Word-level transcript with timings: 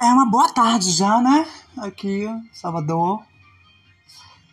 É 0.00 0.12
uma 0.12 0.26
boa 0.26 0.48
tarde 0.48 0.92
já, 0.92 1.20
né? 1.20 1.44
Aqui, 1.76 2.24
Salvador. 2.52 3.20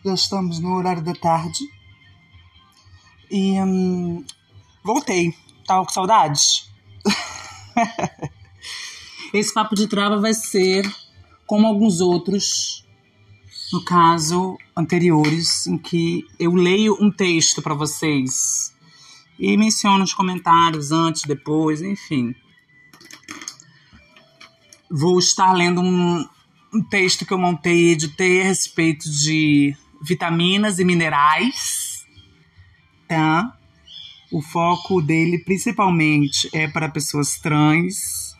Já 0.04 0.12
estamos 0.12 0.58
no 0.58 0.74
horário 0.74 1.04
da 1.04 1.12
tarde. 1.12 1.60
E 3.30 3.52
hum, 3.60 4.24
voltei. 4.82 5.32
Tava 5.64 5.84
com 5.84 5.92
saudades? 5.92 6.68
Esse 9.32 9.54
papo 9.54 9.76
de 9.76 9.86
trava 9.86 10.20
vai 10.20 10.34
ser 10.34 10.84
como 11.46 11.68
alguns 11.68 12.00
outros, 12.00 12.84
no 13.72 13.84
caso 13.84 14.58
anteriores, 14.76 15.68
em 15.68 15.78
que 15.78 16.26
eu 16.40 16.54
leio 16.54 16.98
um 17.00 17.08
texto 17.08 17.62
para 17.62 17.74
vocês 17.74 18.74
e 19.38 19.56
menciono 19.56 19.98
nos 19.98 20.12
comentários 20.12 20.90
antes, 20.90 21.22
depois, 21.22 21.82
enfim. 21.82 22.34
Vou 24.90 25.18
estar 25.18 25.52
lendo 25.52 25.80
um, 25.80 26.28
um 26.72 26.82
texto 26.82 27.26
que 27.26 27.32
eu 27.32 27.38
montei 27.38 27.88
e 27.88 27.92
editei 27.92 28.42
a 28.42 28.44
respeito 28.44 29.10
de 29.10 29.76
vitaminas 30.02 30.78
e 30.78 30.84
minerais, 30.84 32.06
tá? 33.08 33.56
O 34.30 34.42
foco 34.42 35.00
dele 35.00 35.38
principalmente 35.38 36.48
é 36.52 36.68
para 36.68 36.88
pessoas 36.88 37.38
trans, 37.38 38.34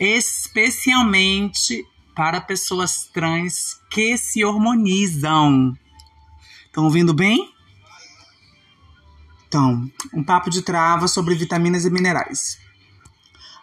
especialmente 0.00 1.86
para 2.14 2.40
pessoas 2.40 3.06
trans 3.12 3.80
que 3.90 4.16
se 4.16 4.44
hormonizam. 4.44 5.76
Estão 6.66 6.84
ouvindo 6.84 7.12
bem? 7.12 7.52
Então, 9.46 9.90
um 10.14 10.24
papo 10.24 10.48
de 10.48 10.62
trava 10.62 11.06
sobre 11.06 11.34
vitaminas 11.34 11.84
e 11.84 11.90
minerais. 11.90 12.58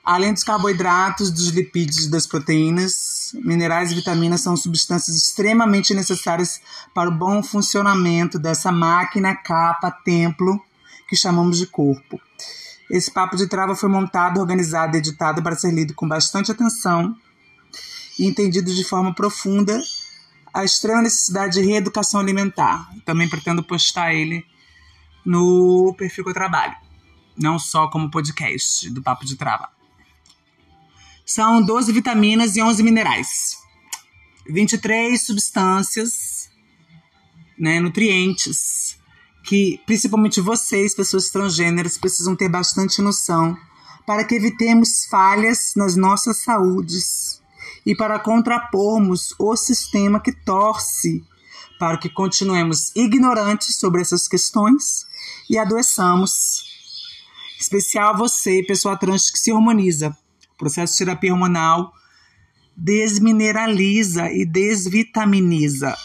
Além 0.04 0.34
dos 0.34 0.44
carboidratos, 0.44 1.30
dos 1.30 1.50
lipídios 1.50 2.06
e 2.06 2.10
das 2.10 2.26
proteínas, 2.26 3.36
minerais 3.44 3.92
e 3.92 3.96
vitaminas 3.96 4.42
são 4.42 4.56
substâncias 4.56 5.16
extremamente 5.16 5.94
necessárias 5.94 6.62
para 6.94 7.10
o 7.10 7.16
bom 7.16 7.44
funcionamento 7.44 8.40
dessa 8.40 8.72
máquina, 8.72 9.36
capa, 9.36 9.92
templo 9.92 10.60
que 11.08 11.16
chamamos 11.16 11.58
de 11.58 11.68
corpo. 11.68 12.20
Esse 12.90 13.12
papo 13.12 13.36
de 13.36 13.48
trava 13.48 13.76
foi 13.76 13.90
montado, 13.90 14.40
organizado 14.40 14.96
e 14.96 15.00
editado 15.00 15.44
para 15.44 15.56
ser 15.56 15.72
lido 15.72 15.94
com 15.94 16.08
bastante 16.08 16.52
atenção 16.52 17.16
e 18.18 18.26
entendido 18.26 18.74
de 18.74 18.84
forma 18.84 19.14
profunda 19.14 19.80
a 20.52 20.64
extrema 20.64 21.04
necessidade 21.04 21.54
de 21.54 21.62
reeducação 21.62 22.20
alimentar. 22.20 22.90
Também 23.06 23.30
pretendo 23.30 23.62
postar 23.62 24.14
ele 24.14 24.44
no 25.24 25.94
perfil 25.98 26.24
que 26.24 26.32
eu 26.32 26.34
trabalho, 26.34 26.76
não 27.38 27.60
só 27.60 27.88
como 27.88 28.10
podcast 28.10 28.90
do 28.90 29.04
Papo 29.04 29.26
de 29.26 29.36
Trava. 29.36 29.79
São 31.30 31.62
12 31.62 31.92
vitaminas 31.92 32.56
e 32.56 32.62
11 32.64 32.82
minerais, 32.82 33.56
23 34.50 35.22
substâncias, 35.22 36.50
né, 37.56 37.80
nutrientes, 37.80 38.98
que 39.44 39.80
principalmente 39.86 40.42
vocês, 40.42 40.96
pessoas 40.96 41.30
transgêneras, 41.30 42.00
precisam 42.00 42.36
ter 42.36 42.50
bastante 42.50 43.00
noção 43.00 43.56
para 44.08 44.24
que 44.24 44.34
evitemos 44.34 45.06
falhas 45.06 45.74
nas 45.76 45.96
nossas 45.96 46.42
saúdes 46.42 47.40
e 47.86 47.96
para 47.96 48.18
contrapormos 48.18 49.36
o 49.38 49.56
sistema 49.56 50.20
que 50.20 50.32
torce 50.32 51.24
para 51.78 52.00
que 52.00 52.10
continuemos 52.10 52.92
ignorantes 52.96 53.76
sobre 53.76 54.02
essas 54.02 54.28
questões 54.28 55.06
e 55.48 55.60
adoeçamos. 55.60 56.64
Especial 57.60 58.18
você, 58.18 58.64
pessoa 58.64 58.98
trans 58.98 59.30
que 59.30 59.38
se 59.38 59.52
hormoniza. 59.52 60.18
Processo 60.60 60.94
de 60.94 61.00
terapia 61.00 61.34
hormonal 61.34 61.94
desmineraliza 62.76 64.30
e 64.30 64.46
desvitaminiza 64.46 65.98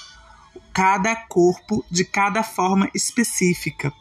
cada 0.73 1.15
corpo 1.15 1.85
de 1.91 2.05
cada 2.05 2.45
forma 2.45 2.89
específica. 2.95 3.93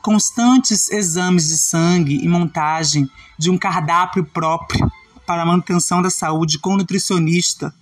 Constantes 0.00 0.88
exames 0.90 1.48
de 1.48 1.58
sangue 1.58 2.24
e 2.24 2.28
montagem 2.28 3.10
de 3.36 3.50
um 3.50 3.58
cardápio 3.58 4.24
próprio 4.24 4.88
para 5.26 5.42
a 5.42 5.46
manutenção 5.46 6.00
da 6.00 6.10
saúde 6.10 6.60
com 6.60 6.76
nutricionista 6.76 7.74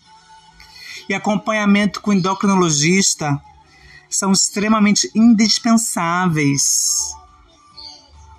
e 1.06 1.12
acompanhamento 1.12 2.00
com 2.00 2.14
endocrinologista 2.14 3.38
são 4.08 4.32
extremamente 4.32 5.10
indispensáveis. 5.14 7.14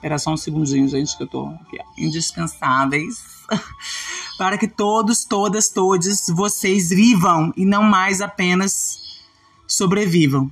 Era 0.01 0.17
só 0.17 0.31
um 0.31 0.37
segundinho, 0.37 0.87
gente, 0.87 1.15
que 1.15 1.23
eu 1.23 1.27
tô 1.27 1.45
aqui. 1.47 1.79
Indispensáveis 1.97 3.23
para 4.37 4.57
que 4.57 4.67
todos, 4.67 5.23
todas, 5.23 5.69
todos 5.69 6.27
vocês 6.29 6.89
vivam 6.89 7.53
e 7.55 7.65
não 7.65 7.83
mais 7.83 8.21
apenas 8.21 9.21
sobrevivam. 9.67 10.51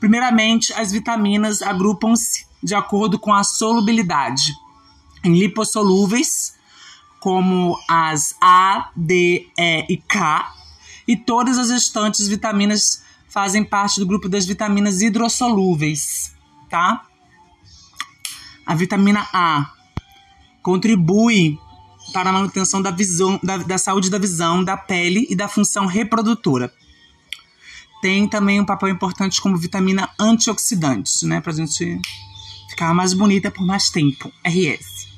Primeiramente, 0.00 0.72
as 0.72 0.90
vitaminas 0.90 1.62
agrupam-se 1.62 2.46
de 2.62 2.74
acordo 2.74 3.18
com 3.18 3.32
a 3.32 3.44
solubilidade 3.44 4.52
em 5.22 5.38
lipossolúveis, 5.38 6.54
como 7.20 7.78
as 7.88 8.34
A, 8.40 8.90
D, 8.94 9.48
E 9.56 9.86
e 9.88 9.96
K, 9.96 10.52
e 11.08 11.16
todas 11.16 11.58
as 11.58 11.70
restantes 11.70 12.28
vitaminas 12.28 13.02
fazem 13.28 13.64
parte 13.64 13.98
do 13.98 14.06
grupo 14.06 14.28
das 14.28 14.44
vitaminas 14.44 15.00
hidrossolúveis, 15.00 16.34
tá? 16.68 17.06
A 18.66 18.74
vitamina 18.74 19.26
A 19.32 19.70
contribui 20.62 21.58
para 22.12 22.30
a 22.30 22.32
manutenção 22.32 22.80
da 22.80 22.90
visão, 22.90 23.38
da, 23.42 23.58
da 23.58 23.78
saúde 23.78 24.10
da 24.10 24.18
visão, 24.18 24.62
da 24.62 24.76
pele 24.76 25.26
e 25.28 25.34
da 25.34 25.48
função 25.48 25.86
reprodutora. 25.86 26.72
Tem 28.02 28.28
também 28.28 28.60
um 28.60 28.64
papel 28.64 28.90
importante 28.90 29.40
como 29.40 29.56
vitamina 29.56 30.10
antioxidante, 30.18 31.24
né? 31.24 31.40
Pra 31.40 31.52
gente 31.52 32.00
ficar 32.68 32.92
mais 32.92 33.14
bonita 33.14 33.50
por 33.50 33.64
mais 33.64 33.88
tempo. 33.88 34.30
RS. 34.44 35.08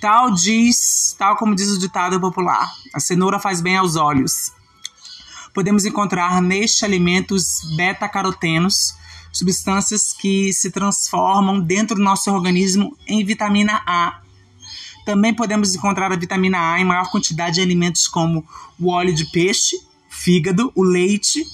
Tal 0.00 0.30
diz, 0.32 1.14
tal 1.18 1.36
como 1.36 1.54
diz 1.54 1.70
o 1.70 1.78
ditado 1.78 2.20
popular, 2.20 2.70
a 2.92 3.00
cenoura 3.00 3.38
faz 3.38 3.62
bem 3.62 3.76
aos 3.76 3.96
olhos. 3.96 4.52
Podemos 5.54 5.86
encontrar 5.86 6.42
neste 6.42 6.84
alimento 6.84 7.34
os 7.34 7.60
beta-carotenos, 7.76 8.94
substâncias 9.34 10.14
que 10.14 10.50
se 10.52 10.70
transformam 10.70 11.60
dentro 11.60 11.96
do 11.96 12.02
nosso 12.02 12.30
organismo 12.30 12.96
em 13.06 13.22
vitamina 13.22 13.82
A 13.86 14.24
também 15.04 15.34
podemos 15.34 15.74
encontrar 15.74 16.10
a 16.10 16.16
vitamina 16.16 16.72
A 16.72 16.80
em 16.80 16.84
maior 16.84 17.10
quantidade 17.10 17.60
em 17.60 17.62
alimentos 17.62 18.08
como 18.08 18.44
o 18.80 18.88
óleo 18.88 19.14
de 19.14 19.26
peixe, 19.26 19.76
fígado, 20.08 20.72
o 20.74 20.82
leite, 20.82 21.44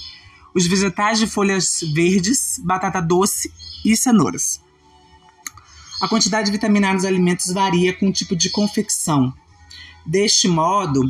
os 0.54 0.66
vegetais 0.66 1.18
de 1.18 1.26
folhas 1.26 1.80
verdes, 1.92 2.60
batata 2.62 3.00
doce 3.00 3.52
e 3.84 3.96
cenouras. 3.96 4.60
A 6.00 6.08
quantidade 6.08 6.46
de 6.46 6.52
vitamina 6.52 6.90
A 6.90 6.94
nos 6.94 7.04
alimentos 7.04 7.52
varia 7.52 7.92
com 7.92 8.08
o 8.08 8.12
tipo 8.12 8.36
de 8.36 8.50
confecção. 8.50 9.34
Deste 10.06 10.46
modo, 10.46 11.02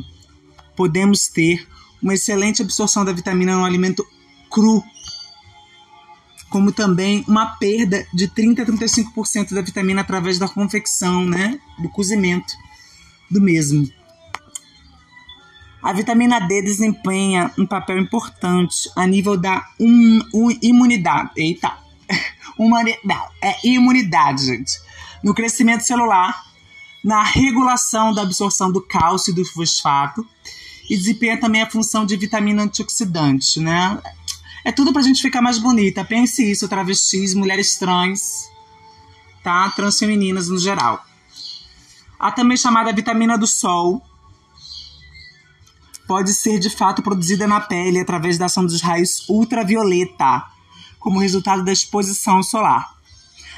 podemos 0.75 1.29
ter 1.29 1.69
uma 2.03 2.15
excelente 2.15 2.63
absorção 2.63 3.05
da 3.05 3.13
vitamina 3.13 3.55
no 3.55 3.65
alimento 3.65 4.05
cru, 4.51 4.83
como 6.51 6.73
também 6.73 7.25
uma 7.27 7.57
perda 7.57 8.07
de 8.13 8.29
30 8.29 8.63
a 8.63 8.67
35% 8.67 9.55
da 9.55 9.63
vitamina 9.63 10.01
através 10.01 10.39
da 10.39 10.49
confecção, 10.49 11.25
né, 11.25 11.59
do 11.79 11.89
cozimento 11.89 12.53
do 13.31 13.41
mesmo. 13.41 13.89
A 15.83 15.93
vitamina 15.93 16.41
D 16.41 16.61
desempenha 16.61 17.51
um 17.57 17.65
papel 17.65 17.99
importante 17.99 18.91
a 18.95 19.07
nível 19.07 19.37
da 19.37 19.65
um, 19.79 20.21
um, 20.35 20.51
imunidade. 20.61 21.31
Eita! 21.37 21.73
Humanidade, 22.59 23.33
é 23.41 23.57
imunidade, 23.67 24.45
gente. 24.45 24.73
No 25.23 25.33
crescimento 25.33 25.83
celular, 25.83 26.45
na 27.03 27.23
regulação 27.23 28.13
da 28.13 28.23
absorção 28.23 28.71
do 28.71 28.83
cálcio 28.83 29.31
e 29.31 29.35
do 29.35 29.45
fosfato, 29.45 30.27
e 30.91 30.97
desempenha 30.97 31.39
também 31.39 31.63
a 31.63 31.71
função 31.71 32.05
de 32.05 32.17
vitamina 32.17 32.65
antioxidante, 32.65 33.61
né? 33.61 33.97
É 34.65 34.71
tudo 34.71 34.93
pra 34.93 35.03
gente 35.03 35.23
ficar 35.23 35.41
mais 35.41 35.59
bonita. 35.59 36.05
Pense 36.05 36.51
isso, 36.51 36.69
travestis, 36.69 37.35
mulheres 37.35 37.77
trans, 37.77 38.49
tá? 39.43 39.71
Transfemininas 39.71 40.49
no 40.49 40.59
geral. 40.59 41.05
Há 42.19 42.31
também 42.31 42.57
chamada 42.57 42.93
vitamina 42.93 43.39
do 43.39 43.47
sol. 43.47 44.03
Pode 46.07 46.35
ser 46.35 46.59
de 46.59 46.69
fato 46.69 47.03
produzida 47.03 47.47
na 47.47 47.61
pele 47.61 48.01
através 48.01 48.37
da 48.37 48.47
ação 48.47 48.67
dos 48.67 48.81
raios 48.83 49.27
ultravioleta, 49.29 50.45
como 50.99 51.21
resultado 51.21 51.65
da 51.65 51.73
exposição 51.73 52.43
solar. 52.43 52.95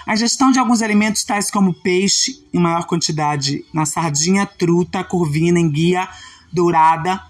A 0.06 0.14
ingestão 0.14 0.50
de 0.50 0.58
alguns 0.58 0.82
alimentos 0.82 1.24
tais 1.24 1.50
como 1.50 1.74
peixe, 1.74 2.44
em 2.52 2.60
maior 2.60 2.84
quantidade 2.84 3.64
na 3.72 3.86
sardinha, 3.86 4.46
truta, 4.46 5.02
corvina, 5.02 5.58
enguia, 5.58 6.08
dourada, 6.52 7.22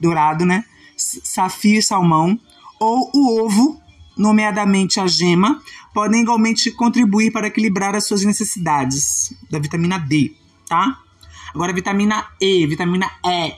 dourado, 0.00 0.44
né? 0.44 0.64
Safio 0.96 1.78
e 1.78 1.82
salmão, 1.82 2.38
ou 2.80 3.10
o 3.14 3.44
ovo, 3.44 3.78
nomeadamente 4.16 4.98
a 4.98 5.06
gema, 5.06 5.62
podem 5.92 6.22
igualmente 6.22 6.70
contribuir 6.70 7.30
para 7.30 7.46
equilibrar 7.46 7.94
as 7.94 8.06
suas 8.06 8.24
necessidades 8.24 9.34
da 9.50 9.58
vitamina 9.58 9.98
D, 9.98 10.34
tá? 10.66 10.98
Agora, 11.54 11.72
vitamina 11.72 12.26
E, 12.40 12.66
vitamina 12.66 13.10
E. 13.24 13.54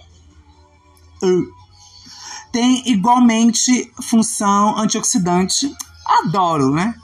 Tem 2.50 2.82
igualmente 2.90 3.90
função 4.02 4.76
antioxidante. 4.76 5.72
Adoro, 6.04 6.70
né? 6.70 6.94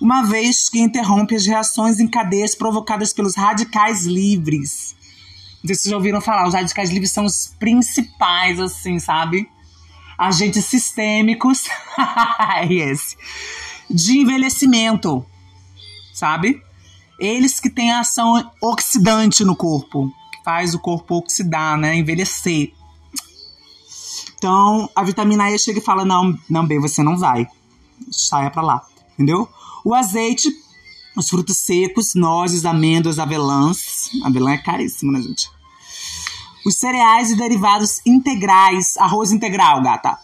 Uma 0.00 0.22
vez 0.22 0.68
que 0.68 0.80
interrompe 0.80 1.34
as 1.34 1.46
reações 1.46 2.00
em 2.00 2.08
cadeias 2.08 2.54
provocadas 2.54 3.12
pelos 3.12 3.34
radicais 3.34 4.04
livres. 4.04 4.94
Não 5.62 5.68
sei 5.68 5.74
se 5.76 5.82
vocês 5.82 5.90
já 5.90 5.96
ouviram 5.96 6.20
falar, 6.20 6.46
os 6.46 6.54
radicais 6.54 6.90
livres 6.90 7.12
são 7.12 7.24
os 7.24 7.54
principais, 7.58 8.58
assim, 8.58 8.98
sabe? 8.98 9.48
Agentes 10.22 10.66
sistêmicos. 10.66 11.64
yes. 12.70 13.16
De 13.90 14.20
envelhecimento, 14.20 15.26
sabe? 16.14 16.62
Eles 17.18 17.58
que 17.58 17.68
têm 17.68 17.90
ação 17.90 18.48
oxidante 18.60 19.44
no 19.44 19.56
corpo, 19.56 20.12
que 20.30 20.44
faz 20.44 20.74
o 20.74 20.78
corpo 20.78 21.16
oxidar, 21.16 21.76
né? 21.76 21.96
Envelhecer. 21.96 22.72
Então, 24.38 24.88
a 24.94 25.02
vitamina 25.02 25.50
E 25.50 25.58
chega 25.58 25.80
e 25.80 25.82
fala: 25.82 26.04
não, 26.04 26.38
não, 26.48 26.64
B, 26.64 26.78
você 26.78 27.02
não 27.02 27.18
vai. 27.18 27.48
Saia 28.12 28.48
pra 28.48 28.62
lá. 28.62 28.86
Entendeu? 29.14 29.48
O 29.84 29.92
azeite, 29.92 30.48
os 31.16 31.28
frutos 31.28 31.56
secos, 31.56 32.14
nozes, 32.14 32.64
amêndoas, 32.64 33.18
avelãs. 33.18 34.08
Avelã 34.24 34.52
é 34.52 34.58
caríssimo, 34.58 35.10
né, 35.10 35.20
gente? 35.20 35.50
Os 36.64 36.76
cereais 36.76 37.30
e 37.30 37.36
derivados 37.36 38.00
integrais, 38.06 38.96
arroz 38.96 39.32
integral, 39.32 39.82
gata. 39.82 40.16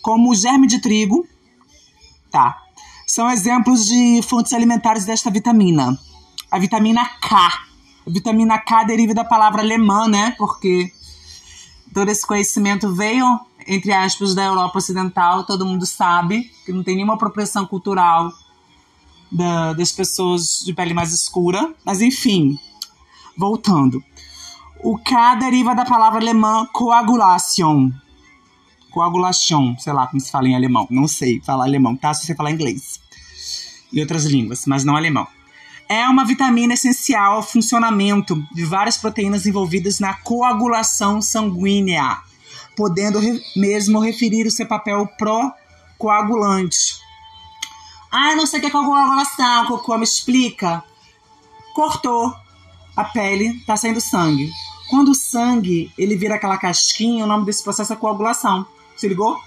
Como 0.00 0.30
o 0.30 0.34
germe 0.34 0.66
de 0.66 0.80
trigo, 0.80 1.26
tá? 2.30 2.62
São 3.06 3.30
exemplos 3.30 3.86
de 3.86 4.20
fontes 4.22 4.52
alimentares 4.52 5.04
desta 5.04 5.30
vitamina. 5.30 5.98
A 6.50 6.58
vitamina 6.58 7.04
K. 7.20 7.36
A 8.06 8.10
vitamina 8.10 8.58
K 8.58 8.84
deriva 8.84 9.14
da 9.14 9.24
palavra 9.24 9.62
alemã, 9.62 10.06
né? 10.06 10.34
Porque 10.38 10.92
todo 11.92 12.08
esse 12.10 12.26
conhecimento 12.26 12.92
veio, 12.94 13.40
entre 13.66 13.92
aspas, 13.92 14.34
da 14.34 14.44
Europa 14.44 14.78
Ocidental, 14.78 15.44
todo 15.44 15.66
mundo 15.66 15.86
sabe 15.86 16.50
que 16.64 16.72
não 16.72 16.82
tem 16.82 16.96
nenhuma 16.96 17.14
apropriação 17.14 17.66
cultural 17.66 18.32
da, 19.32 19.72
das 19.72 19.90
pessoas 19.92 20.62
de 20.64 20.72
pele 20.72 20.94
mais 20.94 21.12
escura. 21.12 21.74
Mas 21.84 22.00
enfim, 22.00 22.58
voltando. 23.36 24.02
O 24.82 24.98
K 24.98 25.34
deriva 25.36 25.74
da 25.74 25.84
palavra 25.84 26.20
alemã 26.20 26.66
coagulation. 26.72 27.90
Coagulation, 28.90 29.76
sei 29.78 29.92
lá 29.92 30.06
como 30.06 30.20
se 30.20 30.30
fala 30.30 30.48
em 30.48 30.54
alemão. 30.54 30.86
Não 30.90 31.08
sei 31.08 31.40
falar 31.40 31.64
alemão, 31.64 31.96
tá? 31.96 32.14
Se 32.14 32.26
você 32.26 32.34
falar 32.34 32.50
inglês. 32.50 33.00
E 33.92 34.00
outras 34.00 34.24
línguas, 34.24 34.64
mas 34.66 34.84
não 34.84 34.96
alemão 34.96 35.26
é 35.88 36.08
uma 36.08 36.24
vitamina 36.24 36.74
essencial 36.74 37.34
ao 37.34 37.42
funcionamento 37.42 38.36
de 38.52 38.64
várias 38.64 38.96
proteínas 38.96 39.46
envolvidas 39.46 40.00
na 40.00 40.14
coagulação 40.14 41.22
sanguínea, 41.22 42.18
podendo 42.74 43.18
re 43.18 43.40
mesmo 43.54 44.00
referir 44.00 44.46
o 44.46 44.50
seu 44.50 44.66
papel 44.66 45.06
pró-coagulante. 45.18 46.98
Ah, 48.10 48.34
não 48.34 48.46
sei 48.46 48.58
o 48.58 48.62
que 48.62 48.68
é 48.68 48.70
coagulação, 48.70 49.66
Cocô, 49.66 49.96
me 49.96 50.04
explica. 50.04 50.82
Cortou 51.74 52.34
a 52.96 53.04
pele, 53.04 53.60
tá 53.66 53.76
saindo 53.76 54.00
sangue. 54.00 54.50
Quando 54.88 55.10
o 55.10 55.14
sangue 55.14 55.92
ele 55.98 56.16
vira 56.16 56.36
aquela 56.36 56.56
casquinha, 56.56 57.24
o 57.24 57.26
nome 57.28 57.44
desse 57.44 57.62
processo 57.62 57.92
é 57.92 57.96
coagulação. 57.96 58.66
Se 58.96 59.06
ligou? 59.06 59.38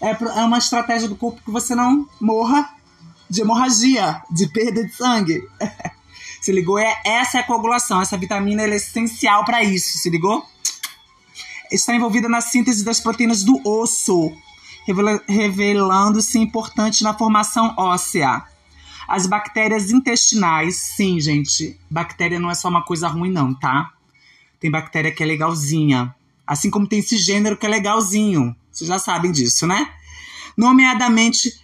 É, 0.00 0.10
é 0.10 0.44
uma 0.44 0.58
estratégia 0.58 1.08
do 1.08 1.16
corpo 1.16 1.42
que 1.44 1.50
você 1.50 1.74
não 1.74 2.08
morra 2.20 2.74
de 3.28 3.42
hemorragia, 3.42 4.22
de 4.30 4.48
perda 4.48 4.84
de 4.84 4.92
sangue. 4.92 5.46
se 6.40 6.50
ligou? 6.52 6.78
É, 6.78 7.00
essa 7.04 7.38
é 7.38 7.40
a 7.40 7.44
coagulação. 7.44 8.00
Essa 8.00 8.16
vitamina 8.16 8.62
é 8.62 8.74
essencial 8.74 9.44
para 9.44 9.62
isso. 9.62 9.98
Se 9.98 10.08
ligou? 10.08 10.44
Está 11.70 11.94
envolvida 11.94 12.28
na 12.28 12.40
síntese 12.40 12.84
das 12.84 12.98
proteínas 12.98 13.44
do 13.44 13.60
osso, 13.64 14.32
revelando-se 15.28 16.38
importante 16.38 17.04
na 17.04 17.14
formação 17.14 17.74
óssea. 17.76 18.42
As 19.10 19.26
bactérias 19.26 19.90
intestinais, 19.90 20.76
sim, 20.76 21.18
gente. 21.18 21.76
Bactéria 21.90 22.38
não 22.38 22.48
é 22.48 22.54
só 22.54 22.68
uma 22.68 22.84
coisa 22.84 23.08
ruim, 23.08 23.28
não, 23.28 23.52
tá? 23.52 23.92
Tem 24.60 24.70
bactéria 24.70 25.10
que 25.10 25.20
é 25.20 25.26
legalzinha. 25.26 26.14
Assim 26.46 26.70
como 26.70 26.86
tem 26.86 27.00
esse 27.00 27.16
gênero 27.16 27.56
que 27.56 27.66
é 27.66 27.68
legalzinho. 27.68 28.54
Vocês 28.70 28.86
já 28.86 29.00
sabem 29.00 29.32
disso, 29.32 29.66
né? 29.66 29.92
Nomeadamente 30.56 31.60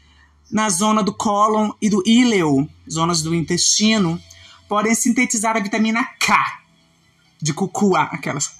na 0.50 0.68
zona 0.68 1.04
do 1.04 1.14
cólon 1.14 1.70
e 1.80 1.88
do 1.88 2.02
íleo, 2.04 2.68
zonas 2.90 3.22
do 3.22 3.32
intestino, 3.32 4.20
podem 4.68 4.92
sintetizar 4.92 5.56
a 5.56 5.60
vitamina 5.60 6.04
K, 6.18 6.60
de 7.40 7.54
cucua, 7.54 8.08
aquelas. 8.10 8.50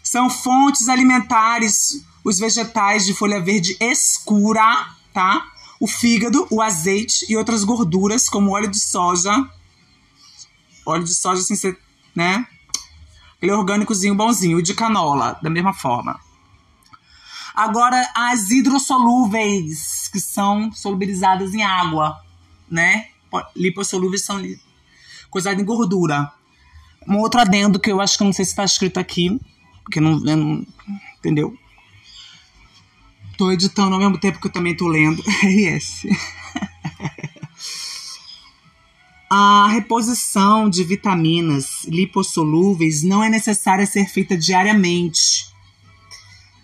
São 0.00 0.30
fontes 0.30 0.88
alimentares 0.88 2.06
os 2.22 2.38
vegetais 2.38 3.04
de 3.04 3.12
folha 3.12 3.40
verde 3.40 3.76
escura, 3.80 4.94
tá? 5.12 5.44
O 5.78 5.86
fígado, 5.86 6.46
o 6.50 6.62
azeite 6.62 7.26
e 7.28 7.36
outras 7.36 7.64
gorduras, 7.64 8.28
como 8.28 8.52
óleo 8.52 8.70
de 8.70 8.80
soja. 8.80 9.32
Óleo 10.84 11.04
de 11.04 11.14
soja 11.14 11.42
sem 11.42 11.56
ser, 11.56 11.78
né? 12.14 12.46
Aquele 13.36 13.52
orgânicozinho 13.52 14.14
bonzinho. 14.14 14.58
E 14.58 14.62
de 14.62 14.74
canola, 14.74 15.38
da 15.42 15.50
mesma 15.50 15.74
forma. 15.74 16.18
Agora, 17.54 18.10
as 18.14 18.50
hidrossolúveis, 18.50 20.08
que 20.08 20.20
são 20.20 20.70
solubilizadas 20.72 21.54
em 21.54 21.62
água, 21.62 22.20
né? 22.70 23.08
Lipossolúveis 23.54 24.22
são 24.22 24.42
coisadas 25.30 25.60
em 25.60 25.64
gordura. 25.64 26.30
Um 27.08 27.18
outro 27.18 27.40
adendo 27.40 27.80
que 27.80 27.90
eu 27.90 28.00
acho 28.00 28.18
que 28.18 28.24
não 28.24 28.32
sei 28.32 28.44
se 28.44 28.50
está 28.50 28.64
escrito 28.64 28.98
aqui, 28.98 29.40
porque 29.82 30.00
não, 30.00 30.18
não. 30.18 30.66
Entendeu? 31.18 31.56
Tô 33.36 33.50
editando 33.52 33.94
ao 33.94 34.00
mesmo 34.00 34.18
tempo 34.18 34.40
que 34.40 34.46
eu 34.46 34.52
também 34.52 34.76
tô 34.76 34.88
lendo. 34.88 35.22
RS. 35.42 36.06
A 39.28 39.68
reposição 39.68 40.70
de 40.70 40.84
vitaminas 40.84 41.84
lipossolúveis 41.84 43.02
não 43.02 43.22
é 43.22 43.28
necessária 43.28 43.84
ser 43.84 44.06
feita 44.06 44.36
diariamente 44.36 45.56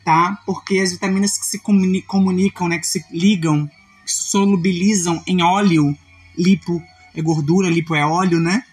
tá? 0.05 0.39
Porque 0.45 0.79
as 0.79 0.93
vitaminas 0.93 1.39
que 1.39 1.47
se 1.47 1.61
comunicam, 2.07 2.69
né, 2.69 2.79
que 2.79 2.87
se 2.87 3.05
ligam, 3.11 3.67
que 4.05 4.13
se 4.13 4.31
solubilizam 4.31 5.23
em 5.27 5.43
óleo, 5.43 5.97
lipo 6.37 6.83
é 7.15 7.23
gordura, 7.23 7.69
lipo 7.69 7.95
é 7.95 8.05
óleo, 8.05 8.41
né? 8.41 8.65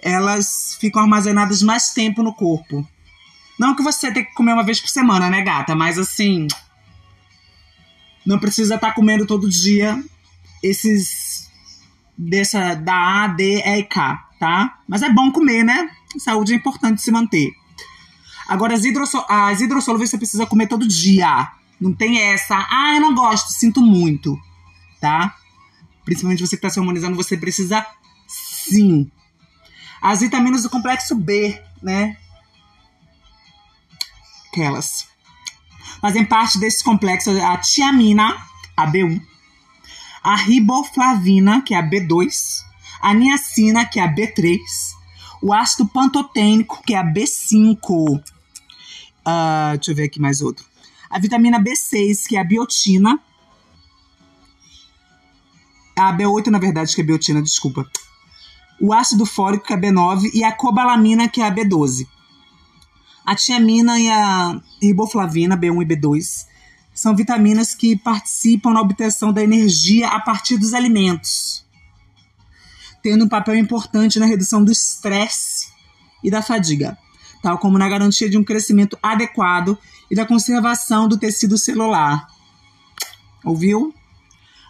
Elas 0.00 0.76
ficam 0.80 1.02
armazenadas 1.02 1.62
mais 1.62 1.90
tempo 1.90 2.22
no 2.22 2.34
corpo. 2.34 2.86
Não 3.58 3.74
que 3.74 3.82
você 3.82 4.12
tenha 4.12 4.24
que 4.24 4.34
comer 4.34 4.52
uma 4.52 4.62
vez 4.62 4.80
por 4.80 4.88
semana, 4.88 5.28
né, 5.30 5.42
gata? 5.42 5.74
Mas 5.74 5.98
assim, 5.98 6.46
não 8.26 8.38
precisa 8.38 8.74
estar 8.74 8.88
tá 8.88 8.94
comendo 8.94 9.24
todo 9.24 9.48
dia 9.48 10.02
esses 10.62 11.48
dessa 12.18 12.74
da 12.74 13.24
A, 13.24 13.28
D, 13.28 13.62
E 13.64 13.78
e 13.78 13.82
K, 13.84 14.28
tá? 14.40 14.78
Mas 14.88 15.02
é 15.02 15.10
bom 15.10 15.30
comer, 15.30 15.62
né? 15.62 15.90
Saúde 16.18 16.52
é 16.52 16.56
importante 16.56 17.00
se 17.00 17.12
manter. 17.12 17.52
Agora, 18.48 18.74
as, 18.74 18.84
hidrossol 18.84 19.24
as 19.28 19.60
hidrossolúveis 19.60 20.10
você 20.10 20.18
precisa 20.18 20.46
comer 20.46 20.66
todo 20.66 20.86
dia. 20.86 21.52
Não 21.80 21.92
tem 21.92 22.18
essa, 22.18 22.56
ah, 22.70 22.94
eu 22.94 23.00
não 23.00 23.14
gosto, 23.14 23.52
sinto 23.52 23.82
muito, 23.82 24.38
tá? 25.00 25.36
Principalmente 26.04 26.40
você 26.40 26.56
que 26.56 26.60
está 26.60 26.70
se 26.70 26.78
harmonizando, 26.78 27.16
você 27.16 27.36
precisa 27.36 27.84
sim. 28.26 29.10
As 30.00 30.20
vitaminas 30.20 30.62
do 30.62 30.70
complexo 30.70 31.14
B, 31.14 31.60
né? 31.82 32.16
Aquelas. 34.48 35.08
Fazem 36.06 36.24
parte 36.24 36.60
desse 36.60 36.84
complexo 36.84 37.30
a 37.30 37.56
tiamina, 37.56 38.36
a 38.76 38.86
B1, 38.86 39.20
a 40.22 40.36
riboflavina, 40.36 41.62
que 41.62 41.74
é 41.74 41.78
a 41.78 41.82
B2, 41.82 42.62
a 43.02 43.12
niacina, 43.12 43.84
que 43.84 43.98
é 43.98 44.04
a 44.04 44.14
B3, 44.14 44.56
o 45.42 45.52
ácido 45.52 45.84
pantotênico, 45.88 46.80
que 46.86 46.94
é 46.94 46.98
a 46.98 47.04
B5, 47.04 48.22
Uh, 49.26 49.74
deixa 49.74 49.90
eu 49.90 49.96
ver 49.96 50.04
aqui 50.04 50.20
mais 50.20 50.40
outro. 50.40 50.64
A 51.10 51.18
vitamina 51.18 51.58
B6, 51.58 52.28
que 52.28 52.36
é 52.36 52.40
a 52.40 52.44
biotina. 52.44 53.18
A 55.98 56.16
B8, 56.16 56.46
na 56.46 56.60
verdade, 56.60 56.94
que 56.94 57.00
é 57.00 57.04
biotina, 57.04 57.42
desculpa. 57.42 57.84
O 58.80 58.92
ácido 58.92 59.26
fólico, 59.26 59.66
que 59.66 59.72
é 59.72 59.76
a 59.76 59.80
B9. 59.80 60.30
E 60.32 60.44
a 60.44 60.52
cobalamina, 60.52 61.28
que 61.28 61.40
é 61.40 61.48
a 61.48 61.50
B12. 61.52 62.06
A 63.26 63.34
tiamina 63.34 63.98
e 63.98 64.08
a 64.08 64.60
riboflavina, 64.80 65.56
B1 65.56 65.82
e 65.82 65.86
B2, 65.86 66.46
são 66.94 67.14
vitaminas 67.14 67.74
que 67.74 67.96
participam 67.96 68.72
na 68.72 68.80
obtenção 68.80 69.32
da 69.32 69.42
energia 69.42 70.08
a 70.08 70.20
partir 70.20 70.56
dos 70.56 70.72
alimentos, 70.72 71.66
tendo 73.02 73.24
um 73.24 73.28
papel 73.28 73.56
importante 73.56 74.20
na 74.20 74.26
redução 74.26 74.64
do 74.64 74.70
estresse 74.70 75.68
e 76.22 76.30
da 76.30 76.40
fadiga 76.40 76.96
tal 77.46 77.58
como 77.58 77.78
na 77.78 77.88
garantia 77.88 78.28
de 78.28 78.36
um 78.36 78.42
crescimento 78.42 78.98
adequado 79.00 79.78
e 80.10 80.16
da 80.16 80.26
conservação 80.26 81.06
do 81.06 81.16
tecido 81.16 81.56
celular. 81.56 82.26
Ouviu? 83.44 83.94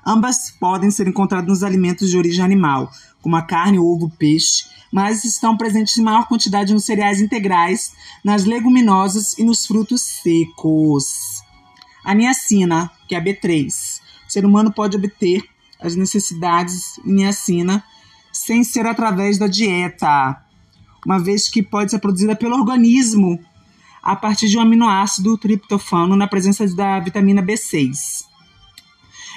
Ambas 0.07 0.53
podem 0.53 0.89
ser 0.89 1.09
encontradas 1.09 1.49
nos 1.49 1.65
alimentos 1.65 2.09
de 2.09 2.17
origem 2.17 2.45
animal, 2.45 2.93
como 3.21 3.35
a 3.35 3.43
carne, 3.43 3.77
ovo, 3.77 4.09
peixe, 4.09 4.65
mas 4.93 5.25
estão 5.25 5.57
presentes 5.57 5.99
em 5.99 6.03
maior 6.03 6.29
quantidade 6.29 6.73
nos 6.73 6.85
cereais 6.85 7.21
integrais, 7.21 7.93
nas 8.23 8.45
leguminosas 8.45 9.37
e 9.37 9.43
nos 9.43 9.67
frutos 9.67 10.01
secos. 10.03 11.43
A 12.05 12.15
niacina, 12.15 12.89
que 13.09 13.17
é 13.17 13.19
a 13.19 13.25
B3. 13.25 13.67
O 14.29 14.31
ser 14.31 14.45
humano 14.45 14.73
pode 14.73 14.97
obter 14.97 15.43
as 15.81 15.97
necessidades 15.97 17.01
de 17.05 17.13
niacina 17.13 17.83
sem 18.33 18.63
ser 18.63 18.87
através 18.87 19.39
da 19.39 19.49
dieta, 19.49 20.41
uma 21.05 21.19
vez 21.19 21.49
que 21.49 21.65
pode 21.65 21.91
ser 21.91 21.99
produzida 21.99 22.37
pelo 22.37 22.55
organismo 22.55 23.41
a 24.01 24.15
partir 24.15 24.49
de 24.49 24.57
um 24.57 24.61
aminoácido 24.61 25.37
triptofano 25.37 26.15
na 26.15 26.29
presença 26.29 26.65
da 26.77 27.01
vitamina 27.01 27.43
B6. 27.43 28.36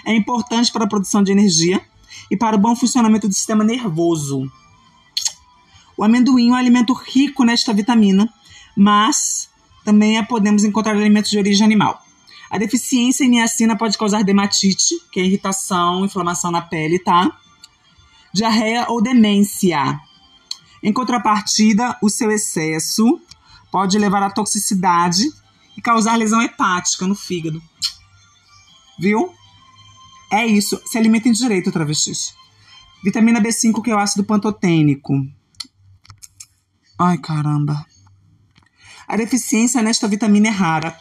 É 0.10 0.16
importante 0.16 0.72
para 0.72 0.86
a 0.86 0.88
produção 0.88 1.22
de 1.22 1.32
energia 1.32 1.80
e 2.32 2.36
para 2.36 2.56
o 2.56 2.60
bom 2.60 2.76
funcionamento 2.76 3.28
do 3.28 3.34
sistema 3.36 3.64
nervoso. 3.64 4.52
O 5.96 6.04
amendoim 6.04 6.50
é 6.50 6.52
um 6.52 6.56
alimento 6.56 6.94
rico 6.94 7.44
nesta 7.44 7.72
vitamina, 7.72 8.28
mas 8.76 9.52
também 9.86 10.26
podemos 10.26 10.64
encontrar 10.64 10.94
alimentos 10.94 11.30
de 11.30 11.38
origem 11.38 11.64
animal. 11.64 12.04
A 12.50 12.58
deficiência 12.58 13.24
em 13.24 13.30
niacina 13.30 13.78
pode 13.78 14.00
causar 14.00 14.24
dermatite, 14.24 14.96
que 15.12 15.20
é 15.20 15.24
irritação, 15.24 16.04
inflamação 16.04 16.50
na 16.50 16.64
pele, 16.64 16.98
tá? 16.98 17.32
Diarreia 18.34 18.88
ou 18.90 19.04
demência. 19.04 20.00
Em 20.82 20.92
contrapartida, 20.92 21.96
o 22.02 22.10
seu 22.10 22.32
excesso 22.32 23.22
pode 23.72 24.00
levar 24.00 24.24
à 24.24 24.32
toxicidade 24.32 25.30
e 25.78 25.82
causar 25.84 26.16
lesão 26.16 26.42
hepática 26.42 27.06
no 27.06 27.14
fígado. 27.14 27.62
Viu? 28.98 29.38
É 30.32 30.46
isso. 30.46 30.82
Se 30.86 30.98
alimentem 30.98 31.32
direito, 31.32 31.72
travestis. 31.72 32.34
Vitamina 33.04 33.42
B5, 33.42 33.82
que 33.82 33.92
é 33.92 33.96
o 33.96 34.00
ácido 34.00 34.24
pantotênico. 34.24 35.14
Ai, 37.00 37.18
caramba. 37.18 37.86
A 39.08 39.18
deficiência 39.18 39.82
nesta 39.82 40.08
vitamina 40.08 40.50
é 40.50 40.52
rara, 40.52 40.96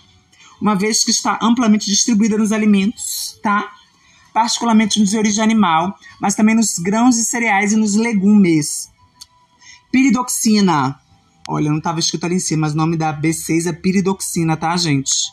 uma 0.61 0.75
vez 0.75 1.05
que 1.05 1.11
está 1.11 1.39
amplamente 1.43 1.87
distribuída 1.87 2.39
nos 2.39 2.53
alimentos, 2.53 3.39
tá? 3.43 3.71
Particularmente 4.33 5.01
nos 5.01 5.11
de 5.11 5.19
origem 5.19 5.43
animal, 5.43 5.95
mas 6.21 6.35
também 6.35 6.55
nos 6.55 6.79
grãos 6.79 7.17
e 7.19 7.25
cereais 7.25 7.73
e 7.73 7.77
nos 7.77 7.97
legumes. 7.97 8.89
Piridoxina. 9.91 10.99
Olha, 11.49 11.71
não 11.71 11.79
estava 11.79 11.99
escrito 11.99 12.25
ali 12.25 12.37
em 12.37 12.41
cima, 12.41 12.63
mas 12.63 12.75
o 12.75 12.77
nome 12.77 12.97
da 12.97 13.13
B6 13.13 13.67
é 13.67 13.73
piridoxina, 13.73 14.57
tá, 14.57 14.77
gente? 14.77 15.33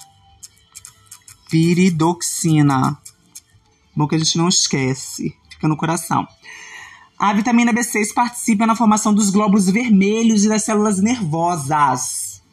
Piridoxina. 1.50 2.98
Bom 3.96 4.08
que 4.08 4.16
a 4.16 4.18
gente 4.18 4.38
não 4.38 4.50
esquece, 4.50 5.34
fica 5.50 5.68
no 5.68 5.78
coração. 5.78 6.28
A 7.18 7.34
vitamina 7.34 7.74
B6 7.74 8.14
participa 8.14 8.68
na 8.68 8.76
formação 8.76 9.14
dos 9.14 9.30
glóbulos 9.30 9.70
vermelhos 9.70 10.44
e 10.44 10.50
das 10.50 10.64
células 10.64 11.00
nervosas. 11.00 12.44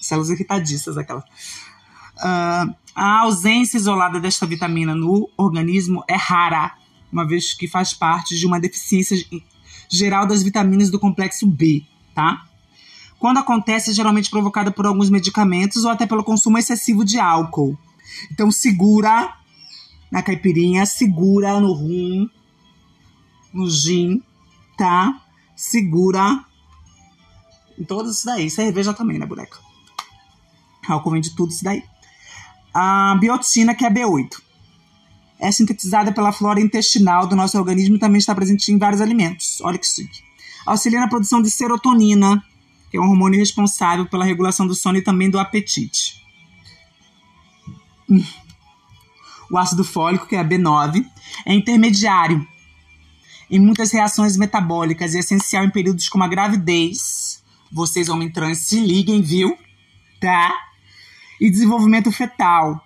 Células 0.00 0.30
irritadiças, 0.30 0.96
aquelas. 0.96 1.24
Uh, 1.24 2.74
a 2.94 3.20
ausência 3.20 3.76
isolada 3.76 4.18
desta 4.18 4.46
vitamina 4.46 4.94
no 4.94 5.28
organismo 5.36 6.02
é 6.08 6.16
rara, 6.16 6.74
uma 7.12 7.26
vez 7.26 7.52
que 7.52 7.68
faz 7.68 7.92
parte 7.92 8.34
de 8.34 8.46
uma 8.46 8.58
deficiência 8.58 9.16
geral 9.90 10.26
das 10.26 10.42
vitaminas 10.42 10.90
do 10.90 10.98
complexo 10.98 11.46
B, 11.46 11.84
tá? 12.14 12.44
Quando 13.18 13.38
acontece, 13.38 13.90
é 13.90 13.94
geralmente 13.94 14.30
provocada 14.30 14.70
por 14.70 14.86
alguns 14.86 15.10
medicamentos 15.10 15.84
ou 15.84 15.90
até 15.90 16.06
pelo 16.06 16.24
consumo 16.24 16.56
excessivo 16.56 17.04
de 17.04 17.18
álcool. 17.18 17.78
Então, 18.32 18.50
segura 18.50 19.37
na 20.10 20.22
caipirinha, 20.22 20.86
segura 20.86 21.60
no 21.60 21.72
rum, 21.72 22.28
no 23.52 23.68
gin, 23.68 24.22
tá? 24.76 25.22
Segura 25.54 26.44
em 27.78 27.84
todos 27.84 28.16
isso 28.16 28.26
daí. 28.26 28.50
Cerveja 28.50 28.92
também, 28.92 29.18
né, 29.18 29.26
boneca? 29.26 29.58
Álcool 30.88 31.12
vem 31.12 31.20
de 31.20 31.34
tudo 31.34 31.50
isso 31.50 31.64
daí. 31.64 31.82
A 32.72 33.16
biotina, 33.20 33.74
que 33.74 33.84
é 33.84 33.88
a 33.88 33.90
B8. 33.90 34.40
É 35.38 35.52
sintetizada 35.52 36.12
pela 36.12 36.32
flora 36.32 36.60
intestinal 36.60 37.26
do 37.26 37.36
nosso 37.36 37.56
organismo 37.56 37.96
e 37.96 37.98
também 37.98 38.18
está 38.18 38.34
presente 38.34 38.72
em 38.72 38.78
vários 38.78 39.00
alimentos. 39.00 39.60
Olha 39.60 39.78
que 39.78 39.86
chique. 39.86 40.22
Auxilia 40.66 41.00
na 41.00 41.08
produção 41.08 41.40
de 41.40 41.50
serotonina, 41.50 42.42
que 42.90 42.96
é 42.96 43.00
um 43.00 43.08
hormônio 43.08 43.38
responsável 43.38 44.06
pela 44.06 44.24
regulação 44.24 44.66
do 44.66 44.74
sono 44.74 44.98
e 44.98 45.02
também 45.02 45.30
do 45.30 45.38
apetite. 45.38 46.22
O 49.50 49.58
ácido 49.58 49.84
fólico, 49.84 50.26
que 50.26 50.36
é 50.36 50.40
a 50.40 50.44
B9, 50.44 51.04
é 51.46 51.54
intermediário 51.54 52.46
em 53.50 53.58
muitas 53.58 53.90
reações 53.92 54.36
metabólicas 54.36 55.14
e 55.14 55.18
essencial 55.18 55.64
em 55.64 55.70
períodos 55.70 56.08
como 56.08 56.24
a 56.24 56.28
gravidez. 56.28 57.42
Vocês, 57.72 58.08
homens 58.08 58.32
trans, 58.32 58.58
se 58.58 58.78
liguem, 58.80 59.22
viu? 59.22 59.56
Tá? 60.20 60.54
E 61.40 61.50
desenvolvimento 61.50 62.10
fetal, 62.10 62.84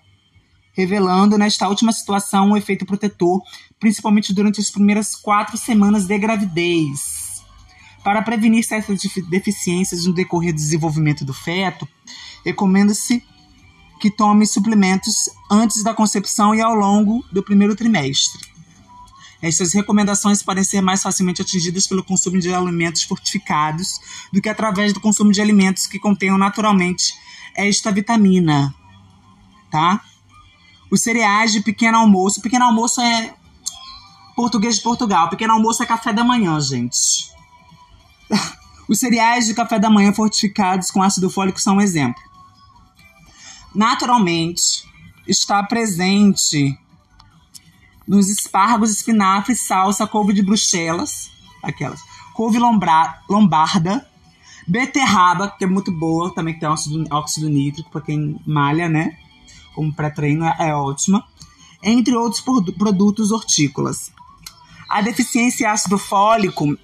revelando 0.72 1.38
nesta 1.38 1.68
última 1.68 1.92
situação 1.92 2.50
um 2.50 2.56
efeito 2.56 2.86
protetor, 2.86 3.42
principalmente 3.80 4.32
durante 4.32 4.60
as 4.60 4.70
primeiras 4.70 5.16
quatro 5.16 5.56
semanas 5.56 6.06
de 6.06 6.18
gravidez. 6.18 7.42
Para 8.04 8.22
prevenir 8.22 8.64
certas 8.64 9.00
deficiências 9.28 10.04
no 10.06 10.12
decorrer 10.12 10.52
do 10.52 10.56
desenvolvimento 10.56 11.24
do 11.24 11.32
feto, 11.32 11.88
recomenda-se 12.44 13.24
que 14.02 14.10
tome 14.10 14.44
suplementos 14.44 15.30
antes 15.48 15.84
da 15.84 15.94
concepção 15.94 16.52
e 16.52 16.60
ao 16.60 16.74
longo 16.74 17.24
do 17.30 17.40
primeiro 17.40 17.76
trimestre. 17.76 18.40
Essas 19.40 19.72
recomendações 19.72 20.42
podem 20.42 20.64
ser 20.64 20.80
mais 20.80 21.00
facilmente 21.00 21.40
atingidas 21.40 21.86
pelo 21.86 22.02
consumo 22.02 22.40
de 22.40 22.52
alimentos 22.52 23.04
fortificados 23.04 24.00
do 24.32 24.42
que 24.42 24.48
através 24.48 24.92
do 24.92 25.00
consumo 25.00 25.30
de 25.30 25.40
alimentos 25.40 25.86
que 25.86 26.00
contenham 26.00 26.36
naturalmente 26.36 27.14
esta 27.54 27.92
vitamina, 27.92 28.74
tá? 29.70 30.00
Os 30.90 31.00
cereais 31.00 31.52
de 31.52 31.60
pequeno 31.60 31.98
almoço. 31.98 32.40
Pequeno 32.40 32.64
almoço 32.64 33.00
é 33.00 33.32
português 34.34 34.78
de 34.78 34.82
Portugal. 34.82 35.30
Pequeno 35.30 35.52
almoço 35.52 35.80
é 35.80 35.86
café 35.86 36.12
da 36.12 36.24
manhã, 36.24 36.60
gente. 36.60 37.30
Os 38.88 38.98
cereais 38.98 39.46
de 39.46 39.54
café 39.54 39.78
da 39.78 39.88
manhã 39.88 40.12
fortificados 40.12 40.90
com 40.90 41.00
ácido 41.00 41.30
fólico 41.30 41.60
são 41.60 41.76
um 41.76 41.80
exemplo 41.80 42.31
naturalmente 43.74 44.84
está 45.26 45.62
presente 45.62 46.78
nos 48.06 48.28
espargos, 48.28 48.90
espinafre, 48.90 49.54
salsa, 49.54 50.06
couve 50.06 50.32
de 50.32 50.42
bruxelas, 50.42 51.30
aquelas, 51.62 52.00
couve 52.34 52.58
lombarda, 52.58 54.06
beterraba, 54.66 55.50
que 55.50 55.64
é 55.64 55.66
muito 55.66 55.92
boa, 55.92 56.34
também 56.34 56.58
tem 56.58 56.68
óxido, 56.68 57.04
óxido 57.10 57.48
nítrico 57.48 57.90
para 57.90 58.00
quem 58.00 58.40
malha, 58.46 58.88
né? 58.88 59.16
Como 59.74 59.92
pré-treino 59.92 60.44
é, 60.44 60.56
é 60.58 60.74
ótima, 60.74 61.24
entre 61.82 62.14
outros 62.14 62.42
produtos 62.76 63.30
hortícolas. 63.30 64.12
A 64.88 65.00
deficiência 65.00 65.64
em 65.64 65.68
ácido 65.68 65.96
fólico 65.96 66.76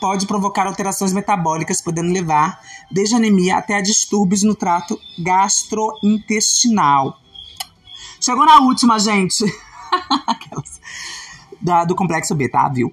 pode 0.00 0.26
provocar 0.26 0.66
alterações 0.66 1.12
metabólicas, 1.12 1.80
podendo 1.80 2.12
levar 2.12 2.60
desde 2.90 3.14
anemia 3.14 3.56
até 3.56 3.76
a 3.76 3.82
distúrbios 3.82 4.42
no 4.42 4.54
trato 4.54 4.98
gastrointestinal. 5.18 7.18
Chegou 8.20 8.44
na 8.46 8.60
última, 8.60 8.98
gente. 8.98 9.44
da, 11.60 11.84
do 11.84 11.94
complexo 11.94 12.34
B, 12.34 12.48
tá? 12.48 12.66
Viu? 12.68 12.92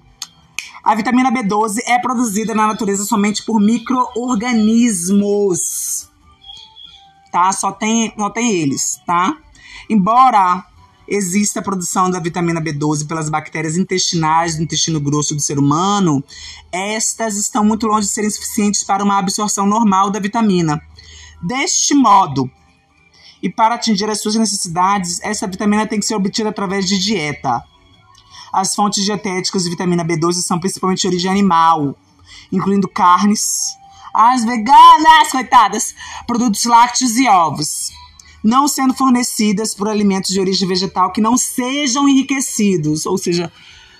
A 0.82 0.94
vitamina 0.94 1.32
B12 1.32 1.78
é 1.86 1.98
produzida 1.98 2.54
na 2.54 2.66
natureza 2.66 3.04
somente 3.04 3.42
por 3.44 3.60
micro-organismos. 3.60 6.10
Tá? 7.30 7.52
Só 7.52 7.70
tem, 7.70 8.10
só 8.18 8.30
tem 8.30 8.50
eles, 8.52 8.98
tá? 9.06 9.36
Embora 9.88 10.64
existe 11.06 11.58
a 11.58 11.62
produção 11.62 12.10
da 12.10 12.20
vitamina 12.20 12.60
B12 12.60 13.06
pelas 13.06 13.28
bactérias 13.28 13.76
intestinais 13.76 14.56
do 14.56 14.62
intestino 14.62 15.00
grosso 15.00 15.34
do 15.34 15.40
ser 15.40 15.58
humano, 15.58 16.22
estas 16.70 17.36
estão 17.36 17.64
muito 17.64 17.86
longe 17.86 18.06
de 18.06 18.12
serem 18.12 18.30
suficientes 18.30 18.82
para 18.82 19.04
uma 19.04 19.18
absorção 19.18 19.66
normal 19.66 20.10
da 20.10 20.20
vitamina. 20.20 20.80
Deste 21.42 21.94
modo, 21.94 22.50
e 23.42 23.50
para 23.50 23.74
atingir 23.74 24.08
as 24.08 24.20
suas 24.20 24.36
necessidades, 24.36 25.20
essa 25.22 25.46
vitamina 25.46 25.86
tem 25.86 25.98
que 25.98 26.06
ser 26.06 26.14
obtida 26.14 26.50
através 26.50 26.86
de 26.86 26.98
dieta. 26.98 27.62
As 28.52 28.74
fontes 28.74 29.04
dietéticas 29.04 29.64
de 29.64 29.70
vitamina 29.70 30.04
B12 30.04 30.34
são 30.34 30.60
principalmente 30.60 31.00
de 31.00 31.08
origem 31.08 31.30
animal, 31.30 31.96
incluindo 32.52 32.86
carnes, 32.86 33.76
as 34.14 34.44
veganas, 34.44 35.30
coitadas, 35.32 35.94
produtos 36.26 36.64
lácteos 36.64 37.16
e 37.16 37.26
ovos 37.26 38.01
não 38.42 38.66
sendo 38.66 38.94
fornecidas 38.94 39.74
por 39.74 39.88
alimentos 39.88 40.30
de 40.32 40.40
origem 40.40 40.66
vegetal 40.66 41.12
que 41.12 41.20
não 41.20 41.36
sejam 41.36 42.08
enriquecidos, 42.08 43.06
ou 43.06 43.16
seja, 43.16 43.52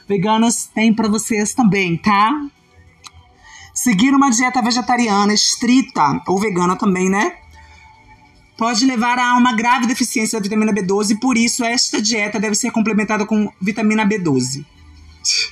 veganas 0.08 0.68
tem 0.74 0.92
para 0.92 1.08
vocês 1.08 1.54
também, 1.54 1.96
tá? 1.96 2.32
Seguir 3.74 4.14
uma 4.14 4.30
dieta 4.30 4.60
vegetariana 4.60 5.32
estrita 5.32 6.22
ou 6.26 6.38
vegana 6.38 6.76
também, 6.76 7.08
né? 7.08 7.32
pode 8.62 8.86
levar 8.86 9.18
a 9.18 9.34
uma 9.34 9.56
grave 9.56 9.88
deficiência 9.88 10.38
da 10.38 10.42
vitamina 10.44 10.72
B12 10.72 11.10
e 11.10 11.18
por 11.18 11.36
isso 11.36 11.64
esta 11.64 12.00
dieta 12.00 12.38
deve 12.38 12.54
ser 12.54 12.70
complementada 12.70 13.26
com 13.26 13.52
vitamina 13.60 14.06
B12. 14.06 14.64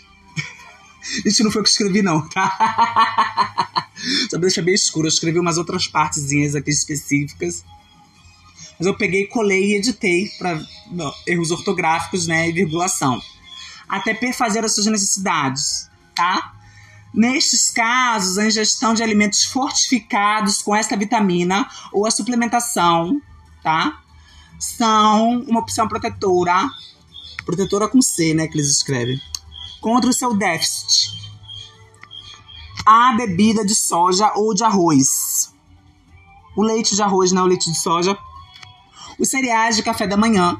Isso 1.26 1.42
não 1.42 1.50
foi 1.50 1.60
o 1.60 1.64
que 1.64 1.70
escrevi, 1.70 2.02
não, 2.02 2.28
tá? 2.28 3.88
Só 4.30 4.38
deixa 4.38 4.62
bem 4.62 4.74
escuro. 4.74 5.06
Eu 5.06 5.08
escrevi 5.08 5.40
umas 5.40 5.58
outras 5.58 5.88
partezinhas 5.88 6.54
aqui 6.54 6.70
específicas. 6.70 7.64
Mas 8.80 8.86
eu 8.86 8.96
peguei, 8.96 9.26
colei 9.26 9.72
e 9.72 9.76
editei 9.76 10.26
para 10.38 10.58
erros 11.26 11.50
ortográficos, 11.50 12.26
né, 12.26 12.48
e 12.48 12.52
virgulação. 12.52 13.20
Até 13.86 14.14
perfazer 14.14 14.64
as 14.64 14.74
suas 14.74 14.86
necessidades, 14.86 15.90
tá? 16.16 16.54
Nestes 17.12 17.70
casos, 17.70 18.38
a 18.38 18.46
ingestão 18.46 18.94
de 18.94 19.02
alimentos 19.02 19.44
fortificados 19.44 20.62
com 20.62 20.74
esta 20.74 20.96
vitamina 20.96 21.68
ou 21.92 22.06
a 22.06 22.10
suplementação, 22.10 23.20
tá? 23.62 24.00
São 24.58 25.40
uma 25.40 25.60
opção 25.60 25.86
protetora, 25.86 26.66
protetora 27.44 27.86
com 27.86 28.00
C, 28.00 28.32
né, 28.32 28.46
que 28.46 28.56
eles 28.56 28.70
escrevem, 28.70 29.20
contra 29.82 30.08
o 30.08 30.14
seu 30.14 30.34
déficit. 30.34 31.10
A 32.86 33.12
bebida 33.12 33.62
de 33.62 33.74
soja 33.74 34.32
ou 34.36 34.54
de 34.54 34.64
arroz. 34.64 35.52
O 36.56 36.62
leite 36.62 36.96
de 36.96 37.02
arroz, 37.02 37.30
não 37.30 37.42
é 37.42 37.44
o 37.44 37.48
leite 37.48 37.70
de 37.70 37.78
soja. 37.78 38.16
Os 39.20 39.28
cereais 39.28 39.76
de 39.76 39.82
café 39.82 40.06
da 40.06 40.16
manhã. 40.16 40.58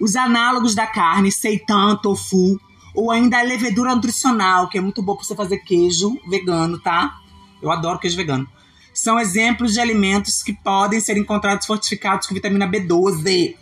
Os 0.00 0.16
análogos 0.16 0.74
da 0.74 0.86
carne, 0.86 1.32
seitan, 1.32 1.96
tofu, 1.96 2.60
ou 2.92 3.10
ainda 3.10 3.38
a 3.38 3.42
levedura 3.42 3.94
nutricional, 3.94 4.68
que 4.68 4.76
é 4.76 4.80
muito 4.80 5.00
boa 5.00 5.16
para 5.16 5.24
você 5.24 5.34
fazer 5.34 5.58
queijo 5.58 6.18
vegano, 6.28 6.78
tá? 6.78 7.16
Eu 7.62 7.70
adoro 7.70 7.98
queijo 7.98 8.16
vegano. 8.16 8.46
São 8.92 9.20
exemplos 9.20 9.74
de 9.74 9.80
alimentos 9.80 10.42
que 10.42 10.52
podem 10.52 10.98
ser 11.00 11.16
encontrados 11.16 11.66
fortificados 11.66 12.26
com 12.26 12.34
vitamina 12.34 12.66
B12. 12.66 13.54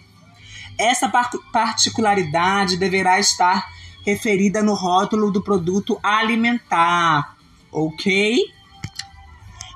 Essa 0.79 1.13
particularidade 1.53 2.77
deverá 2.77 3.19
estar 3.21 3.69
referida 4.07 4.63
no 4.63 4.75
rótulo 4.75 5.31
do 5.31 5.43
produto 5.43 5.99
alimentar, 6.03 7.37
ok? 7.71 8.54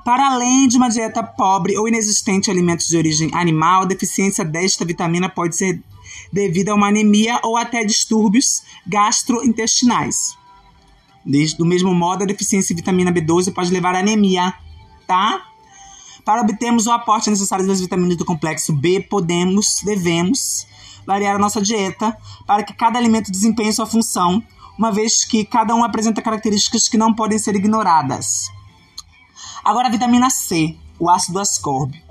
Para 0.09 0.27
além 0.27 0.67
de 0.67 0.79
uma 0.79 0.89
dieta 0.89 1.23
pobre 1.23 1.77
ou 1.77 1.87
inexistente 1.87 2.49
em 2.49 2.51
alimentos 2.51 2.89
de 2.89 2.97
origem 2.97 3.29
animal, 3.35 3.83
a 3.83 3.85
deficiência 3.85 4.43
desta 4.43 4.83
vitamina 4.83 5.29
pode 5.29 5.55
ser 5.55 5.83
devido 6.33 6.71
a 6.71 6.75
uma 6.75 6.89
anemia 6.89 7.39
ou 7.45 7.59
até 7.59 7.85
distúrbios 7.85 8.63
gastrointestinais. 8.87 10.35
Do 11.59 11.67
mesmo 11.67 11.95
modo, 11.95 12.23
a 12.23 12.27
deficiência 12.27 12.75
de 12.75 12.81
vitamina 12.81 13.13
B12 13.13 13.53
pode 13.53 13.71
levar 13.71 13.95
à 13.95 13.99
anemia, 13.99 14.55
tá? 15.07 15.43
Para 16.25 16.41
obtermos 16.41 16.87
o 16.87 16.91
aporte 16.91 17.29
necessário 17.29 17.67
das 17.67 17.79
vitaminas 17.79 18.17
do 18.17 18.25
complexo 18.25 18.73
B, 18.73 19.03
podemos, 19.11 19.83
devemos 19.85 20.67
variar 21.07 21.37
a 21.37 21.39
nossa 21.39 21.61
dieta 21.61 22.17
para 22.47 22.63
que 22.63 22.73
cada 22.73 22.99
alimento 22.99 23.31
desempenhe 23.31 23.75
sua 23.75 23.85
função, 23.85 24.43
uma 24.79 24.91
vez 24.91 25.27
que 25.27 25.45
cada 25.45 25.75
um 25.75 25.85
apresenta 25.85 26.23
características 26.23 26.89
que 26.89 26.97
não 26.97 27.13
podem 27.13 27.39
ser 27.39 27.55
ignoradas. 27.55 28.57
Agora, 29.65 29.89
a 29.89 29.91
vitamina 29.91 30.31
C, 30.31 30.77
o 30.99 31.09
ácido 31.11 31.39
ascórbico 31.39 32.09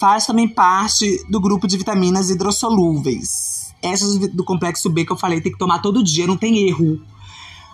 faz 0.00 0.24
também 0.24 0.48
parte 0.48 1.22
do 1.28 1.38
grupo 1.38 1.68
de 1.68 1.76
vitaminas 1.76 2.30
hidrossolúveis. 2.30 3.74
Essas 3.82 4.16
do 4.18 4.42
complexo 4.42 4.88
B 4.88 5.04
que 5.04 5.12
eu 5.12 5.16
falei, 5.16 5.42
tem 5.42 5.52
que 5.52 5.58
tomar 5.58 5.80
todo 5.80 6.02
dia, 6.02 6.26
não 6.26 6.38
tem 6.38 6.66
erro. 6.66 7.00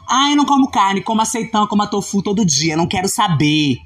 Ah, 0.09 0.31
eu 0.31 0.37
não 0.37 0.45
como 0.45 0.69
carne, 0.69 1.03
como 1.03 1.23
aceitão, 1.23 1.67
como 1.69 1.87
tofu 1.87 2.23
todo 2.23 2.45
dia, 2.45 2.77
não 2.77 2.87
quero 2.87 3.09
saber. 3.09 3.79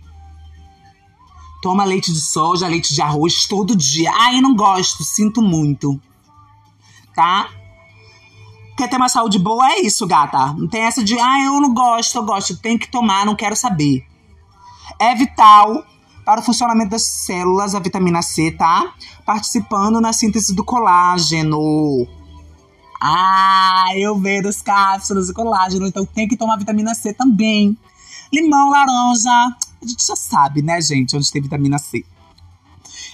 Toma 1.63 1.85
leite 1.85 2.11
de 2.11 2.21
soja, 2.21 2.67
leite 2.67 2.95
de 2.95 3.03
arroz 3.03 3.47
todo 3.47 3.77
dia. 3.77 4.11
Ah, 4.15 4.35
eu 4.35 4.41
não 4.41 4.55
gosto, 4.55 5.05
sinto 5.05 5.43
muito. 5.43 6.01
Tá? 7.15 7.51
Quer 8.77 8.89
ter 8.89 8.97
uma 8.97 9.11
saúde 9.11 9.39
boa? 9.39 9.71
É 9.73 9.81
isso, 9.81 10.07
gata. 10.07 10.55
Não 10.55 10.67
tem 10.67 10.83
essa 10.83 11.05
de, 11.05 11.19
ah, 11.19 11.45
eu 11.45 11.61
não 11.61 11.75
gosto, 11.75 12.17
eu 12.17 12.23
gosto. 12.23 12.57
Tem 12.57 12.79
que 12.79 12.91
tomar, 12.91 13.27
não 13.27 13.37
quero 13.37 13.55
saber. 13.55 14.10
É 15.01 15.15
vital 15.15 15.85
para 16.25 16.41
o 16.41 16.45
funcionamento 16.45 16.91
das 16.91 17.03
células, 17.03 17.75
a 17.75 17.81
vitamina 17.81 18.21
C, 18.23 18.53
tá? 18.53 18.95
Participando 19.25 20.01
na 20.01 20.13
síntese 20.13 20.55
do 20.55 20.63
colágeno. 20.63 22.07
Ah, 23.03 23.87
eu 23.97 24.19
vejo 24.19 24.49
as 24.49 24.61
cápsulas 24.61 25.29
de 25.29 25.33
colágeno, 25.33 25.87
então 25.87 26.05
tem 26.05 26.29
que 26.29 26.37
tomar 26.37 26.59
vitamina 26.59 26.95
C 26.95 27.15
também. 27.15 27.77
Limão, 28.31 28.69
laranja, 28.69 29.31
a 29.83 29.87
gente 29.87 30.07
já 30.07 30.15
sabe, 30.15 30.61
né, 30.61 30.81
gente, 30.83 31.17
onde 31.17 31.33
tem 31.33 31.41
vitamina 31.41 31.79
C. 31.79 32.05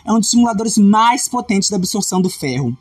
É 0.04 0.12
um 0.12 0.18
dos 0.18 0.26
estimuladores 0.26 0.76
mais 0.76 1.28
potentes 1.28 1.70
da 1.70 1.76
absorção 1.76 2.20
do 2.20 2.28
ferro. 2.28 2.76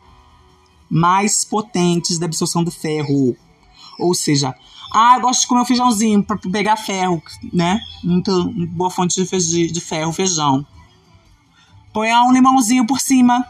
Mais 0.90 1.46
potentes 1.46 2.18
da 2.18 2.26
absorção 2.26 2.64
do 2.64 2.72
ferro. 2.72 3.36
Ou 4.00 4.14
seja, 4.14 4.56
ah, 4.98 5.16
eu 5.18 5.22
gosto 5.22 5.42
de 5.42 5.48
comer 5.48 5.60
um 5.60 5.66
feijãozinho 5.66 6.24
para 6.24 6.38
pegar 6.38 6.78
ferro, 6.78 7.22
né? 7.52 7.82
Muito 8.02 8.50
boa 8.70 8.90
fonte 8.90 9.22
de, 9.22 9.68
de 9.68 9.82
ferro, 9.82 10.14
feijão. 10.14 10.66
Põe 11.92 12.14
um 12.14 12.32
limãozinho 12.32 12.88
por 12.88 13.02
cima, 13.02 13.46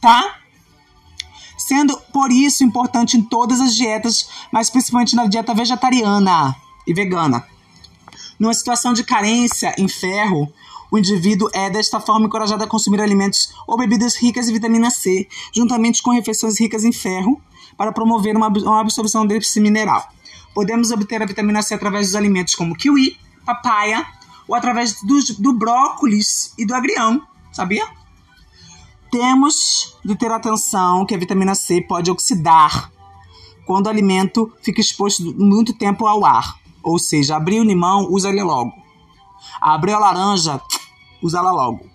tá? 0.00 0.36
Sendo 1.58 1.98
por 2.12 2.30
isso 2.30 2.62
importante 2.62 3.16
em 3.16 3.22
todas 3.22 3.60
as 3.60 3.74
dietas, 3.74 4.28
mas 4.52 4.70
principalmente 4.70 5.16
na 5.16 5.26
dieta 5.26 5.52
vegetariana 5.52 6.54
e 6.86 6.94
vegana. 6.94 7.44
Numa 8.38 8.54
situação 8.54 8.92
de 8.92 9.02
carência 9.02 9.74
em 9.76 9.88
ferro, 9.88 10.48
o 10.92 10.96
indivíduo 10.96 11.50
é 11.52 11.70
desta 11.70 11.98
forma 11.98 12.26
encorajado 12.26 12.62
a 12.62 12.68
consumir 12.68 13.00
alimentos 13.00 13.52
ou 13.66 13.76
bebidas 13.76 14.14
ricas 14.14 14.48
em 14.48 14.52
vitamina 14.52 14.92
C, 14.92 15.26
juntamente 15.52 16.00
com 16.00 16.12
refeições 16.12 16.60
ricas 16.60 16.84
em 16.84 16.92
ferro, 16.92 17.42
para 17.76 17.90
promover 17.90 18.36
uma, 18.36 18.46
uma 18.46 18.80
absorção 18.80 19.26
desse 19.26 19.58
mineral. 19.58 20.08
Podemos 20.54 20.90
obter 20.90 21.22
a 21.22 21.26
vitamina 21.26 21.62
C 21.62 21.74
através 21.74 22.08
dos 22.08 22.16
alimentos 22.16 22.54
como 22.54 22.74
kiwi, 22.74 23.16
papaya 23.44 24.06
ou 24.46 24.54
através 24.54 25.00
do, 25.02 25.18
do 25.38 25.52
brócolis 25.52 26.52
e 26.58 26.66
do 26.66 26.74
agrião, 26.74 27.22
sabia? 27.52 27.86
Temos 29.10 29.96
de 30.04 30.16
ter 30.16 30.30
atenção 30.30 31.06
que 31.06 31.14
a 31.14 31.18
vitamina 31.18 31.54
C 31.54 31.80
pode 31.80 32.10
oxidar 32.10 32.90
quando 33.66 33.86
o 33.86 33.90
alimento 33.90 34.52
fica 34.62 34.80
exposto 34.80 35.22
muito 35.38 35.72
tempo 35.72 36.06
ao 36.06 36.24
ar. 36.24 36.56
Ou 36.82 36.98
seja, 36.98 37.36
abrir 37.36 37.60
o 37.60 37.64
limão, 37.64 38.08
usa 38.10 38.28
ele 38.28 38.42
logo. 38.42 38.72
Abrir 39.60 39.92
a 39.92 39.98
laranja, 39.98 40.60
usa 41.22 41.38
ela 41.38 41.52
logo. 41.52 41.86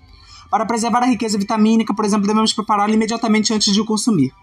Para 0.49 0.65
preservar 0.65 1.03
a 1.03 1.07
riqueza 1.07 1.37
vitamínica, 1.37 1.93
por 1.93 2.05
exemplo, 2.05 2.25
devemos 2.25 2.53
prepará-la 2.53 2.93
imediatamente 2.93 3.53
antes 3.53 3.73
de 3.73 3.81
o 3.81 3.85
consumir. 3.85 4.33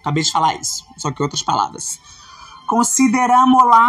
Acabei 0.00 0.22
de 0.22 0.30
falar 0.30 0.54
isso, 0.54 0.84
só 0.96 1.10
que 1.10 1.22
outras 1.22 1.42
palavras. 1.42 1.98
Consideramos 2.74 3.64
lá 3.66 3.88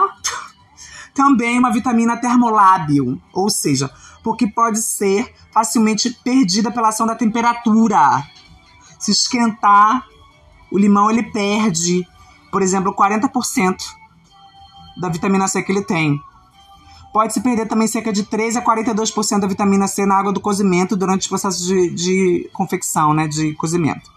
também 1.11 1.57
uma 1.57 1.73
vitamina 1.73 2.17
termolábil, 2.17 3.19
ou 3.33 3.49
seja, 3.49 3.89
porque 4.23 4.45
pode 4.45 4.79
ser 4.79 5.33
facilmente 5.51 6.11
perdida 6.23 6.69
pela 6.71 6.89
ação 6.89 7.07
da 7.07 7.15
temperatura. 7.15 8.23
Se 8.99 9.09
esquentar, 9.09 10.05
o 10.71 10.77
limão 10.77 11.09
ele 11.09 11.23
perde, 11.23 12.07
por 12.51 12.61
exemplo, 12.61 12.93
40% 12.93 13.75
da 15.01 15.09
vitamina 15.09 15.47
C 15.47 15.63
que 15.63 15.71
ele 15.71 15.83
tem. 15.83 16.21
Pode-se 17.11 17.41
perder 17.41 17.67
também 17.67 17.87
cerca 17.87 18.13
de 18.13 18.21
3 18.21 18.57
a 18.57 18.61
42% 18.61 19.39
da 19.39 19.47
vitamina 19.47 19.87
C 19.87 20.05
na 20.05 20.15
água 20.15 20.31
do 20.31 20.39
cozimento 20.39 20.95
durante 20.95 21.25
o 21.25 21.29
processo 21.29 21.65
de, 21.65 21.89
de 21.89 22.49
confecção, 22.53 23.15
né, 23.15 23.27
de 23.27 23.55
cozimento. 23.55 24.13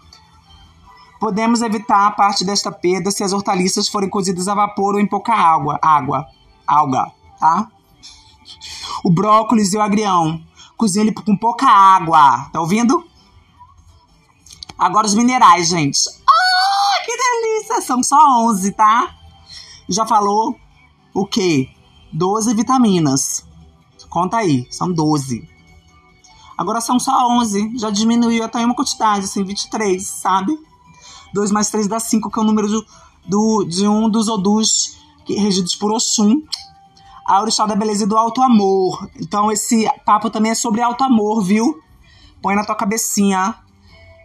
Podemos 1.19 1.61
evitar 1.61 2.15
parte 2.15 2.45
desta 2.45 2.71
perda 2.71 3.11
se 3.11 3.23
as 3.23 3.33
hortaliças 3.33 3.89
forem 3.89 4.09
cozidas 4.09 4.47
a 4.47 4.55
vapor 4.55 4.95
ou 4.95 5.01
em 5.01 5.07
pouca 5.07 5.33
água, 5.33 5.77
água, 5.81 6.25
alga, 6.65 7.11
tá? 7.37 7.67
O 9.03 9.11
brócolis 9.11 9.73
e 9.73 9.77
o 9.77 9.81
agrião, 9.81 10.41
cozinha 10.77 11.03
ele 11.03 11.13
com 11.13 11.35
pouca 11.35 11.67
água, 11.67 12.49
tá 12.53 12.61
ouvindo? 12.61 13.05
Agora 14.77 15.05
os 15.05 15.13
minerais, 15.13 15.67
gente. 15.67 15.99
Ah, 16.07 17.03
que 17.05 17.17
delícia! 17.17 17.81
São 17.81 18.01
só 18.01 18.17
11, 18.45 18.71
tá? 18.71 19.13
Já 19.89 20.05
falou 20.05 20.55
o 21.13 21.25
quê? 21.25 21.69
12 22.13 22.53
vitaminas. 22.53 23.45
Conta 24.09 24.37
aí, 24.37 24.65
são 24.71 24.91
12. 24.91 25.47
Agora 26.57 26.79
são 26.79 26.99
só 26.99 27.27
11, 27.39 27.77
já 27.77 27.89
diminuiu 27.89 28.43
até 28.43 28.63
uma 28.65 28.75
quantidade, 28.75 29.25
assim, 29.25 29.43
23, 29.43 30.05
sabe? 30.05 30.57
2 31.33 31.51
mais 31.51 31.69
3 31.69 31.87
dá 31.87 31.99
5, 31.99 32.29
que 32.29 32.39
é 32.39 32.41
o 32.41 32.45
número 32.45 32.67
do, 32.67 32.85
do, 33.27 33.63
de 33.65 33.87
um 33.87 34.09
dos 34.09 34.27
Odus 34.27 34.97
regidos 35.27 35.75
por 35.75 35.91
Oxum, 35.91 36.41
a 37.25 37.41
orixá 37.41 37.65
da 37.65 37.75
beleza 37.75 38.03
e 38.03 38.07
do 38.07 38.17
alto 38.17 38.41
amor. 38.41 39.09
Então 39.19 39.51
esse 39.51 39.87
papo 40.05 40.29
também 40.29 40.51
é 40.51 40.55
sobre 40.55 40.81
alto 40.81 41.03
amor, 41.03 41.43
viu? 41.43 41.79
Põe 42.41 42.55
na 42.55 42.65
tua 42.65 42.75
cabecinha 42.75 43.55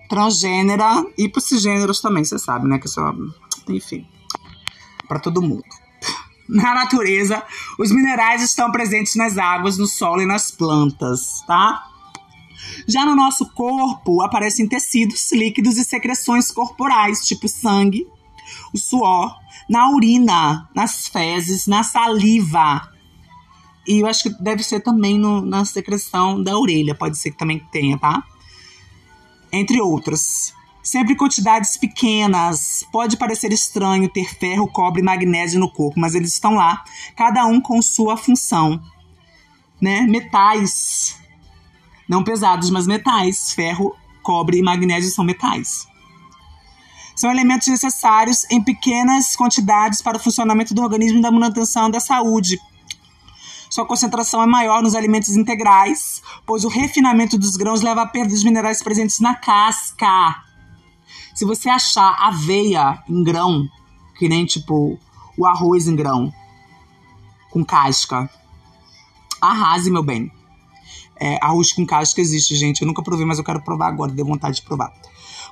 transgênera 0.08 1.04
e 1.18 1.28
pros 1.28 1.44
cisgêneros 1.44 2.00
também, 2.00 2.24
você 2.24 2.38
sabe, 2.38 2.68
né? 2.68 2.78
Que 2.78 2.88
só, 2.88 3.12
enfim, 3.68 4.06
para 5.08 5.18
todo 5.18 5.42
mundo. 5.42 5.64
Na 6.48 6.74
natureza, 6.74 7.42
os 7.78 7.90
minerais 7.90 8.42
estão 8.42 8.70
presentes 8.70 9.14
nas 9.16 9.38
águas, 9.38 9.78
no 9.78 9.86
solo 9.86 10.20
e 10.20 10.26
nas 10.26 10.50
plantas, 10.50 11.42
tá? 11.46 11.82
Já 12.86 13.04
no 13.04 13.14
nosso 13.14 13.46
corpo 13.52 14.22
aparecem 14.22 14.68
tecidos, 14.68 15.30
líquidos 15.32 15.76
e 15.76 15.84
secreções 15.84 16.50
corporais, 16.50 17.26
tipo 17.26 17.48
sangue, 17.48 18.06
o 18.72 18.78
suor, 18.78 19.36
na 19.68 19.90
urina, 19.90 20.68
nas 20.74 21.08
fezes, 21.08 21.66
na 21.66 21.82
saliva. 21.82 22.88
E 23.86 24.00
eu 24.00 24.06
acho 24.06 24.24
que 24.24 24.42
deve 24.42 24.62
ser 24.62 24.80
também 24.80 25.18
no, 25.18 25.40
na 25.40 25.64
secreção 25.64 26.42
da 26.42 26.58
orelha, 26.58 26.94
pode 26.94 27.18
ser 27.18 27.30
que 27.30 27.38
também 27.38 27.58
tenha, 27.70 27.98
tá? 27.98 28.22
Entre 29.52 29.80
outras. 29.80 30.52
Sempre 30.82 31.16
quantidades 31.16 31.78
pequenas. 31.78 32.86
Pode 32.92 33.16
parecer 33.16 33.52
estranho 33.52 34.08
ter 34.08 34.34
ferro, 34.34 34.68
cobre 34.68 35.00
e 35.00 35.04
magnésio 35.04 35.58
no 35.58 35.70
corpo, 35.70 35.98
mas 35.98 36.14
eles 36.14 36.32
estão 36.32 36.54
lá, 36.54 36.84
cada 37.16 37.46
um 37.46 37.60
com 37.60 37.80
sua 37.80 38.16
função. 38.16 38.82
Né? 39.80 40.02
Metais. 40.02 41.16
Não 42.08 42.24
pesados, 42.24 42.70
mas 42.70 42.86
metais. 42.86 43.52
Ferro, 43.52 43.94
cobre 44.22 44.58
e 44.58 44.62
magnésio 44.62 45.10
são 45.10 45.24
metais. 45.24 45.86
São 47.14 47.30
elementos 47.30 47.68
necessários 47.68 48.44
em 48.50 48.62
pequenas 48.62 49.36
quantidades 49.36 50.02
para 50.02 50.16
o 50.16 50.20
funcionamento 50.20 50.74
do 50.74 50.82
organismo 50.82 51.18
e 51.18 51.22
da 51.22 51.30
manutenção 51.30 51.88
da 51.88 52.00
saúde. 52.00 52.58
Sua 53.70 53.86
concentração 53.86 54.42
é 54.42 54.46
maior 54.46 54.82
nos 54.82 54.94
alimentos 54.94 55.36
integrais, 55.36 56.22
pois 56.46 56.64
o 56.64 56.68
refinamento 56.68 57.38
dos 57.38 57.56
grãos 57.56 57.82
leva 57.82 58.02
à 58.02 58.06
perda 58.06 58.30
dos 58.30 58.44
minerais 58.44 58.82
presentes 58.82 59.20
na 59.20 59.34
casca. 59.34 60.42
Se 61.34 61.44
você 61.44 61.68
achar 61.68 62.16
aveia 62.20 63.02
em 63.08 63.22
grão, 63.22 63.68
que 64.16 64.28
nem 64.28 64.44
tipo 64.44 64.98
o 65.36 65.46
arroz 65.46 65.88
em 65.88 65.96
grão, 65.96 66.32
com 67.50 67.64
casca, 67.64 68.30
arrase, 69.40 69.90
meu 69.90 70.02
bem. 70.02 70.30
É, 71.20 71.38
arroz 71.40 71.72
com 71.72 71.86
casca 71.86 72.20
existe, 72.20 72.54
gente. 72.56 72.82
Eu 72.82 72.88
nunca 72.88 73.02
provei, 73.02 73.24
mas 73.24 73.38
eu 73.38 73.44
quero 73.44 73.62
provar 73.62 73.88
agora, 73.88 74.12
deu 74.12 74.24
vontade 74.24 74.56
de 74.56 74.62
provar. 74.62 74.92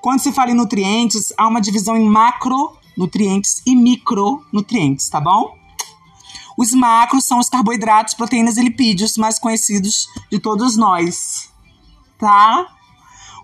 Quando 0.00 0.20
se 0.20 0.32
fala 0.32 0.50
em 0.50 0.54
nutrientes, 0.54 1.32
há 1.36 1.46
uma 1.46 1.60
divisão 1.60 1.96
em 1.96 2.04
macronutrientes 2.04 3.62
e 3.64 3.76
micronutrientes, 3.76 5.08
tá 5.08 5.20
bom? 5.20 5.56
Os 6.56 6.72
macros 6.72 7.24
são 7.24 7.38
os 7.38 7.48
carboidratos, 7.48 8.14
proteínas 8.14 8.56
e 8.56 8.62
lipídios 8.62 9.16
mais 9.16 9.38
conhecidos 9.38 10.08
de 10.30 10.38
todos 10.38 10.76
nós, 10.76 11.50
tá? 12.18 12.66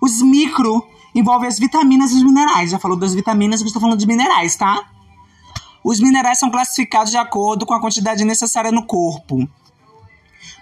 Os 0.01 0.21
micro 0.21 0.87
envolvem 1.15 1.49
as 1.49 1.59
vitaminas 1.59 2.11
e 2.13 2.17
os 2.17 2.23
minerais. 2.23 2.71
Já 2.71 2.79
falou 2.79 2.97
das 2.97 3.15
vitaminas, 3.15 3.61
eu 3.61 3.67
estou 3.67 3.81
falando 3.81 3.99
de 3.99 4.07
minerais, 4.07 4.57
tá? 4.57 4.85
Os 5.83 6.01
minerais 6.01 6.39
são 6.39 6.51
classificados 6.51 7.11
de 7.11 7.17
acordo 7.17 7.65
com 7.65 7.75
a 7.75 7.81
quantidade 7.81 8.25
necessária 8.25 8.71
no 8.71 8.85
corpo. 8.85 9.49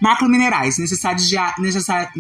Macrominerais, 0.00 0.78
necessidade 0.78 1.26
de 1.26 1.36
necessário, 1.58 2.10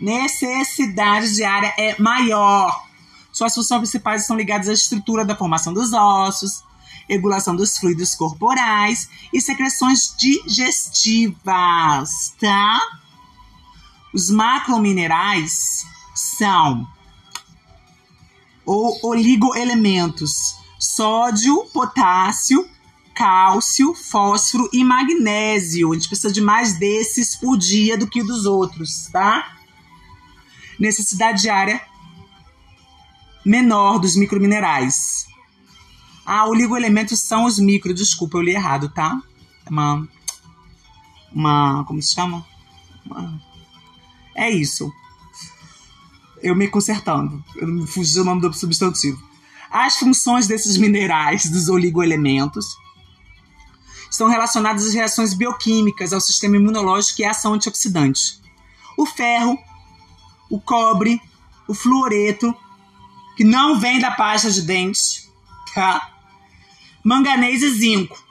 necessidade 0.00 1.34
diária 1.34 1.72
é 1.78 2.00
maior. 2.00 2.84
Suas 3.32 3.54
funções 3.54 3.78
principais 3.80 4.26
são 4.26 4.36
ligadas 4.36 4.68
à 4.68 4.72
estrutura 4.72 5.24
da 5.24 5.36
formação 5.36 5.72
dos 5.72 5.92
ossos, 5.92 6.62
regulação 7.08 7.56
dos 7.56 7.78
fluidos 7.78 8.14
corporais 8.14 9.08
e 9.32 9.40
secreções 9.40 10.14
digestivas, 10.18 11.40
tá? 12.38 12.80
Os 14.12 14.30
macrominerais 14.30 15.86
são 16.14 16.86
ou 18.66 18.98
oligoelementos: 19.02 20.56
sódio, 20.78 21.64
potássio, 21.72 22.68
cálcio, 23.14 23.94
fósforo 23.94 24.68
e 24.72 24.84
magnésio. 24.84 25.92
A 25.92 25.94
gente 25.94 26.08
precisa 26.08 26.32
de 26.32 26.40
mais 26.40 26.78
desses 26.78 27.36
por 27.36 27.56
dia 27.56 27.96
do 27.96 28.06
que 28.06 28.22
dos 28.22 28.46
outros, 28.46 29.08
tá? 29.12 29.56
Necessidade 30.78 31.42
diária 31.42 31.80
menor 33.44 33.98
dos 33.98 34.16
microminerais. 34.16 35.26
Ah, 36.24 36.46
oligoelementos 36.46 37.20
são 37.20 37.44
os 37.44 37.58
micro, 37.58 37.92
desculpa, 37.92 38.38
eu 38.38 38.42
li 38.42 38.52
errado, 38.52 38.88
tá? 38.88 39.20
É 39.66 39.70
uma. 39.70 40.08
Uma. 41.32 41.84
Como 41.84 42.00
se 42.00 42.14
chama? 42.14 42.46
Uma, 43.04 43.40
é 44.34 44.50
isso. 44.50 44.92
Eu 46.40 46.54
me 46.54 46.68
consertando. 46.68 47.44
Eu 47.56 47.66
me 47.68 47.86
fugi 47.86 48.20
o 48.20 48.24
nome 48.24 48.40
do 48.40 48.52
substantivo. 48.52 49.20
As 49.70 49.96
funções 49.96 50.46
desses 50.46 50.76
minerais, 50.76 51.50
dos 51.50 51.68
oligoelementos, 51.68 52.76
estão 54.12 54.28
relacionadas 54.28 54.84
às 54.84 54.92
reações 54.92 55.32
bioquímicas, 55.32 56.12
ao 56.12 56.20
sistema 56.20 56.56
imunológico 56.56 57.22
e 57.22 57.24
à 57.24 57.30
ação 57.30 57.54
antioxidante. 57.54 58.38
O 58.96 59.06
ferro, 59.06 59.58
o 60.50 60.60
cobre, 60.60 61.18
o 61.66 61.72
fluoreto, 61.72 62.54
que 63.34 63.42
não 63.42 63.80
vem 63.80 63.98
da 63.98 64.10
pasta 64.10 64.50
de 64.50 64.60
dente, 64.60 65.26
tá? 65.74 66.10
Manganês 67.02 67.62
e 67.62 67.70
zinco. 67.70 68.22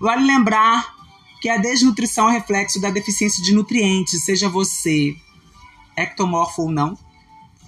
Vale 0.00 0.26
lembrar 0.26 0.92
que 1.40 1.48
a 1.48 1.58
desnutrição 1.58 2.28
é 2.28 2.32
reflexo 2.32 2.80
da 2.80 2.90
deficiência 2.90 3.40
de 3.40 3.54
nutrientes, 3.54 4.24
seja 4.24 4.48
você 4.48 5.14
ectomorfo 5.96 6.62
ou 6.62 6.70
não, 6.72 6.98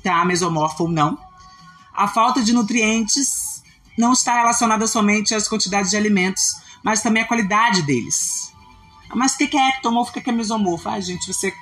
tá? 0.02 0.24
Mesomorfo 0.24 0.82
ou 0.82 0.90
não. 0.90 1.16
A 1.94 2.08
falta 2.08 2.42
de 2.42 2.52
nutrientes 2.52 3.47
não 3.98 4.12
está 4.12 4.36
relacionada 4.36 4.86
somente 4.86 5.34
às 5.34 5.48
quantidades 5.48 5.90
de 5.90 5.96
alimentos, 5.96 6.54
mas 6.84 7.02
também 7.02 7.24
à 7.24 7.26
qualidade 7.26 7.82
deles. 7.82 8.54
Mas 9.12 9.34
o 9.34 9.38
que 9.38 9.56
é 9.56 9.68
ectomorfo 9.70 10.16
o 10.16 10.22
que 10.22 10.30
é 10.30 10.32
mesomorfo? 10.32 10.88
Ah, 10.88 11.00
gente, 11.00 11.26
você 11.26 11.52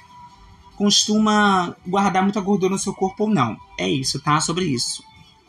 costuma 0.77 1.75
guardar 1.87 2.23
muita 2.23 2.41
gordura 2.41 2.75
no 2.75 2.79
seu 2.79 2.93
corpo 2.93 3.25
ou 3.25 3.31
não. 3.31 3.57
É 3.79 3.89
isso, 3.89 4.21
tá? 4.21 4.39
Sobre 4.41 4.67
isso. 4.67 5.03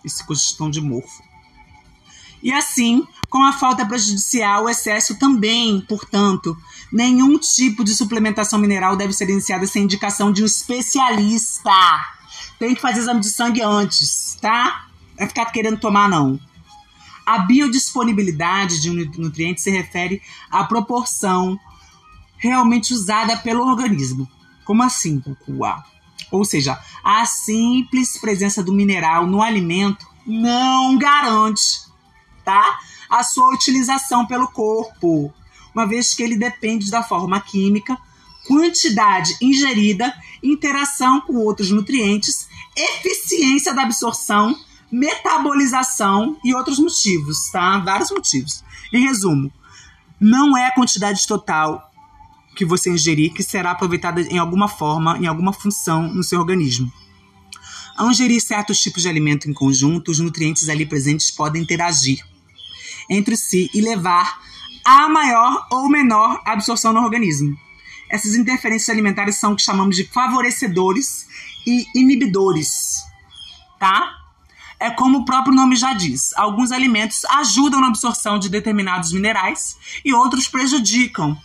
Esse 0.06 0.26
questão 0.26 0.70
de 0.70 0.80
morfo. 0.80 1.22
E 2.42 2.54
assim, 2.54 3.06
com 3.30 3.44
a 3.44 3.52
falta 3.52 3.86
prejudicial, 3.86 4.66
o 4.66 4.70
excesso 4.70 5.16
também, 5.16 5.82
portanto, 5.82 6.56
nenhum 6.94 7.38
tipo 7.38 7.84
de 7.84 7.94
suplementação 7.94 8.60
mineral 8.60 8.96
deve 8.96 9.12
ser 9.12 9.30
iniciada 9.30 9.68
sem 9.68 9.84
indicação 9.84 10.32
de 10.32 10.44
um 10.44 10.46
especialista. 10.46 11.72
Tem 12.58 12.74
que 12.74 12.82
fazer 12.82 13.00
exame 13.00 13.20
de 13.20 13.30
sangue 13.30 13.62
antes, 13.62 14.38
tá? 14.40 14.88
Não 15.18 15.26
é 15.26 15.28
ficar 15.28 15.46
querendo 15.48 15.80
tomar, 15.80 16.08
não. 16.08 16.40
A 17.28 17.40
biodisponibilidade 17.40 18.82
de 18.82 18.90
um 18.90 18.94
nutriente 19.18 19.62
se 19.62 19.70
refere 19.70 20.22
à 20.50 20.64
proporção 20.64 21.60
realmente 22.38 22.94
usada 22.94 23.36
pelo 23.38 23.68
organismo. 23.68 24.28
Como 24.64 24.82
assim, 24.82 25.20
Cucuá? 25.20 25.84
Ou 26.32 26.46
seja, 26.46 26.80
a 27.04 27.26
simples 27.26 28.18
presença 28.18 28.64
do 28.64 28.74
mineral 28.74 29.28
no 29.28 29.42
alimento 29.42 30.08
não 30.26 30.98
garante 30.98 31.88
tá? 32.48 32.80
a 33.10 33.24
sua 33.24 33.54
utilização 33.54 34.26
pelo 34.26 34.48
corpo, 34.48 35.34
uma 35.76 35.86
vez 35.86 36.14
que 36.14 36.24
ele 36.24 36.38
depende 36.38 36.90
da 36.90 37.04
forma 37.04 37.40
química, 37.42 37.98
quantidade 38.48 39.36
ingerida, 39.42 40.14
interação 40.42 41.20
com 41.22 41.36
outros 41.36 41.72
nutrientes, 41.72 42.48
eficiência 42.76 43.74
da 43.74 43.84
absorção, 43.84 44.58
metabolização 44.92 46.38
e 46.44 46.54
outros 46.54 46.80
motivos, 46.80 47.50
tá? 47.52 47.80
Vários 47.80 48.12
motivos. 48.12 48.64
Em 48.94 49.06
resumo, 49.06 49.52
não 50.20 50.58
é 50.58 50.68
a 50.68 50.74
quantidade 50.74 51.26
total 51.28 51.92
que 52.56 52.66
você 52.66 52.90
ingerir 52.90 53.34
que 53.34 53.44
será 53.44 53.72
aproveitada 53.72 54.22
em 54.22 54.38
alguma 54.38 54.68
forma, 54.68 55.18
em 55.18 55.28
alguma 55.28 55.54
função 55.54 56.12
no 56.12 56.24
seu 56.24 56.40
organismo. 56.40 56.92
Ao 57.96 58.10
ingerir 58.10 58.42
certos 58.42 58.80
tipos 58.80 59.04
de 59.04 59.10
alimento 59.10 59.50
em 59.50 59.54
conjunto, 59.54 60.12
os 60.12 60.20
nutrientes 60.20 60.70
ali 60.70 60.86
presentes 60.86 61.32
podem 61.32 61.62
interagir 61.62 62.20
entre 63.10 63.36
si 63.38 63.70
e 63.74 63.82
levar 63.82 64.40
a 64.84 65.10
maior 65.10 65.68
ou 65.72 65.90
menor 65.90 66.42
absorção 66.46 66.94
no 66.94 67.02
organismo. 67.02 67.58
Essas 68.10 68.36
interferências 68.36 68.90
alimentares 68.90 69.36
são 69.36 69.54
o 69.54 69.56
que 69.56 69.62
chamamos 69.62 69.96
de 69.96 70.06
favorecedores 70.06 71.28
e 71.66 71.86
inibidores, 71.94 73.04
tá? 73.80 74.27
É 74.80 74.90
como 74.92 75.20
o 75.20 75.26
próprio 75.26 75.56
nome 75.56 75.76
já 75.76 75.94
diz, 75.94 76.34
alguns 76.36 76.72
alimentos 76.72 77.26
ajudam 77.26 77.82
na 77.82 77.88
absorção 77.88 78.38
de 78.38 78.50
determinados 78.50 79.12
minerais 79.12 79.78
e 80.06 80.14
outros 80.14 80.48
prejudicam. 80.48 81.38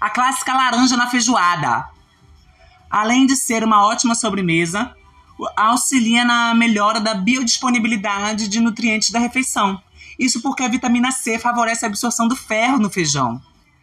A 0.00 0.10
clássica 0.10 0.52
laranja 0.52 0.96
na 0.96 1.08
feijoada. 1.08 1.88
Além 2.90 3.24
de 3.24 3.34
ser 3.34 3.64
uma 3.64 3.86
ótima 3.86 4.14
sobremesa, 4.14 4.94
auxilia 5.56 6.24
na 6.24 6.54
melhora 6.54 7.00
da 7.00 7.14
biodisponibilidade 7.14 8.48
de 8.48 8.60
nutrientes 8.60 9.10
da 9.10 9.18
refeição 9.18 9.80
isso 10.18 10.40
porque 10.40 10.62
a 10.62 10.68
vitamina 10.68 11.10
C 11.10 11.38
favorece 11.38 11.84
a 11.84 11.88
absorção 11.88 12.28
do 12.28 12.36
ferro 12.36 12.78
no 12.78 12.90
feijão, 12.90 13.40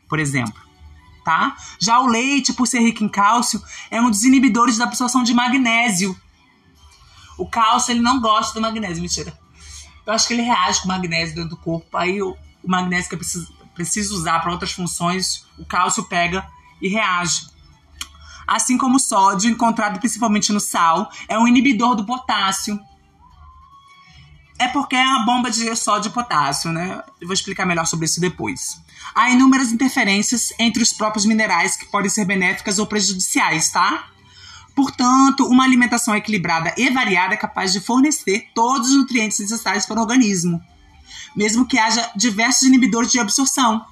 por 0.07 0.19
exemplo. 0.19 0.61
Tá? 1.25 1.55
Já 1.79 1.99
o 1.99 2.07
leite, 2.07 2.53
por 2.53 2.65
ser 2.65 2.79
rico 2.79 3.03
em 3.03 3.09
cálcio, 3.09 3.61
é 3.91 4.01
um 4.01 4.09
dos 4.09 4.23
inibidores 4.23 4.77
da 4.77 4.85
absorção 4.85 5.21
de 5.21 5.33
magnésio. 5.33 6.17
O 7.39 7.47
cálcio 7.47 7.91
ele 7.91 8.01
não 8.01 8.19
gosta 8.19 8.53
do 8.53 8.61
magnésio, 8.61 9.01
mentira. 9.01 9.33
Eu 10.05 10.13
acho 10.13 10.27
que 10.27 10.33
ele 10.33 10.41
reage 10.41 10.81
com 10.81 10.85
o 10.85 10.87
magnésio 10.89 11.35
dentro 11.35 11.51
do 11.51 11.57
corpo. 11.57 11.95
Aí 11.97 12.21
o, 12.21 12.35
o 12.63 12.69
magnésio 12.69 13.07
que 13.07 13.15
eu 13.15 13.19
preciso, 13.19 13.53
preciso 13.73 14.13
usar 14.13 14.39
para 14.41 14.51
outras 14.51 14.73
funções, 14.73 15.45
o 15.57 15.65
cálcio 15.65 16.03
pega 16.03 16.45
e 16.81 16.89
reage. 16.89 17.47
assim 18.45 18.77
como 18.77 18.97
o 18.97 18.99
sódio, 18.99 19.49
encontrado 19.49 19.99
principalmente 19.99 20.51
no 20.51 20.59
sal, 20.59 21.09
é 21.27 21.37
um 21.39 21.47
inibidor 21.47 21.95
do 21.95 22.05
potássio. 22.05 22.79
É 24.57 24.67
porque 24.67 24.95
é 24.97 25.03
a 25.03 25.19
bomba 25.19 25.49
de 25.49 25.73
sódio 25.77 26.09
e 26.09 26.13
potássio, 26.13 26.71
né? 26.71 27.01
Eu 27.21 27.27
vou 27.27 27.33
explicar 27.33 27.65
melhor 27.65 27.85
sobre 27.85 28.05
isso 28.05 28.19
depois. 28.19 28.81
Há 29.15 29.29
inúmeras 29.29 29.71
interferências 29.71 30.51
entre 30.59 30.83
os 30.83 30.91
próprios 30.91 31.25
minerais 31.25 31.77
que 31.77 31.85
podem 31.85 32.09
ser 32.09 32.25
benéficas 32.25 32.79
ou 32.79 32.85
prejudiciais, 32.85 33.69
tá? 33.69 34.09
Portanto, 34.79 35.45
uma 35.45 35.65
alimentação 35.65 36.15
equilibrada 36.15 36.73
e 36.77 36.89
variada 36.89 37.33
é 37.33 37.37
capaz 37.37 37.73
de 37.73 37.81
fornecer 37.81 38.47
todos 38.55 38.91
os 38.91 38.95
nutrientes 38.95 39.37
necessários 39.37 39.85
para 39.85 39.99
o 39.99 40.01
organismo, 40.01 40.63
mesmo 41.35 41.67
que 41.67 41.77
haja 41.77 42.09
diversos 42.15 42.63
inibidores 42.63 43.11
de 43.11 43.19
absorção. 43.19 43.85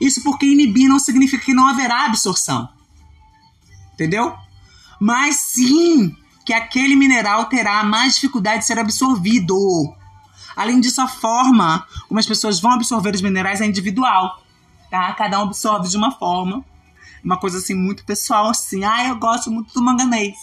Isso 0.00 0.24
porque 0.24 0.44
inibir 0.44 0.88
não 0.88 0.98
significa 0.98 1.44
que 1.44 1.54
não 1.54 1.68
haverá 1.68 2.04
absorção. 2.04 2.68
Entendeu? 3.94 4.34
Mas 4.98 5.36
sim 5.36 6.16
que 6.44 6.52
aquele 6.52 6.96
mineral 6.96 7.44
terá 7.44 7.84
mais 7.84 8.16
dificuldade 8.16 8.62
de 8.62 8.66
ser 8.66 8.80
absorvido. 8.80 9.56
Além 10.56 10.80
disso, 10.80 11.00
a 11.00 11.06
forma 11.06 11.86
como 12.08 12.18
as 12.18 12.26
pessoas 12.26 12.58
vão 12.58 12.72
absorver 12.72 13.14
os 13.14 13.22
minerais 13.22 13.60
é 13.60 13.66
individual, 13.66 14.42
tá? 14.90 15.12
Cada 15.12 15.38
um 15.38 15.44
absorve 15.44 15.88
de 15.88 15.96
uma 15.96 16.10
forma. 16.10 16.64
Uma 17.26 17.36
coisa 17.36 17.58
assim 17.58 17.74
muito 17.74 18.04
pessoal, 18.04 18.48
assim. 18.48 18.84
Ah, 18.84 19.08
eu 19.08 19.16
gosto 19.16 19.50
muito 19.50 19.74
do 19.74 19.82
manganês. 19.82 20.36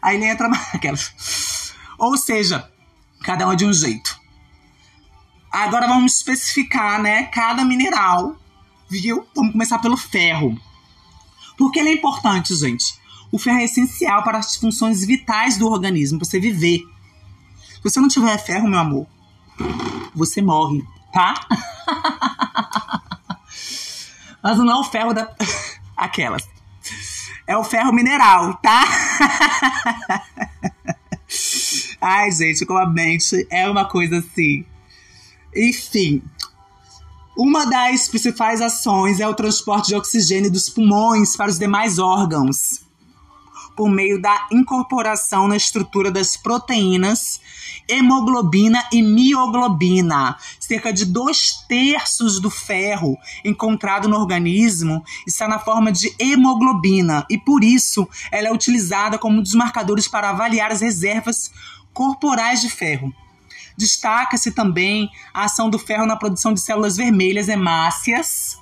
Aí 0.00 0.16
ele 0.16 0.24
entra 0.24 0.48
aquelas. 0.72 1.74
Ou 1.98 2.16
seja, 2.16 2.66
cada 3.22 3.46
um 3.46 3.52
é 3.52 3.56
de 3.56 3.66
um 3.66 3.72
jeito. 3.74 4.18
Agora 5.52 5.86
vamos 5.86 6.16
especificar, 6.16 7.02
né, 7.02 7.24
cada 7.24 7.62
mineral, 7.62 8.34
viu? 8.88 9.28
Vamos 9.36 9.52
começar 9.52 9.80
pelo 9.80 9.98
ferro. 9.98 10.58
Por 11.58 11.70
que 11.70 11.78
ele 11.78 11.90
é 11.90 11.92
importante, 11.92 12.54
gente? 12.56 12.98
O 13.30 13.38
ferro 13.38 13.58
é 13.58 13.64
essencial 13.64 14.22
para 14.22 14.38
as 14.38 14.56
funções 14.56 15.04
vitais 15.04 15.58
do 15.58 15.70
organismo, 15.70 16.18
para 16.18 16.26
você 16.26 16.40
viver. 16.40 16.80
Se 17.74 17.82
você 17.82 18.00
não 18.00 18.08
tiver 18.08 18.38
ferro, 18.38 18.66
meu 18.66 18.78
amor, 18.78 19.06
você 20.14 20.40
morre, 20.40 20.82
tá? 21.12 21.34
Mas 24.42 24.56
não 24.56 24.70
é 24.72 24.76
o 24.76 24.84
ferro 24.84 25.12
da. 25.12 25.30
Aquelas. 26.02 26.48
É 27.46 27.56
o 27.56 27.62
ferro 27.62 27.92
mineral, 27.92 28.54
tá? 28.54 28.84
Ai, 32.00 32.30
gente, 32.32 32.66
como 32.66 32.80
a 32.80 32.86
mente 32.86 33.46
é 33.50 33.68
uma 33.70 33.84
coisa 33.84 34.18
assim. 34.18 34.64
Enfim. 35.54 36.22
Uma 37.36 37.64
das 37.64 38.08
principais 38.08 38.60
ações 38.60 39.20
é 39.20 39.28
o 39.28 39.34
transporte 39.34 39.88
de 39.88 39.94
oxigênio 39.94 40.50
dos 40.50 40.68
pulmões 40.68 41.36
para 41.36 41.50
os 41.50 41.58
demais 41.58 41.98
órgãos 41.98 42.82
por 43.76 43.88
meio 43.88 44.20
da 44.20 44.48
incorporação 44.50 45.48
na 45.48 45.56
estrutura 45.56 46.10
das 46.10 46.36
proteínas 46.36 47.40
hemoglobina 47.88 48.84
e 48.92 49.02
mioglobina. 49.02 50.36
Cerca 50.58 50.92
de 50.92 51.04
dois 51.04 51.64
terços 51.68 52.40
do 52.40 52.50
ferro 52.50 53.18
encontrado 53.44 54.08
no 54.08 54.16
organismo 54.16 55.04
está 55.26 55.46
na 55.48 55.58
forma 55.58 55.92
de 55.92 56.14
hemoglobina 56.18 57.26
e, 57.28 57.38
por 57.38 57.62
isso, 57.62 58.08
ela 58.30 58.48
é 58.48 58.52
utilizada 58.52 59.18
como 59.18 59.38
um 59.38 59.42
dos 59.42 59.54
marcadores 59.54 60.08
para 60.08 60.30
avaliar 60.30 60.70
as 60.70 60.80
reservas 60.80 61.50
corporais 61.92 62.60
de 62.60 62.70
ferro. 62.70 63.12
Destaca-se 63.76 64.52
também 64.52 65.10
a 65.32 65.44
ação 65.44 65.70
do 65.70 65.78
ferro 65.78 66.06
na 66.06 66.16
produção 66.16 66.52
de 66.52 66.60
células 66.60 66.96
vermelhas 66.96 67.48
hemácias, 67.48 68.58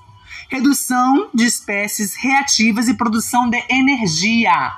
redução 0.48 1.30
de 1.34 1.44
espécies 1.44 2.14
reativas 2.14 2.88
e 2.88 2.94
produção 2.94 3.48
de 3.48 3.62
energia. 3.68 4.72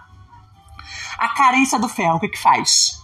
A 1.18 1.28
carência 1.28 1.78
do 1.78 1.88
ferro, 1.88 2.16
o 2.16 2.20
que, 2.20 2.28
que 2.28 2.38
faz? 2.38 3.01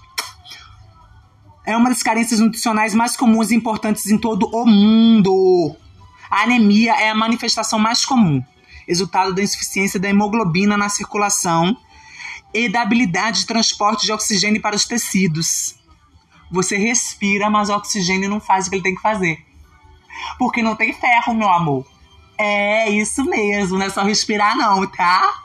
É 1.68 1.76
uma 1.76 1.90
das 1.90 2.02
carências 2.02 2.40
nutricionais 2.40 2.94
mais 2.94 3.14
comuns 3.14 3.50
e 3.50 3.54
importantes 3.54 4.06
em 4.06 4.16
todo 4.16 4.48
o 4.56 4.64
mundo. 4.64 5.76
A 6.30 6.44
anemia 6.44 6.94
é 6.94 7.10
a 7.10 7.14
manifestação 7.14 7.78
mais 7.78 8.06
comum, 8.06 8.42
resultado 8.86 9.34
da 9.34 9.42
insuficiência 9.42 10.00
da 10.00 10.08
hemoglobina 10.08 10.78
na 10.78 10.88
circulação 10.88 11.76
e 12.54 12.70
da 12.70 12.80
habilidade 12.80 13.40
de 13.40 13.46
transporte 13.46 14.06
de 14.06 14.12
oxigênio 14.12 14.62
para 14.62 14.74
os 14.74 14.86
tecidos. 14.86 15.74
Você 16.50 16.78
respira, 16.78 17.50
mas 17.50 17.68
o 17.68 17.74
oxigênio 17.74 18.30
não 18.30 18.40
faz 18.40 18.66
o 18.66 18.70
que 18.70 18.76
ele 18.76 18.82
tem 18.82 18.94
que 18.94 19.02
fazer. 19.02 19.44
Porque 20.38 20.62
não 20.62 20.74
tem 20.74 20.94
ferro, 20.94 21.34
meu 21.34 21.50
amor. 21.50 21.86
É 22.38 22.88
isso 22.88 23.22
mesmo, 23.26 23.76
não 23.76 23.84
é 23.84 23.90
só 23.90 24.02
respirar, 24.02 24.56
não, 24.56 24.86
tá? 24.86 25.42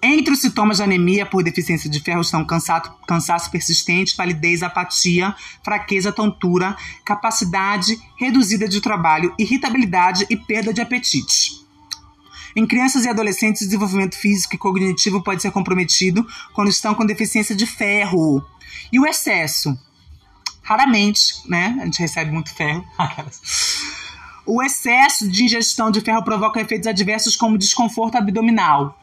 Entre 0.00 0.32
os 0.32 0.40
sintomas 0.40 0.76
de 0.76 0.84
anemia 0.84 1.26
por 1.26 1.42
deficiência 1.42 1.90
de 1.90 1.98
ferro 1.98 2.20
estão 2.20 2.44
cansaço, 2.44 2.92
cansaço 3.06 3.50
persistente, 3.50 4.14
palidez, 4.14 4.62
apatia, 4.62 5.34
fraqueza, 5.64 6.12
tontura, 6.12 6.76
capacidade 7.04 7.98
reduzida 8.16 8.68
de 8.68 8.80
trabalho, 8.80 9.34
irritabilidade 9.36 10.24
e 10.30 10.36
perda 10.36 10.72
de 10.72 10.80
apetite. 10.80 11.66
Em 12.54 12.66
crianças 12.66 13.04
e 13.04 13.08
adolescentes, 13.08 13.62
o 13.62 13.64
desenvolvimento 13.64 14.16
físico 14.16 14.54
e 14.54 14.58
cognitivo 14.58 15.22
pode 15.22 15.42
ser 15.42 15.50
comprometido 15.50 16.26
quando 16.52 16.68
estão 16.68 16.94
com 16.94 17.04
deficiência 17.04 17.54
de 17.54 17.66
ferro. 17.66 18.44
E 18.92 19.00
o 19.00 19.06
excesso? 19.06 19.76
Raramente, 20.62 21.34
né? 21.48 21.76
A 21.80 21.84
gente 21.84 21.98
recebe 21.98 22.30
muito 22.30 22.54
ferro. 22.54 22.84
o 24.46 24.62
excesso 24.62 25.28
de 25.28 25.44
ingestão 25.44 25.90
de 25.90 26.00
ferro 26.00 26.22
provoca 26.22 26.60
efeitos 26.60 26.86
adversos 26.86 27.34
como 27.34 27.58
desconforto 27.58 28.16
abdominal, 28.16 28.98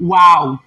uau! 0.00 0.58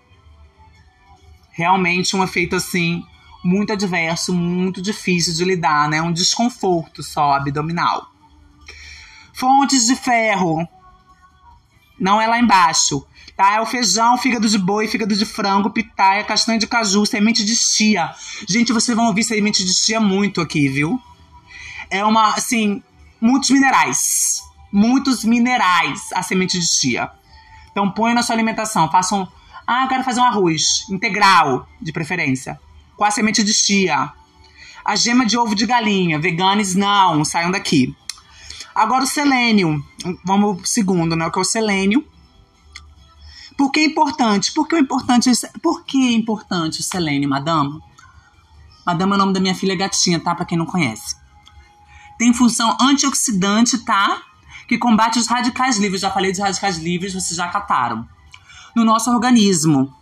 Realmente 1.52 2.16
um 2.16 2.24
efeito 2.24 2.56
assim 2.56 3.04
muito 3.44 3.74
adverso, 3.74 4.34
muito 4.34 4.82
difícil 4.82 5.34
de 5.34 5.44
lidar, 5.46 5.90
né? 5.90 6.02
Um 6.02 6.12
desconforto 6.12 7.02
só 7.02 7.34
abdominal. 7.34 8.12
Fontes 9.34 9.88
de 9.88 9.96
ferro. 9.96 10.68
Não 12.00 12.22
é 12.22 12.28
lá 12.28 12.40
embaixo. 12.40 13.06
Tá? 13.36 13.54
É 13.54 13.62
o 13.62 13.66
feijão, 13.66 14.18
fígado 14.18 14.50
de 14.50 14.58
boi, 14.58 14.88
fígado 14.88 15.16
de 15.16 15.24
frango, 15.24 15.70
pitaia, 15.70 16.24
castanha 16.24 16.58
de 16.58 16.66
caju, 16.66 17.06
semente 17.06 17.46
de 17.46 17.56
chia. 17.56 18.12
Gente, 18.50 18.74
vocês 18.74 18.96
vão 18.96 19.06
ouvir 19.06 19.24
semente 19.24 19.63
de 19.63 19.74
chia 19.74 20.00
muito 20.00 20.42
aqui, 20.42 20.68
viu? 20.68 21.00
É 21.90 22.04
uma, 22.04 22.34
assim, 22.34 22.82
muitos 23.22 23.52
minerais. 23.52 24.42
Muitos 24.72 25.24
minerais 25.24 26.12
a 26.13 26.24
semente 26.24 26.60
de 26.60 26.68
chia. 26.68 27.12
Então 27.78 27.92
põe 27.92 28.12
na 28.12 28.24
sua 28.24 28.34
alimentação, 28.34 28.90
façam. 28.90 29.32
Ah, 29.68 29.84
eu 29.84 29.88
quero 29.88 30.04
fazer 30.04 30.20
um 30.20 30.24
arroz 30.24 30.84
integral, 30.90 31.70
de 31.80 31.92
preferência, 31.92 32.60
com 32.96 33.04
a 33.04 33.12
semente 33.12 33.44
de 33.44 33.54
chia. 33.54 34.12
A 34.84 34.96
gema 34.96 35.28
de 35.28 35.38
ovo 35.38 35.54
de 35.54 35.68
galinha, 35.68 36.18
veganes 36.18 36.74
não, 36.74 37.24
saiam 37.24 37.52
daqui. 37.52 37.96
Agora 38.74 39.04
o 39.04 39.08
selênio, 39.08 39.86
vamos 40.26 40.58
pro 40.58 40.66
segundo, 40.66 41.16
né? 41.16 41.28
O 41.28 41.32
que 41.32 41.38
é 41.38 41.42
o 41.44 41.46
selênio. 41.46 42.04
Por 43.56 43.72
que 43.72 43.82
é 43.82 43.86
importante? 43.86 44.52
Por 44.54 44.68
que 44.68 44.76
é 44.76 44.80
importante, 44.80 45.32
por 45.62 45.86
que 45.86 46.00
é 46.00 46.13
importante 46.13 46.80
o 46.80 46.84
selênio, 46.84 47.30
madama? 47.30 47.80
Madama 48.88 49.13
é 49.13 49.18
o 49.18 49.20
nome 49.20 49.34
da 49.34 49.40
minha 49.40 49.54
filha 49.54 49.76
gatinha, 49.76 50.20
tá? 50.20 50.34
Pra 50.34 50.46
quem 50.46 50.58
não 50.58 50.66
conhece. 50.66 51.16
Tem 52.18 52.34
função 52.34 52.76
antioxidante, 52.82 53.78
tá? 53.86 54.20
Que 54.67 54.77
combate 54.77 55.17
os 55.17 55.27
radicais 55.27 55.77
livres. 55.77 56.01
Já 56.01 56.12
falei 56.12 56.32
dos 56.32 56.41
radicais 56.41 56.77
livres, 56.77 57.13
vocês 57.13 57.36
já 57.36 57.47
cataram. 57.47 58.08
No 58.75 58.84
nosso 58.84 59.10
organismo. 59.10 59.93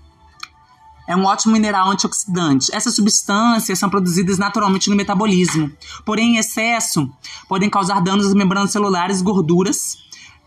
É 1.07 1.15
um 1.15 1.23
ótimo 1.23 1.53
mineral 1.53 1.89
antioxidante. 1.91 2.73
Essas 2.73 2.95
substâncias 2.95 3.77
são 3.77 3.89
produzidas 3.89 4.39
naturalmente 4.39 4.89
no 4.89 4.95
metabolismo. 4.95 5.71
Porém, 6.03 6.35
em 6.35 6.37
excesso, 6.37 7.07
podem 7.47 7.69
causar 7.69 8.01
danos 8.01 8.25
às 8.25 8.33
membranas 8.33 8.71
celulares, 8.71 9.21
gorduras 9.21 9.99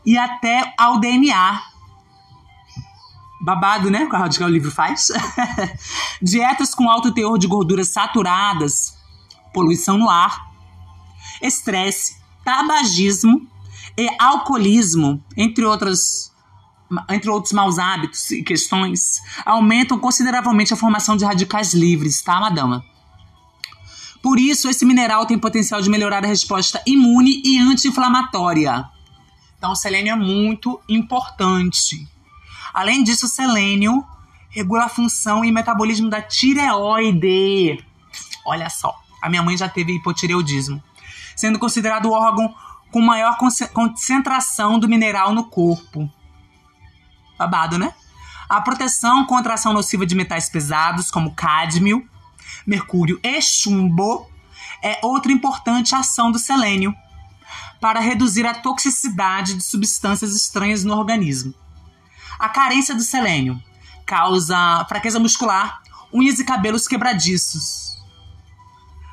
e 0.04 0.18
até 0.18 0.74
ao 0.76 0.98
DNA. 0.98 1.62
Babado, 3.40 3.88
né? 3.88 4.06
Que 4.06 4.16
o 4.16 4.18
radical 4.18 4.48
livre 4.48 4.68
faz. 4.68 5.12
Dietas 6.20 6.74
com 6.74 6.90
alto 6.90 7.12
teor 7.12 7.38
de 7.38 7.46
gorduras 7.46 7.90
saturadas, 7.90 8.98
poluição 9.54 9.96
no 9.96 10.10
ar, 10.10 10.50
estresse, 11.40 12.16
tabagismo 12.44 13.46
e 13.98 14.08
alcoolismo, 14.20 15.20
entre 15.36 15.64
outras 15.64 16.32
entre 17.10 17.28
outros 17.28 17.52
maus 17.52 17.78
hábitos 17.78 18.30
e 18.30 18.42
questões, 18.42 19.20
aumentam 19.44 19.98
consideravelmente 19.98 20.72
a 20.72 20.76
formação 20.76 21.18
de 21.18 21.24
radicais 21.24 21.74
livres, 21.74 22.22
tá, 22.22 22.40
madama? 22.40 22.82
Por 24.22 24.38
isso, 24.38 24.70
esse 24.70 24.86
mineral 24.86 25.26
tem 25.26 25.38
potencial 25.38 25.82
de 25.82 25.90
melhorar 25.90 26.24
a 26.24 26.26
resposta 26.26 26.80
imune 26.86 27.42
e 27.44 27.58
anti-inflamatória. 27.58 28.88
Então, 29.58 29.72
o 29.72 29.76
selênio 29.76 30.12
é 30.12 30.16
muito 30.16 30.80
importante. 30.88 32.08
Além 32.72 33.04
disso, 33.04 33.26
o 33.26 33.28
selênio 33.28 34.02
regula 34.48 34.84
a 34.84 34.88
função 34.88 35.44
e 35.44 35.52
metabolismo 35.52 36.08
da 36.08 36.22
tireoide. 36.22 37.84
Olha 38.46 38.70
só, 38.70 38.94
a 39.22 39.28
minha 39.28 39.42
mãe 39.42 39.58
já 39.58 39.68
teve 39.68 39.92
hipotireoidismo, 39.92 40.82
sendo 41.36 41.58
considerado 41.58 42.06
o 42.06 42.12
órgão 42.12 42.54
com 42.90 43.00
maior 43.00 43.36
concentração 43.72 44.78
do 44.78 44.88
mineral 44.88 45.34
no 45.34 45.44
corpo. 45.44 46.10
Babado, 47.38 47.78
né? 47.78 47.92
A 48.48 48.60
proteção 48.60 49.26
contra 49.26 49.52
a 49.52 49.54
ação 49.54 49.72
nociva 49.72 50.06
de 50.06 50.14
metais 50.14 50.48
pesados, 50.48 51.10
como 51.10 51.34
cádmio, 51.34 52.08
mercúrio 52.66 53.20
e 53.22 53.40
chumbo, 53.42 54.28
é 54.82 54.98
outra 55.02 55.30
importante 55.30 55.94
ação 55.94 56.32
do 56.32 56.38
selênio 56.38 56.94
para 57.80 58.00
reduzir 58.00 58.46
a 58.46 58.54
toxicidade 58.54 59.54
de 59.54 59.62
substâncias 59.62 60.34
estranhas 60.34 60.82
no 60.82 60.96
organismo. 60.96 61.54
A 62.38 62.48
carência 62.48 62.94
do 62.94 63.02
selênio 63.02 63.62
causa 64.06 64.84
fraqueza 64.88 65.20
muscular, 65.20 65.82
unhas 66.12 66.38
e 66.38 66.44
cabelos 66.44 66.88
quebradiços, 66.88 67.87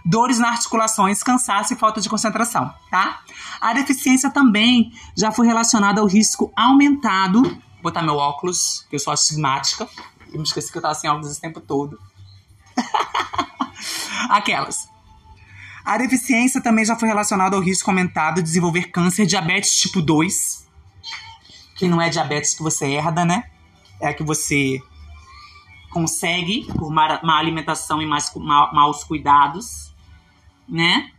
dores 0.05 0.37
nas 0.37 0.51
articulações, 0.51 1.23
cansaço 1.23 1.73
e 1.73 1.75
falta 1.75 1.99
de 1.99 2.07
concentração, 2.07 2.71
tá? 2.91 3.21
A 3.59 3.73
deficiência 3.73 4.29
também 4.29 4.93
já 5.17 5.31
foi 5.31 5.47
relacionada 5.47 5.99
ao 5.99 6.07
risco 6.07 6.53
aumentado. 6.55 7.41
Vou 7.41 7.81
botar 7.81 8.03
meu 8.03 8.15
óculos, 8.15 8.85
que 8.87 8.95
eu 8.95 8.99
sou 8.99 9.11
astigmática. 9.11 9.89
Eu 10.31 10.37
me 10.37 10.43
esqueci 10.43 10.71
que 10.71 10.77
eu 10.77 10.81
tava 10.81 10.93
sem 10.93 11.09
óculos 11.09 11.31
esse 11.31 11.41
tempo 11.41 11.59
todo. 11.59 11.99
Aquelas. 14.29 14.87
A 15.83 15.97
deficiência 15.97 16.61
também 16.61 16.85
já 16.85 16.95
foi 16.95 17.07
relacionada 17.07 17.55
ao 17.55 17.61
risco 17.61 17.89
aumentado 17.89 18.35
de 18.35 18.43
desenvolver 18.43 18.91
câncer, 18.91 19.25
diabetes 19.25 19.75
tipo 19.75 20.01
2, 20.01 20.67
que 21.75 21.87
não 21.87 22.01
é 22.01 22.09
diabetes 22.09 22.53
que 22.53 22.63
você 22.63 22.85
herda, 22.87 23.23
né? 23.23 23.43
É 23.99 24.07
a 24.09 24.13
que 24.13 24.23
você 24.23 24.81
consegue 25.91 26.65
por 26.73 26.91
má, 26.91 27.21
alimentação 27.37 28.01
e 28.01 28.05
mais, 28.05 28.31
maus 28.35 29.03
cuidados 29.03 29.94
né? 30.67 31.11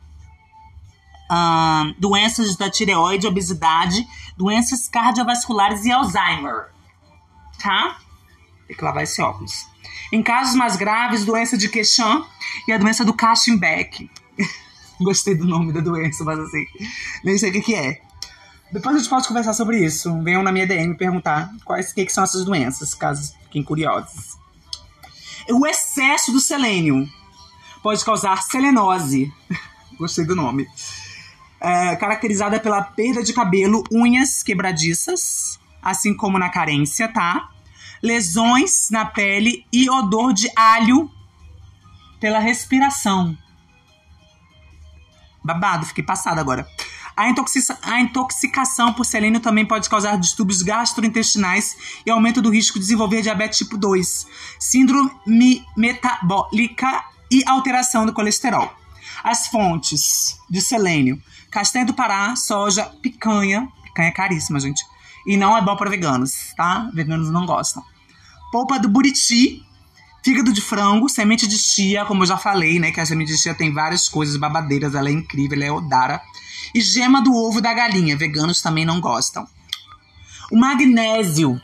doenças 1.98 2.56
da 2.56 2.70
tireoide, 2.70 3.26
obesidade, 3.26 4.06
doenças 4.36 4.88
cardiovasculares 4.88 5.84
e 5.84 5.90
Alzheimer. 5.90 6.66
Tá? 7.60 7.98
Tem 8.66 8.76
que 8.76 8.84
lavar 8.84 9.02
esse 9.02 9.20
óculos. 9.20 9.66
Em 10.12 10.22
casos 10.22 10.54
mais 10.54 10.76
graves, 10.76 11.24
doença 11.24 11.56
de 11.56 11.68
Quechan 11.68 12.24
e 12.68 12.72
a 12.72 12.78
doença 12.78 13.04
do 13.04 13.12
Cashback. 13.12 14.08
Gostei 15.00 15.34
do 15.34 15.44
nome 15.44 15.72
da 15.72 15.80
doença, 15.80 16.24
mas 16.24 16.38
assim, 16.38 16.64
nem 17.24 17.36
sei 17.36 17.50
o 17.50 17.52
que, 17.52 17.60
que 17.60 17.74
é. 17.74 18.00
Depois 18.72 18.94
a 18.94 18.98
gente 18.98 19.08
pode 19.08 19.28
conversar 19.28 19.52
sobre 19.52 19.84
isso. 19.84 20.22
Venham 20.22 20.42
na 20.42 20.52
minha 20.52 20.66
DM 20.66 20.96
perguntar 20.96 21.50
quais 21.64 21.92
que, 21.92 22.04
que 22.04 22.12
são 22.12 22.24
essas 22.24 22.44
doenças, 22.44 22.94
caso 22.94 23.34
fiquem 23.44 23.62
curiosos. 23.62 24.36
O 25.48 25.66
excesso 25.66 26.32
do 26.32 26.40
selênio 26.40 27.08
pode 27.86 28.04
causar 28.04 28.42
selenose. 28.42 29.32
Gostei 29.96 30.24
do 30.24 30.34
nome. 30.34 30.66
É, 31.60 31.94
caracterizada 31.94 32.58
pela 32.58 32.82
perda 32.82 33.22
de 33.22 33.32
cabelo, 33.32 33.84
unhas 33.92 34.42
quebradiças, 34.42 35.60
assim 35.80 36.12
como 36.12 36.36
na 36.36 36.48
carência, 36.48 37.06
tá? 37.06 37.48
Lesões 38.02 38.90
na 38.90 39.04
pele 39.04 39.64
e 39.72 39.88
odor 39.88 40.32
de 40.32 40.50
alho 40.56 41.08
pela 42.18 42.40
respiração. 42.40 43.38
Babado, 45.44 45.86
fiquei 45.86 46.02
passada 46.02 46.40
agora. 46.40 46.66
A, 47.16 47.28
intoxica 47.28 47.78
a, 47.82 48.00
intoxicação 48.00 48.94
por 48.94 49.04
selênio 49.04 49.38
também 49.38 49.64
pode 49.64 49.88
causar 49.88 50.18
distúrbios 50.18 50.60
gastrointestinais 50.60 51.76
e 52.04 52.10
aumento 52.10 52.42
do 52.42 52.50
risco 52.50 52.80
de 52.80 52.84
desenvolver 52.84 53.22
diabetes 53.22 53.58
tipo 53.58 53.78
2, 53.78 54.26
síndrome 54.58 55.64
metabólica 55.76 57.14
e 57.30 57.42
alteração 57.46 58.06
do 58.06 58.12
colesterol. 58.12 58.72
As 59.22 59.48
fontes 59.48 60.38
de 60.48 60.60
selênio: 60.60 61.20
castanha 61.50 61.84
do 61.84 61.94
Pará, 61.94 62.34
soja, 62.36 62.84
picanha. 63.02 63.68
Picanha 63.82 64.08
é 64.08 64.12
caríssima, 64.12 64.60
gente. 64.60 64.82
E 65.26 65.36
não 65.36 65.56
é 65.56 65.62
bom 65.62 65.76
para 65.76 65.90
veganos, 65.90 66.54
tá? 66.56 66.88
Veganos 66.94 67.30
não 67.30 67.44
gostam. 67.44 67.82
Polpa 68.52 68.78
do 68.78 68.88
buriti, 68.88 69.64
fígado 70.22 70.52
de 70.52 70.60
frango, 70.60 71.08
semente 71.08 71.46
de 71.46 71.58
chia, 71.58 72.04
como 72.04 72.22
eu 72.22 72.26
já 72.26 72.36
falei, 72.36 72.78
né? 72.78 72.92
Que 72.92 73.00
a 73.00 73.06
semente 73.06 73.32
de 73.32 73.38
chia 73.38 73.54
tem 73.54 73.72
várias 73.72 74.08
coisas 74.08 74.36
babadeiras, 74.36 74.94
ela 74.94 75.08
é 75.08 75.12
incrível, 75.12 75.56
ela 75.56 75.64
é 75.66 75.72
odara. 75.72 76.22
E 76.74 76.80
gema 76.80 77.20
do 77.20 77.34
ovo 77.34 77.60
da 77.60 77.74
galinha, 77.74 78.16
veganos 78.16 78.60
também 78.60 78.84
não 78.84 79.00
gostam. 79.00 79.48
O 80.52 80.56
magnésio, 80.56 81.60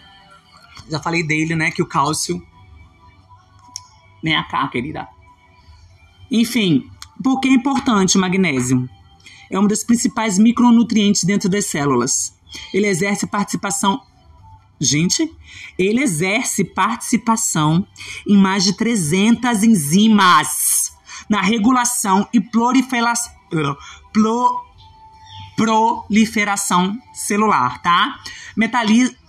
já 0.91 0.99
falei 0.99 1.23
dele, 1.23 1.55
né? 1.55 1.71
Que 1.71 1.83
o 1.83 1.87
cálcio. 1.87 2.45
Vem 4.23 4.35
cá, 4.49 4.67
querida. 4.69 5.09
Enfim, 6.33 6.91
por 7.23 7.41
que 7.41 7.49
é 7.49 7.53
importante 7.53 8.17
o 8.17 8.21
magnésio? 8.21 8.89
É 9.51 9.61
um 9.61 9.67
dos 9.67 9.85
principais 9.85 10.39
micronutrientes 10.39 11.25
dentro 11.25 11.47
das 11.47 11.67
células. 11.67 12.35
Ele 12.73 12.87
exerce 12.87 13.27
participação. 13.27 14.01
Gente, 14.81 15.31
ele 15.79 16.03
exerce 16.03 16.65
participação 16.65 17.87
em 18.27 18.37
mais 18.37 18.65
de 18.65 18.73
300 18.73 19.63
enzimas 19.63 20.91
na 21.29 21.43
regulação 21.43 22.27
e 22.33 22.41
proliferação, 22.41 23.31
proliferação 25.55 26.99
celular, 27.13 27.81
tá? 27.83 28.19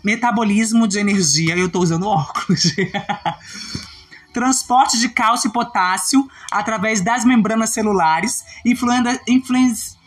Metabolismo 0.04 0.88
de 0.88 1.00
energia. 1.00 1.58
Eu 1.58 1.70
tô 1.70 1.80
usando 1.80 2.08
óculos. 2.08 2.74
transporte 4.34 5.00
de 5.00 5.08
cálcio 5.10 5.48
e 5.48 5.54
potássio 5.54 6.28
através 6.52 7.00
das 7.02 7.24
membranas 7.24 7.70
celulares, 7.70 8.44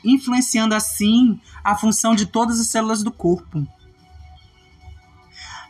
influenciando 0.04 0.74
assim 0.74 1.40
a 1.62 1.74
função 1.76 2.14
de 2.14 2.26
todas 2.26 2.60
as 2.60 2.66
células 2.66 3.02
do 3.02 3.12
corpo. 3.12 3.66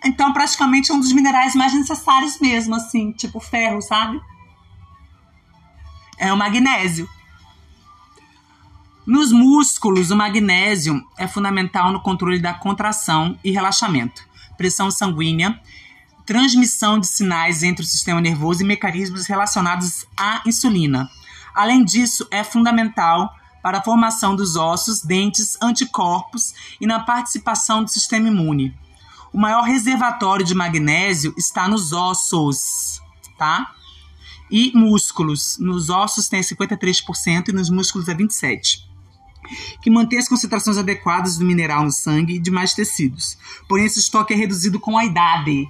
Então, 0.05 0.33
praticamente 0.33 0.91
é 0.91 0.95
um 0.95 1.01
dos 1.01 1.13
minerais 1.13 1.55
mais 1.55 1.75
necessários 1.75 2.39
mesmo, 2.41 2.75
assim, 2.75 3.13
tipo 3.13 3.41
ferro, 3.41 3.83
sabe? 3.83 4.21
É 6.19 6.33
o 6.33 6.37
magnésio. 6.37 7.09
Nos 9.07 9.33
músculos, 9.33 10.11
o 10.11 10.17
magnésio 10.17 11.01
é 11.17 11.29
fundamental 11.29 11.93
no 11.93 12.01
controle 12.01 12.39
da 12.41 12.55
contração 12.55 13.39
e 13.45 13.51
relaxamento, 13.51 14.27
pressão 14.57 14.91
sanguínea 14.91 15.61
transmissão 16.27 16.99
de 16.99 17.07
sinais 17.07 17.63
entre 17.63 17.85
o 17.85 17.89
sistema 17.89 18.21
nervoso 18.21 18.63
e 18.63 18.67
mecanismos 18.67 19.27
relacionados 19.27 20.05
à 20.17 20.43
insulina. 20.45 21.09
Além 21.55 21.85
disso, 21.85 22.27
é 22.31 22.43
fundamental 22.43 23.33
para 23.63 23.79
a 23.79 23.83
formação 23.83 24.35
dos 24.35 24.57
ossos, 24.57 25.01
dentes, 25.01 25.57
anticorpos 25.63 26.53
e 26.81 26.87
na 26.87 27.01
participação 27.01 27.83
do 27.83 27.91
sistema 27.91 28.29
imune. 28.29 28.75
O 29.33 29.39
maior 29.39 29.63
reservatório 29.63 30.45
de 30.45 30.55
magnésio 30.55 31.33
está 31.37 31.69
nos 31.69 31.93
ossos, 31.93 33.01
tá? 33.39 33.73
E 34.51 34.73
músculos. 34.75 35.59
Nos 35.59 35.91
ossos 35.91 36.29
tem 36.29 36.41
53% 36.41 37.49
e 37.49 37.53
nos 37.53 37.71
músculos 37.71 38.09
é 38.09 38.15
27% 38.15 38.87
que 39.81 39.91
mantém 39.91 40.19
as 40.19 40.29
concentrações 40.29 40.77
adequadas 40.77 41.39
do 41.39 41.45
mineral 41.45 41.85
no 41.85 41.93
sangue 41.93 42.35
e 42.35 42.39
demais 42.39 42.75
tecidos. 42.75 43.39
Porém, 43.69 43.87
esse 43.87 44.01
estoque 44.01 44.35
é 44.35 44.37
reduzido 44.37 44.81
com 44.81 44.99
a 44.99 45.05
idade 45.05 45.69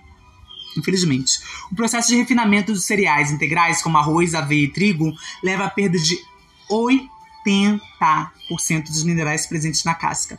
infelizmente. 0.78 1.40
O 1.70 1.74
processo 1.74 2.08
de 2.08 2.16
refinamento 2.16 2.72
dos 2.72 2.84
cereais 2.84 3.30
integrais, 3.30 3.82
como 3.82 3.98
arroz, 3.98 4.34
aveia 4.34 4.64
e 4.64 4.72
trigo, 4.72 5.12
leva 5.42 5.64
à 5.64 5.70
perda 5.70 5.98
de 5.98 6.18
80% 6.70 7.80
dos 8.84 9.04
minerais 9.04 9.46
presentes 9.46 9.84
na 9.84 9.94
casca. 9.94 10.38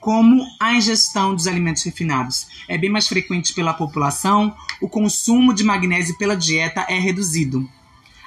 Como 0.00 0.46
a 0.60 0.74
ingestão 0.74 1.34
dos 1.34 1.46
alimentos 1.46 1.82
refinados 1.82 2.46
é 2.68 2.78
bem 2.78 2.90
mais 2.90 3.08
frequente 3.08 3.52
pela 3.52 3.74
população, 3.74 4.54
o 4.80 4.88
consumo 4.88 5.52
de 5.52 5.64
magnésio 5.64 6.16
pela 6.16 6.36
dieta 6.36 6.86
é 6.88 6.98
reduzido. 6.98 7.68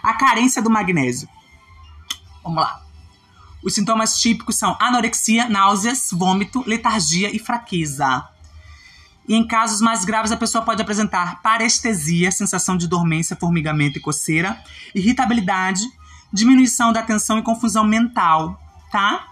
A 0.04 0.14
carência 0.14 0.62
do 0.62 0.70
magnésio. 0.70 1.30
Vamos 2.44 2.62
lá. 2.62 2.82
Os 3.64 3.76
sintomas 3.76 4.20
típicos 4.20 4.56
são 4.58 4.76
anorexia, 4.80 5.48
náuseas, 5.48 6.10
vômito, 6.12 6.64
letargia 6.68 7.34
e 7.34 7.38
fraqueza. 7.38 8.28
E 9.32 9.34
em 9.34 9.48
casos 9.48 9.80
mais 9.80 10.04
graves, 10.04 10.30
a 10.34 10.36
pessoa 10.36 10.62
pode 10.62 10.82
apresentar 10.82 11.42
parestesia, 11.42 12.30
sensação 12.34 12.76
de 12.76 12.86
dormência, 12.86 13.34
formigamento 13.34 13.98
e 13.98 14.02
coceira, 14.02 14.62
irritabilidade, 14.94 15.90
diminuição 16.34 16.92
da 16.92 17.00
atenção 17.00 17.40
e 17.40 17.42
confusão 17.42 17.86
mental, 17.86 18.62
tá? 18.92 19.26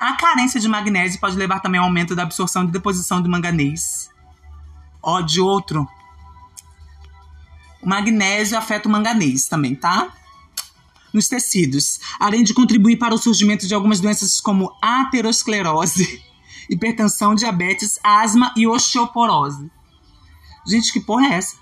A 0.00 0.14
carência 0.14 0.58
de 0.58 0.66
magnésio 0.66 1.20
pode 1.20 1.36
levar 1.36 1.60
também 1.60 1.78
ao 1.78 1.86
aumento 1.86 2.12
da 2.12 2.24
absorção 2.24 2.64
e 2.64 2.72
deposição 2.72 3.22
de 3.22 3.28
manganês. 3.28 4.10
Ó, 5.00 5.20
de 5.20 5.40
outro. 5.40 5.88
O 7.80 7.88
magnésio 7.88 8.58
afeta 8.58 8.88
o 8.88 8.90
manganês 8.90 9.46
também, 9.46 9.76
tá? 9.76 10.08
Nos 11.12 11.28
tecidos, 11.28 12.00
além 12.18 12.42
de 12.42 12.52
contribuir 12.52 12.96
para 12.96 13.14
o 13.14 13.18
surgimento 13.18 13.64
de 13.64 13.74
algumas 13.76 14.00
doenças 14.00 14.40
como 14.40 14.76
aterosclerose 14.82 16.20
hipertensão, 16.68 17.34
diabetes, 17.34 17.98
asma 18.02 18.52
e 18.56 18.66
osteoporose. 18.66 19.70
Gente, 20.66 20.92
que 20.92 21.00
porra 21.00 21.26
é 21.26 21.34
essa? 21.34 21.56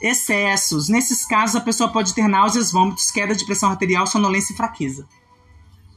Excessos. 0.00 0.88
Nesses 0.88 1.24
casos, 1.24 1.56
a 1.56 1.60
pessoa 1.60 1.90
pode 1.90 2.14
ter 2.14 2.28
náuseas, 2.28 2.70
vômitos, 2.70 3.10
queda 3.10 3.34
de 3.34 3.44
pressão 3.44 3.70
arterial, 3.70 4.06
sonolência 4.06 4.52
e 4.52 4.56
fraqueza. 4.56 5.08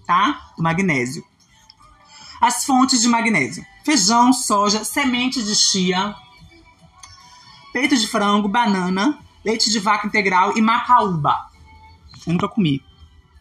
Tá? 0.08 0.52
Do 0.58 0.64
magnésio. 0.64 1.24
As 2.42 2.66
fontes 2.66 3.02
de 3.02 3.08
magnésio: 3.08 3.66
feijão, 3.84 4.32
soja, 4.32 4.84
semente 4.84 5.44
de 5.44 5.56
chia, 5.56 6.16
peito 7.74 7.96
de 7.96 8.08
frango, 8.08 8.48
banana, 8.48 9.20
leite 9.44 9.70
de 9.70 9.80
vaca 9.80 10.08
integral 10.08 10.58
e 10.58 10.62
macaúba. 10.62 11.50
Eu 12.26 12.34
nunca 12.34 12.48
comi. 12.48 12.84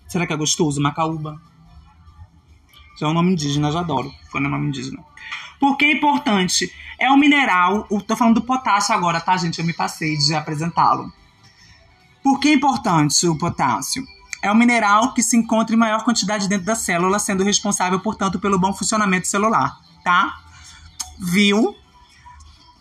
Será 0.09 0.27
que 0.27 0.33
é 0.33 0.37
gostoso, 0.37 0.81
macaúba? 0.81 1.41
Já 2.99 3.07
é 3.07 3.11
um 3.11 3.15
nome 3.15 3.33
indígena, 3.33 3.71
já 3.71 3.81
adoro. 3.81 4.13
Foi 4.31 4.41
um 4.41 4.49
nome 4.49 4.69
indígena. 4.69 4.99
Por 5.61 5.77
que 5.77 5.85
é 5.85 5.93
importante? 5.93 6.73
É 6.99 7.11
um 7.11 7.17
mineral, 7.17 7.87
tô 8.07 8.17
falando 8.17 8.35
do 8.37 8.43
potássio 8.43 8.95
agora, 8.95 9.21
tá, 9.21 9.37
gente? 9.37 9.59
Eu 9.59 9.65
me 9.65 9.73
passei 9.73 10.17
de 10.17 10.35
apresentá-lo. 10.35 11.13
Por 12.23 12.41
que 12.41 12.49
é 12.49 12.55
importante 12.55 13.27
o 13.27 13.39
potássio? 13.39 14.05
É 14.43 14.51
um 14.51 14.55
mineral 14.55 15.15
que 15.15 15.23
se 15.23 15.37
encontra 15.37 15.75
em 15.75 15.79
maior 15.79 16.05
quantidade 16.05 16.49
dentro 16.49 16.67
da 16.67 16.75
célula, 16.75 17.19
sendo 17.19 17.45
responsável, 17.45 17.99
portanto, 18.01 18.39
pelo 18.39 18.59
bom 18.59 18.73
funcionamento 18.73 19.27
celular, 19.27 19.79
tá? 20.05 20.41
Viu? 21.19 21.77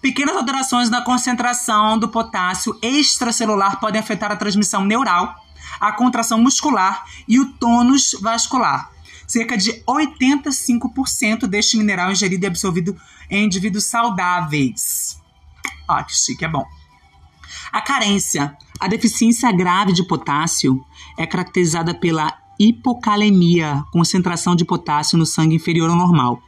Pequenas 0.01 0.36
alterações 0.36 0.89
na 0.89 1.01
concentração 1.01 1.97
do 1.97 2.07
potássio 2.07 2.78
extracelular 2.82 3.80
podem 3.80 3.99
afetar 3.99 4.32
a 4.32 4.36
transmissão 4.36 4.86
neural, 4.86 5.36
a 5.80 5.91
contração 5.91 6.39
muscular 6.39 7.05
e 7.28 7.39
o 7.39 7.53
tônus 7.53 8.15
vascular. 8.22 8.96
Cerca 9.28 9.57
de 9.57 9.84
85% 9.84 11.47
deste 11.47 11.78
mineral 11.78 12.11
ingerido 12.11 12.45
e 12.45 12.47
absorvido 12.47 12.97
em 13.30 13.43
indivíduos 13.43 13.84
saudáveis. 13.84 15.21
Ó, 15.88 16.01
que 16.03 16.15
chique, 16.15 16.45
é 16.45 16.47
bom. 16.47 16.65
A 17.71 17.82
carência. 17.82 18.55
A 18.80 18.88
deficiência 18.88 19.51
grave 19.51 19.91
de 19.91 20.03
potássio 20.03 20.84
é 21.17 21.25
caracterizada 21.25 21.93
pela 21.93 22.34
hipocalemia, 22.59 23.84
concentração 23.91 24.55
de 24.55 24.65
potássio 24.65 25.17
no 25.17 25.25
sangue 25.25 25.55
inferior 25.55 25.89
ao 25.89 25.95
normal. 25.95 26.41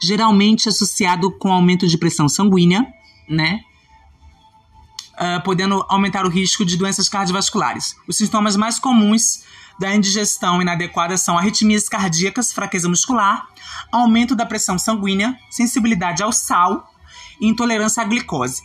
Geralmente 0.00 0.68
associado 0.68 1.30
com 1.30 1.52
aumento 1.52 1.86
de 1.86 1.98
pressão 1.98 2.28
sanguínea, 2.28 2.86
né? 3.28 3.60
Uh, 5.18 5.42
podendo 5.42 5.84
aumentar 5.88 6.24
o 6.24 6.28
risco 6.28 6.64
de 6.64 6.76
doenças 6.76 7.08
cardiovasculares. 7.08 7.96
Os 8.06 8.16
sintomas 8.16 8.54
mais 8.54 8.78
comuns 8.78 9.42
da 9.78 9.94
indigestão 9.94 10.62
inadequada 10.62 11.16
são 11.16 11.36
arritmias 11.36 11.88
cardíacas, 11.88 12.52
fraqueza 12.52 12.88
muscular, 12.88 13.48
aumento 13.90 14.36
da 14.36 14.46
pressão 14.46 14.78
sanguínea, 14.78 15.36
sensibilidade 15.50 16.22
ao 16.22 16.32
sal 16.32 16.92
e 17.40 17.48
intolerância 17.48 18.02
à 18.02 18.06
glicose. 18.06 18.62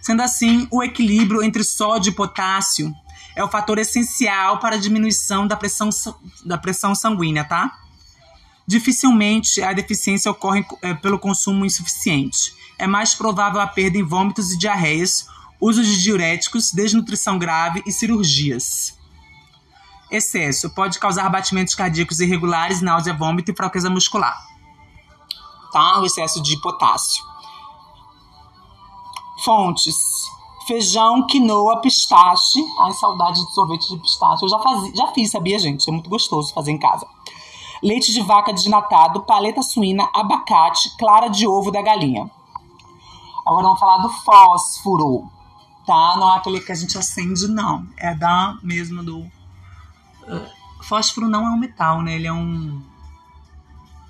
Sendo 0.00 0.22
assim, 0.22 0.68
o 0.70 0.82
equilíbrio 0.82 1.42
entre 1.42 1.64
sódio 1.64 2.10
e 2.10 2.14
potássio 2.14 2.92
é 3.34 3.42
o 3.42 3.48
fator 3.48 3.78
essencial 3.78 4.58
para 4.58 4.76
a 4.76 4.78
diminuição 4.78 5.46
da 5.46 5.56
pressão, 5.56 5.88
da 6.44 6.58
pressão 6.58 6.94
sanguínea, 6.94 7.44
tá? 7.44 7.78
Dificilmente 8.66 9.62
a 9.62 9.72
deficiência 9.72 10.30
ocorre 10.30 10.64
é, 10.82 10.94
pelo 10.94 11.18
consumo 11.18 11.64
insuficiente. 11.64 12.54
É 12.78 12.86
mais 12.86 13.14
provável 13.14 13.60
a 13.60 13.66
perda 13.66 13.98
em 13.98 14.02
vômitos 14.02 14.52
e 14.52 14.58
diarreias, 14.58 15.26
uso 15.60 15.82
de 15.82 16.02
diuréticos, 16.02 16.72
desnutrição 16.72 17.38
grave 17.38 17.82
e 17.86 17.92
cirurgias. 17.92 18.98
Excesso 20.10 20.70
pode 20.70 20.98
causar 20.98 21.28
batimentos 21.28 21.74
cardíacos 21.74 22.20
irregulares, 22.20 22.80
náusea, 22.80 23.14
vômito 23.14 23.50
e 23.50 23.56
fraqueza 23.56 23.90
muscular. 23.90 24.36
Tá? 25.72 25.98
O 26.00 26.04
excesso 26.04 26.42
de 26.42 26.60
potássio. 26.60 27.24
Fontes: 29.44 29.96
feijão, 30.66 31.26
quinoa, 31.26 31.80
pistache. 31.80 32.64
Ai, 32.80 32.92
saudade 32.92 33.44
de 33.44 33.54
sorvete 33.54 33.88
de 33.88 33.98
pistache. 33.98 34.44
Eu 34.44 34.48
já, 34.48 34.58
faz, 34.60 34.92
já 34.94 35.08
fiz, 35.08 35.30
sabia, 35.30 35.58
gente? 35.58 35.88
É 35.88 35.92
muito 35.92 36.08
gostoso 36.08 36.54
fazer 36.54 36.70
em 36.70 36.78
casa. 36.78 37.06
Leite 37.82 38.12
de 38.12 38.22
vaca 38.22 38.52
desnatado, 38.52 39.24
paleta 39.24 39.62
suína, 39.62 40.08
abacate, 40.14 40.96
clara 40.96 41.28
de 41.28 41.46
ovo 41.46 41.70
da 41.70 41.82
galinha. 41.82 42.30
Agora 43.44 43.64
vamos 43.64 43.80
falar 43.80 43.98
do 43.98 44.08
fósforo, 44.08 45.28
tá? 45.86 46.16
Não 46.16 46.32
é 46.32 46.38
aquele 46.38 46.60
que 46.60 46.72
a 46.72 46.74
gente 46.74 46.96
acende, 46.96 47.46
não. 47.48 47.86
É 47.96 48.14
da 48.14 48.58
mesmo 48.62 49.02
do. 49.02 49.18
Uh, 49.18 50.48
fósforo 50.82 51.28
não 51.28 51.46
é 51.46 51.50
um 51.50 51.58
metal, 51.58 52.02
né? 52.02 52.14
Ele 52.14 52.26
é 52.26 52.32
um. 52.32 52.82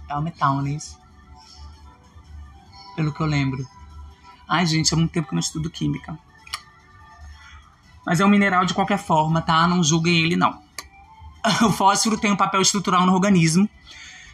É 0.08 0.16
um 0.16 0.22
metal, 0.22 0.60
né? 0.62 0.78
Pelo 2.96 3.12
que 3.12 3.20
eu 3.20 3.26
lembro. 3.26 3.66
Ai, 4.48 4.66
gente, 4.66 4.92
há 4.92 4.96
muito 4.96 5.10
tempo 5.10 5.28
que 5.28 5.34
eu 5.34 5.36
não 5.36 5.40
estudo 5.40 5.70
química. 5.70 6.18
Mas 8.04 8.20
é 8.20 8.24
um 8.24 8.28
mineral 8.28 8.64
de 8.66 8.74
qualquer 8.74 8.98
forma, 8.98 9.40
tá? 9.40 9.66
Não 9.66 9.82
julguem 9.82 10.22
ele, 10.22 10.36
não. 10.36 10.62
O 11.62 11.72
fósforo 11.72 12.18
tem 12.18 12.32
um 12.32 12.36
papel 12.36 12.62
estrutural 12.62 13.04
no 13.06 13.12
organismo, 13.12 13.68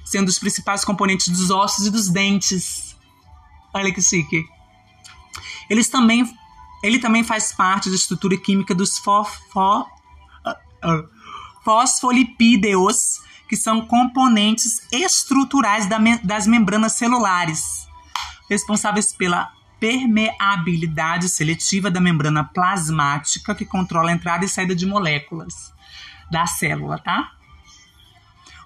sendo 0.05 0.28
os 0.28 0.38
principais 0.38 0.84
componentes 0.84 1.28
dos 1.28 1.51
ossos 1.51 1.86
e 1.86 1.91
dos 1.91 2.09
dentes. 2.09 2.97
Olha 3.72 3.93
que 3.93 4.03
chique. 4.03 4.45
Eles 5.68 5.88
também, 5.88 6.24
ele 6.82 6.98
também 6.98 7.22
faz 7.22 7.52
parte 7.52 7.88
da 7.88 7.94
estrutura 7.94 8.36
química 8.36 8.74
dos 8.74 8.98
fó, 8.98 9.24
fó, 9.24 9.86
uh, 10.46 10.88
uh, 10.88 11.08
fosfolipídeos, 11.64 13.20
que 13.48 13.56
são 13.56 13.86
componentes 13.86 14.86
estruturais 14.92 15.86
da 15.86 15.98
me, 15.98 16.18
das 16.18 16.46
membranas 16.46 16.92
celulares, 16.92 17.86
responsáveis 18.48 19.12
pela 19.12 19.52
permeabilidade 19.78 21.28
seletiva 21.28 21.90
da 21.90 22.00
membrana 22.00 22.44
plasmática 22.44 23.54
que 23.54 23.64
controla 23.64 24.10
a 24.10 24.12
entrada 24.12 24.44
e 24.44 24.48
saída 24.48 24.74
de 24.74 24.86
moléculas 24.86 25.72
da 26.30 26.46
célula, 26.46 26.98
tá? 26.98 27.32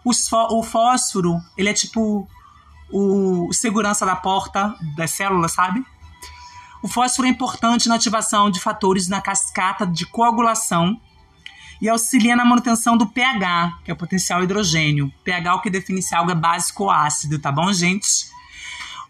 o 0.04 0.62
fósforo, 0.62 1.40
ele 1.56 1.70
é 1.70 1.72
tipo 1.72 2.28
o 2.92 3.50
segurança 3.52 4.04
da 4.04 4.14
porta 4.14 4.74
da 4.94 5.06
célula, 5.06 5.48
sabe? 5.48 5.84
O 6.84 6.88
fósforo 6.88 7.26
é 7.26 7.30
importante 7.30 7.88
na 7.88 7.94
ativação 7.94 8.50
de 8.50 8.60
fatores 8.60 9.08
na 9.08 9.18
cascata 9.18 9.86
de 9.86 10.04
coagulação 10.04 11.00
e 11.80 11.88
auxilia 11.88 12.36
na 12.36 12.44
manutenção 12.44 12.94
do 12.94 13.06
pH, 13.06 13.78
que 13.82 13.90
é 13.90 13.94
o 13.94 13.96
potencial 13.96 14.44
hidrogênio. 14.44 15.10
pH 15.24 15.50
é 15.50 15.54
o 15.54 15.62
que 15.62 15.70
define 15.70 16.02
se 16.02 16.14
algo 16.14 16.30
é 16.30 16.34
básico 16.34 16.84
ou 16.84 16.90
ácido, 16.90 17.38
tá 17.38 17.50
bom, 17.50 17.72
gente? 17.72 18.26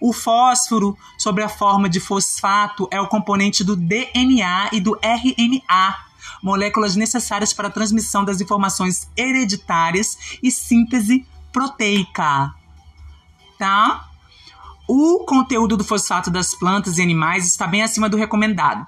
O 0.00 0.12
fósforo, 0.12 0.96
sob 1.18 1.42
a 1.42 1.48
forma 1.48 1.88
de 1.88 1.98
fosfato, 1.98 2.86
é 2.92 3.00
o 3.00 3.08
componente 3.08 3.64
do 3.64 3.74
DNA 3.74 4.68
e 4.70 4.80
do 4.80 4.96
RNA, 5.02 5.96
moléculas 6.40 6.94
necessárias 6.94 7.52
para 7.52 7.66
a 7.66 7.72
transmissão 7.72 8.24
das 8.24 8.40
informações 8.40 9.10
hereditárias 9.16 10.38
e 10.40 10.48
síntese 10.48 11.26
proteica. 11.52 12.54
Tá? 13.58 14.13
O 14.86 15.24
conteúdo 15.24 15.76
do 15.76 15.84
fosfato 15.84 16.30
das 16.30 16.54
plantas 16.54 16.98
e 16.98 17.02
animais 17.02 17.46
está 17.46 17.66
bem 17.66 17.82
acima 17.82 18.08
do 18.08 18.16
recomendado, 18.16 18.86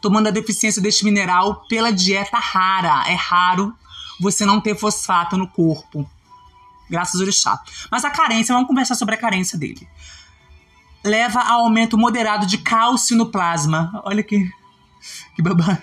tomando 0.00 0.28
a 0.28 0.32
deficiência 0.32 0.82
deste 0.82 1.04
mineral 1.04 1.64
pela 1.68 1.92
dieta 1.92 2.38
rara. 2.38 3.08
É 3.08 3.14
raro 3.14 3.74
você 4.20 4.44
não 4.44 4.60
ter 4.60 4.76
fosfato 4.76 5.36
no 5.36 5.48
corpo. 5.48 6.08
Graças 6.90 7.16
ao 7.16 7.22
orixá. 7.22 7.60
Mas 7.90 8.04
a 8.04 8.10
carência, 8.10 8.54
vamos 8.54 8.68
conversar 8.68 8.94
sobre 8.94 9.14
a 9.14 9.18
carência 9.18 9.58
dele 9.58 9.88
leva 11.04 11.40
a 11.40 11.52
aumento 11.52 11.96
moderado 11.96 12.46
de 12.46 12.58
cálcio 12.58 13.16
no 13.16 13.26
plasma. 13.26 14.00
Olha 14.04 14.22
que, 14.22 14.48
que 15.34 15.42
babado. 15.42 15.82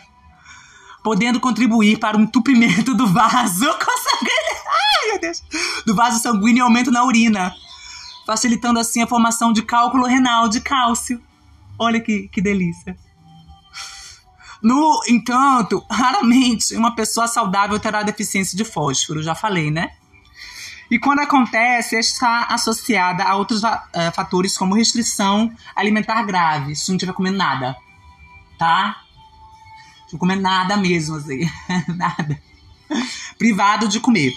Podendo 1.03 1.39
contribuir 1.39 1.99
para 1.99 2.17
o 2.17 2.21
entupimento 2.21 2.93
do 2.93 3.07
vaso. 3.07 3.65
Ai, 3.69 5.11
meu 5.11 5.19
Deus. 5.19 5.43
Do 5.85 5.95
vaso 5.95 6.19
sanguíneo 6.19 6.61
e 6.61 6.61
aumento 6.61 6.91
na 6.91 7.03
urina. 7.03 7.53
Facilitando 8.25 8.79
assim 8.79 9.01
a 9.01 9.07
formação 9.07 9.53
de 9.53 9.61
cálculo 9.61 10.05
renal 10.05 10.49
de 10.49 10.61
cálcio. 10.61 11.21
Olha 11.77 11.99
que, 11.99 12.27
que 12.29 12.41
delícia. 12.41 12.97
No 14.61 15.01
entanto, 15.07 15.85
raramente 15.91 16.75
uma 16.75 16.95
pessoa 16.95 17.27
saudável 17.27 17.79
terá 17.79 18.01
deficiência 18.01 18.57
de 18.57 18.65
fósforo, 18.65 19.21
já 19.21 19.35
falei, 19.35 19.69
né? 19.69 19.91
E 20.89 20.99
quando 20.99 21.19
acontece, 21.19 21.97
está 21.97 22.45
associada 22.45 23.23
a 23.23 23.35
outros 23.35 23.63
uh, 23.63 24.11
fatores 24.13 24.57
como 24.57 24.75
restrição 24.75 25.51
alimentar 25.75 26.23
grave, 26.23 26.75
se 26.75 26.89
não 26.89 26.95
estiver 26.95 27.13
comendo 27.13 27.37
nada, 27.37 27.75
tá? 28.57 29.01
Não 30.11 30.19
comer 30.19 30.37
nada 30.37 30.77
mesmo, 30.77 31.15
assim, 31.15 31.49
nada. 31.95 32.41
Privado 33.37 33.87
de 33.87 33.99
comer. 33.99 34.33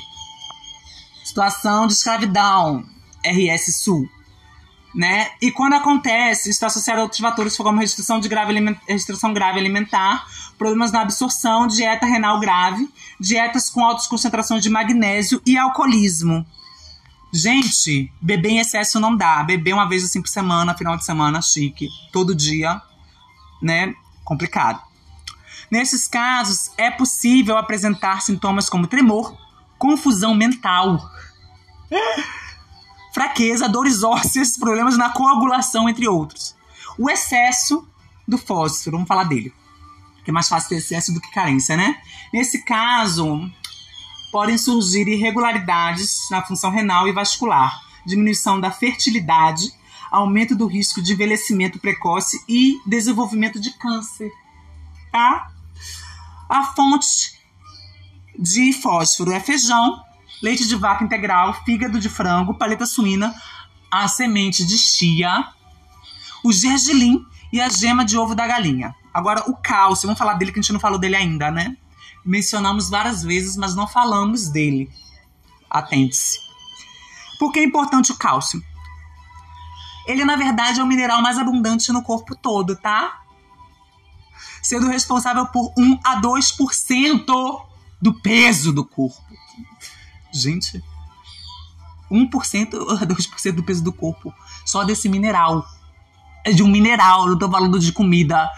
Situação 1.23 1.87
de 1.87 1.93
escravidão, 1.93 2.85
RS 3.25 3.77
Sul. 3.77 4.09
Né? 4.95 5.29
E 5.41 5.53
quando 5.53 5.75
acontece, 5.75 6.49
está 6.49 6.67
associado 6.67 7.01
a 7.01 7.03
outros 7.03 7.21
fatores 7.21 7.57
como 7.57 7.79
restrição, 7.79 8.19
de 8.19 8.29
grave 8.29 8.55
restrição 8.89 9.33
grave 9.33 9.59
alimentar, 9.59 10.27
problemas 10.57 10.91
na 10.91 11.03
absorção, 11.03 11.67
dieta 11.67 12.07
renal 12.07 12.41
grave, 12.41 12.89
dietas 13.21 13.69
com 13.69 13.85
altas 13.85 14.07
concentrações 14.07 14.63
de 14.63 14.71
magnésio 14.71 15.41
e 15.47 15.57
alcoolismo. 15.57 16.45
Gente, 17.33 18.11
beber 18.21 18.51
em 18.51 18.59
excesso 18.59 18.99
não 18.99 19.15
dá. 19.15 19.43
Beber 19.43 19.75
uma 19.75 19.89
vez 19.89 20.03
assim 20.03 20.23
por 20.23 20.29
semana, 20.29 20.77
final 20.77 20.97
de 20.97 21.05
semana, 21.05 21.43
chique. 21.43 21.89
Todo 22.11 22.35
dia, 22.35 22.81
né? 23.63 23.95
Complicado. 24.25 24.83
Nesses 25.71 26.09
casos, 26.09 26.71
é 26.79 26.91
possível 26.91 27.59
apresentar 27.59 28.23
sintomas 28.23 28.71
como 28.71 28.87
tremor, 28.87 29.37
confusão 29.77 30.35
mental, 30.35 30.99
fraqueza, 33.19 33.69
dores 33.69 34.05
ósseas, 34.05 34.57
problemas 34.57 34.97
na 34.97 35.11
coagulação, 35.11 35.89
entre 35.89 36.07
outros. 36.07 36.55
O 36.97 37.11
excesso 37.11 37.85
do 38.29 38.39
fósforo, 38.39 38.97
vamos 38.97 39.09
falar 39.09 39.25
dele. 39.25 39.53
Que 40.25 40.31
é 40.31 40.33
mais 40.33 40.49
fácil 40.49 40.69
ter 40.69 40.77
excesso 40.77 41.13
do 41.13 41.21
que 41.21 41.29
carência, 41.33 41.77
né? 41.77 42.01
Nesse 42.33 42.63
caso, 42.63 43.51
podem 44.31 44.57
surgir 44.57 45.09
irregularidades 45.09 46.29
na 46.31 46.45
função 46.45 46.71
renal 46.71 47.09
e 47.09 47.13
vascular, 47.13 47.81
diminuição 48.07 48.61
da 48.61 48.71
fertilidade, 48.71 49.73
aumento 50.13 50.55
do 50.55 50.69
risco 50.69 51.03
de 51.03 51.13
envelhecimento 51.13 51.81
precoce 51.81 52.41
e 52.49 52.81
desenvolvimento 52.87 53.59
de 53.59 53.73
câncer. 53.73 54.31
Tá? 55.11 55.51
A 56.49 56.63
fonte 56.63 57.33
de 58.39 58.73
fósforo 58.75 59.33
é 59.33 59.41
feijão, 59.41 60.05
leite 60.43 60.67
de 60.67 60.77
vaca 60.77 61.05
integral, 61.05 61.55
fígado 61.65 61.99
de 61.99 62.09
frango, 62.09 62.55
paleta 62.55 62.87
suína, 62.87 63.35
a 63.91 64.07
semente 64.07 64.67
de 64.67 64.77
chia, 64.77 65.47
o 66.45 66.53
gergelim 66.53 67.25
e 67.53 67.61
a 67.61 67.69
gema 67.69 68.05
de 68.05 68.17
ovo 68.17 68.35
da 68.35 68.47
galinha. 68.47 68.95
Agora, 69.13 69.45
o 69.51 69.57
cálcio, 69.57 70.07
vamos 70.07 70.19
falar 70.19 70.35
dele 70.35 70.53
que 70.53 70.59
a 70.59 70.63
gente 70.63 70.73
não 70.73 70.81
falou 70.81 70.99
dele 70.99 71.17
ainda, 71.17 71.51
né? 71.51 71.77
Mencionamos 72.25 72.91
várias 72.91 73.23
vezes, 73.23 73.57
mas 73.57 73.75
não 73.75 73.89
falamos 73.89 74.49
dele. 74.49 74.91
Atente-se. 75.71 76.39
Por 77.39 77.53
que 77.53 77.61
é 77.61 77.65
importante 77.65 78.13
o 78.13 78.17
cálcio? 78.17 78.63
Ele, 80.07 80.25
na 80.25 80.37
verdade, 80.37 80.81
é 80.81 80.83
o 80.83 80.87
mineral 80.87 81.21
mais 81.21 81.39
abundante 81.39 81.93
no 81.93 82.03
corpo 82.03 82.35
todo, 82.35 82.77
tá? 82.77 83.21
Sendo 84.63 84.89
responsável 84.89 85.47
por 85.47 85.73
1 85.79 86.01
a 86.05 86.21
2% 86.21 87.63
do 88.01 88.15
peso 88.21 88.73
do 88.73 88.85
corpo. 88.85 89.28
Gente, 90.33 90.83
1% 92.11 93.03
a 93.03 93.07
2% 93.07 93.53
do 93.53 93.63
peso 93.63 93.83
do 93.83 93.93
corpo 93.93 94.33
só 94.65 94.85
desse 94.85 95.09
mineral. 95.09 95.67
É 96.45 96.53
de 96.53 96.63
um 96.63 96.69
mineral, 96.69 97.27
não 97.27 97.39
tô 97.39 97.51
falando 97.51 97.79
de 97.79 97.93
comida. 97.93 98.51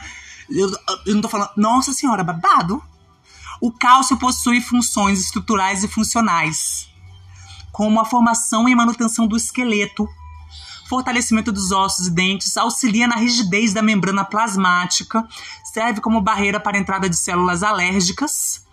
Eu, 0.49 0.71
eu 1.07 1.15
não 1.15 1.23
tô 1.23 1.29
falando. 1.29 1.51
Nossa 1.57 1.93
senhora, 1.93 2.25
babado! 2.25 2.83
O 3.61 3.71
cálcio 3.71 4.17
possui 4.17 4.61
funções 4.61 5.21
estruturais 5.21 5.85
e 5.85 5.89
funcionais, 5.89 6.89
como 7.71 8.01
a 8.01 8.07
formação 8.07 8.67
e 8.67 8.75
manutenção 8.75 9.27
do 9.27 9.37
esqueleto, 9.37 10.09
fortalecimento 10.89 11.53
dos 11.53 11.71
ossos 11.71 12.07
e 12.07 12.11
dentes, 12.11 12.57
auxilia 12.57 13.07
na 13.07 13.17
rigidez 13.17 13.75
da 13.75 13.83
membrana 13.83 14.25
plasmática, 14.25 15.29
serve 15.63 16.01
como 16.01 16.23
barreira 16.23 16.59
para 16.59 16.79
a 16.79 16.81
entrada 16.81 17.09
de 17.09 17.17
células 17.17 17.63
alérgicas, 17.63 18.65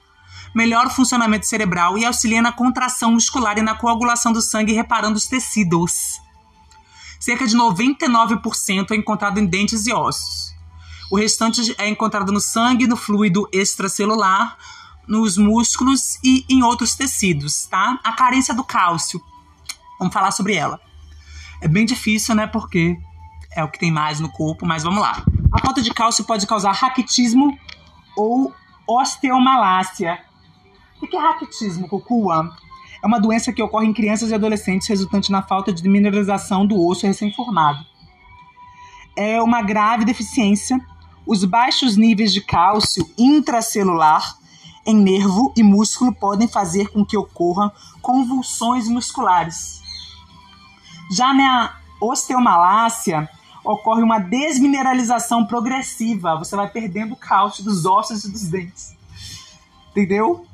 melhora 0.58 0.88
o 0.88 0.92
funcionamento 0.92 1.46
cerebral 1.46 2.00
e 2.00 2.04
auxilia 2.04 2.42
na 2.42 2.52
contração 2.52 3.12
muscular 3.12 3.60
e 3.60 3.62
na 3.62 3.76
coagulação 3.76 4.34
do 4.34 4.42
sangue, 4.42 4.74
reparando 4.74 5.16
os 5.16 5.28
tecidos. 5.28 6.20
Cerca 7.20 7.46
de 7.46 7.56
99% 7.56 8.90
é 8.90 8.96
encontrado 8.96 9.40
em 9.40 9.46
dentes 9.46 9.86
e 9.86 9.94
ossos. 9.94 10.56
O 11.12 11.16
restante 11.16 11.76
é 11.78 11.88
encontrado 11.88 12.32
no 12.32 12.40
sangue, 12.40 12.88
no 12.88 12.98
fluido 12.98 13.48
extracelular, 13.54 14.58
nos 15.08 15.38
músculos 15.38 16.18
e 16.24 16.44
em 16.50 16.64
outros 16.64 16.96
tecidos, 16.96 17.68
tá? 17.68 18.00
A 18.04 18.14
carência 18.14 18.56
do 18.56 18.64
cálcio. 18.64 19.22
Vamos 20.00 20.12
falar 20.12 20.32
sobre 20.32 20.56
ela. 20.56 20.82
É 21.62 21.68
bem 21.68 21.86
difícil, 21.86 22.34
né? 22.34 22.48
Porque 22.48 22.98
é 23.56 23.64
o 23.64 23.70
que 23.70 23.78
tem 23.78 23.92
mais 23.92 24.20
no 24.20 24.32
corpo, 24.32 24.66
mas 24.66 24.82
vamos 24.82 25.02
lá. 25.02 25.24
A 25.52 25.60
falta 25.60 25.84
de 25.84 25.94
cálcio 25.94 26.24
pode 26.24 26.48
causar 26.48 26.72
raquitismo 26.72 27.56
ou 28.16 28.52
osteomalácia. 28.88 30.26
O 31.02 31.08
que 31.08 31.16
é 31.16 31.20
raquitismo, 31.20 31.88
Cucuan? 31.88 32.52
É 33.04 33.08
uma 33.08 33.20
doença 33.20 33.54
que 33.54 33.62
ocorre 33.62 33.86
em 33.86 33.94
crianças 33.94 34.32
e 34.32 34.36
adolescentes 34.36 34.88
resultante 34.88 35.32
na 35.32 35.42
falta 35.42 35.72
de 35.72 35.88
mineralização 35.88 36.66
do 36.66 36.84
osso 36.84 37.06
recém-formado. 37.06 37.86
É 39.16 39.42
uma 39.42 39.62
grave 39.62 40.06
deficiência. 40.06 40.80
Os 41.26 41.44
baixos 41.44 41.98
níveis 41.98 42.34
de 42.34 42.42
cálcio 42.42 43.08
intracelular 43.18 44.38
em 44.86 44.96
nervo 44.96 45.54
e 45.56 45.62
músculo 45.62 46.14
podem 46.14 46.48
fazer 46.48 46.90
com 46.90 47.06
que 47.06 47.18
ocorram 47.18 47.72
convulsões 48.02 48.88
musculares. 48.88 49.82
Já 51.12 51.34
na 51.34 51.76
osteomalácia, 52.02 53.30
ocorre 53.64 54.02
uma 54.02 54.20
desmineralização 54.20 55.46
progressiva. 55.46 56.38
Você 56.38 56.56
vai 56.56 56.70
perdendo 56.70 57.16
cálcio 57.16 57.64
dos 57.64 57.86
ossos 57.86 58.24
e 58.24 58.32
dos 58.32 58.48
dentes. 58.48 58.96
Entendeu? 59.92 60.46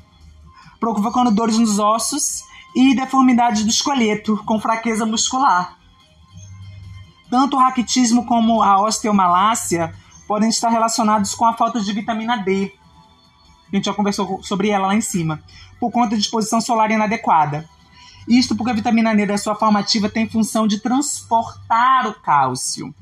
Provocando 0.91 1.31
dores 1.31 1.57
nos 1.57 1.79
ossos 1.79 2.43
e 2.75 2.93
deformidade 2.93 3.63
do 3.63 3.69
esqueleto, 3.69 4.35
com 4.45 4.59
fraqueza 4.59 5.05
muscular. 5.05 5.77
Tanto 7.29 7.55
o 7.55 7.59
raquitismo 7.59 8.25
como 8.25 8.61
a 8.61 8.81
osteomalácia 8.81 9.95
podem 10.27 10.49
estar 10.49 10.67
relacionados 10.67 11.33
com 11.33 11.45
a 11.45 11.53
falta 11.53 11.79
de 11.79 11.93
vitamina 11.93 12.35
D, 12.35 12.73
a 13.71 13.75
gente 13.77 13.85
já 13.85 13.93
conversou 13.93 14.43
sobre 14.43 14.71
ela 14.71 14.87
lá 14.87 14.93
em 14.93 14.99
cima, 14.99 15.41
por 15.79 15.89
conta 15.89 16.17
de 16.17 16.21
exposição 16.21 16.59
solar 16.59 16.91
inadequada. 16.91 17.65
Isto 18.27 18.53
porque 18.53 18.71
a 18.71 18.75
vitamina 18.75 19.15
D, 19.15 19.25
da 19.25 19.37
sua 19.37 19.55
forma 19.55 19.79
ativa, 19.79 20.09
tem 20.09 20.27
função 20.27 20.67
de 20.67 20.81
transportar 20.81 22.07
o 22.07 22.13
cálcio. 22.13 22.93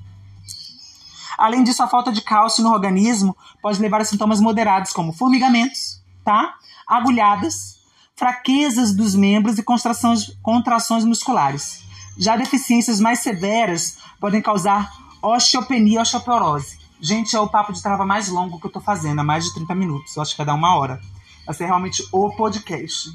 Além 1.36 1.64
disso, 1.64 1.82
a 1.82 1.88
falta 1.88 2.12
de 2.12 2.22
cálcio 2.22 2.64
no 2.64 2.72
organismo 2.72 3.36
pode 3.60 3.82
levar 3.82 4.02
a 4.02 4.06
sintomas 4.06 4.40
moderados, 4.40 4.94
como 4.94 5.12
formigamentos, 5.12 6.00
tá? 6.24 6.54
Agulhadas, 6.92 7.80
fraquezas 8.18 8.94
dos 8.94 9.16
membros 9.16 9.58
e 9.58 9.64
contrações, 9.64 10.38
contrações 10.44 11.06
musculares. 11.06 11.86
Já 12.18 12.36
deficiências 12.36 13.00
mais 13.00 13.20
severas 13.20 13.98
podem 14.20 14.42
causar 14.42 14.92
osteopenia 15.22 16.00
e 16.00 16.02
osteoporose. 16.02 16.78
Gente, 17.00 17.34
é 17.34 17.40
o 17.40 17.48
papo 17.48 17.72
de 17.72 17.82
trava 17.82 18.06
mais 18.06 18.28
longo 18.28 18.60
que 18.60 18.68
eu 18.68 18.72
tô 18.72 18.82
fazendo, 18.82 19.20
há 19.20 19.24
mais 19.24 19.46
de 19.46 19.54
30 19.54 19.74
minutos. 19.74 20.16
Eu 20.16 20.22
acho 20.22 20.32
que 20.32 20.38
vai 20.38 20.46
dar 20.46 20.54
uma 20.54 20.76
hora. 20.76 21.02
Vai 21.46 21.56
ser 21.56 21.66
realmente 21.66 22.06
o 22.12 22.30
podcast. 22.36 23.10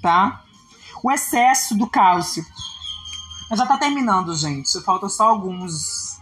Tá? 0.00 0.42
O 1.02 1.12
excesso 1.12 1.76
do 1.76 1.86
cálcio. 1.86 2.44
Já 3.52 3.66
tá 3.66 3.76
terminando, 3.76 4.34
gente. 4.34 4.80
Faltam 4.80 5.08
só 5.10 5.28
alguns. 5.28 6.18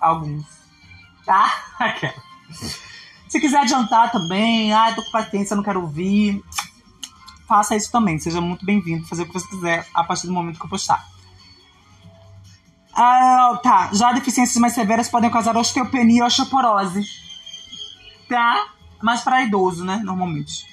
Alguns. 0.00 0.46
Tá? 1.26 1.52
Aquela. 1.78 2.14
Se 3.34 3.40
quiser 3.40 3.62
adiantar 3.62 4.12
também, 4.12 4.72
ah, 4.72 4.92
tô 4.94 5.02
com 5.02 5.10
paciência, 5.10 5.56
não 5.56 5.62
quero 5.64 5.80
ouvir. 5.80 6.40
Faça 7.48 7.74
isso 7.74 7.90
também. 7.90 8.16
Seja 8.16 8.40
muito 8.40 8.64
bem-vindo. 8.64 9.04
Fazer 9.08 9.24
o 9.24 9.26
que 9.26 9.32
você 9.32 9.48
quiser 9.48 9.84
a 9.92 10.04
partir 10.04 10.28
do 10.28 10.32
momento 10.32 10.56
que 10.56 10.64
eu 10.64 10.70
postar. 10.70 11.04
Ah, 12.94 13.58
tá. 13.60 13.90
Já 13.92 14.12
deficiências 14.12 14.56
mais 14.58 14.72
severas 14.72 15.08
podem 15.08 15.28
causar 15.30 15.56
osteopenia 15.56 16.20
e 16.20 16.22
osteoporose. 16.22 17.02
Tá? 18.28 18.68
Mas 19.02 19.22
para 19.22 19.42
idoso, 19.42 19.84
né? 19.84 19.96
Normalmente. 20.04 20.64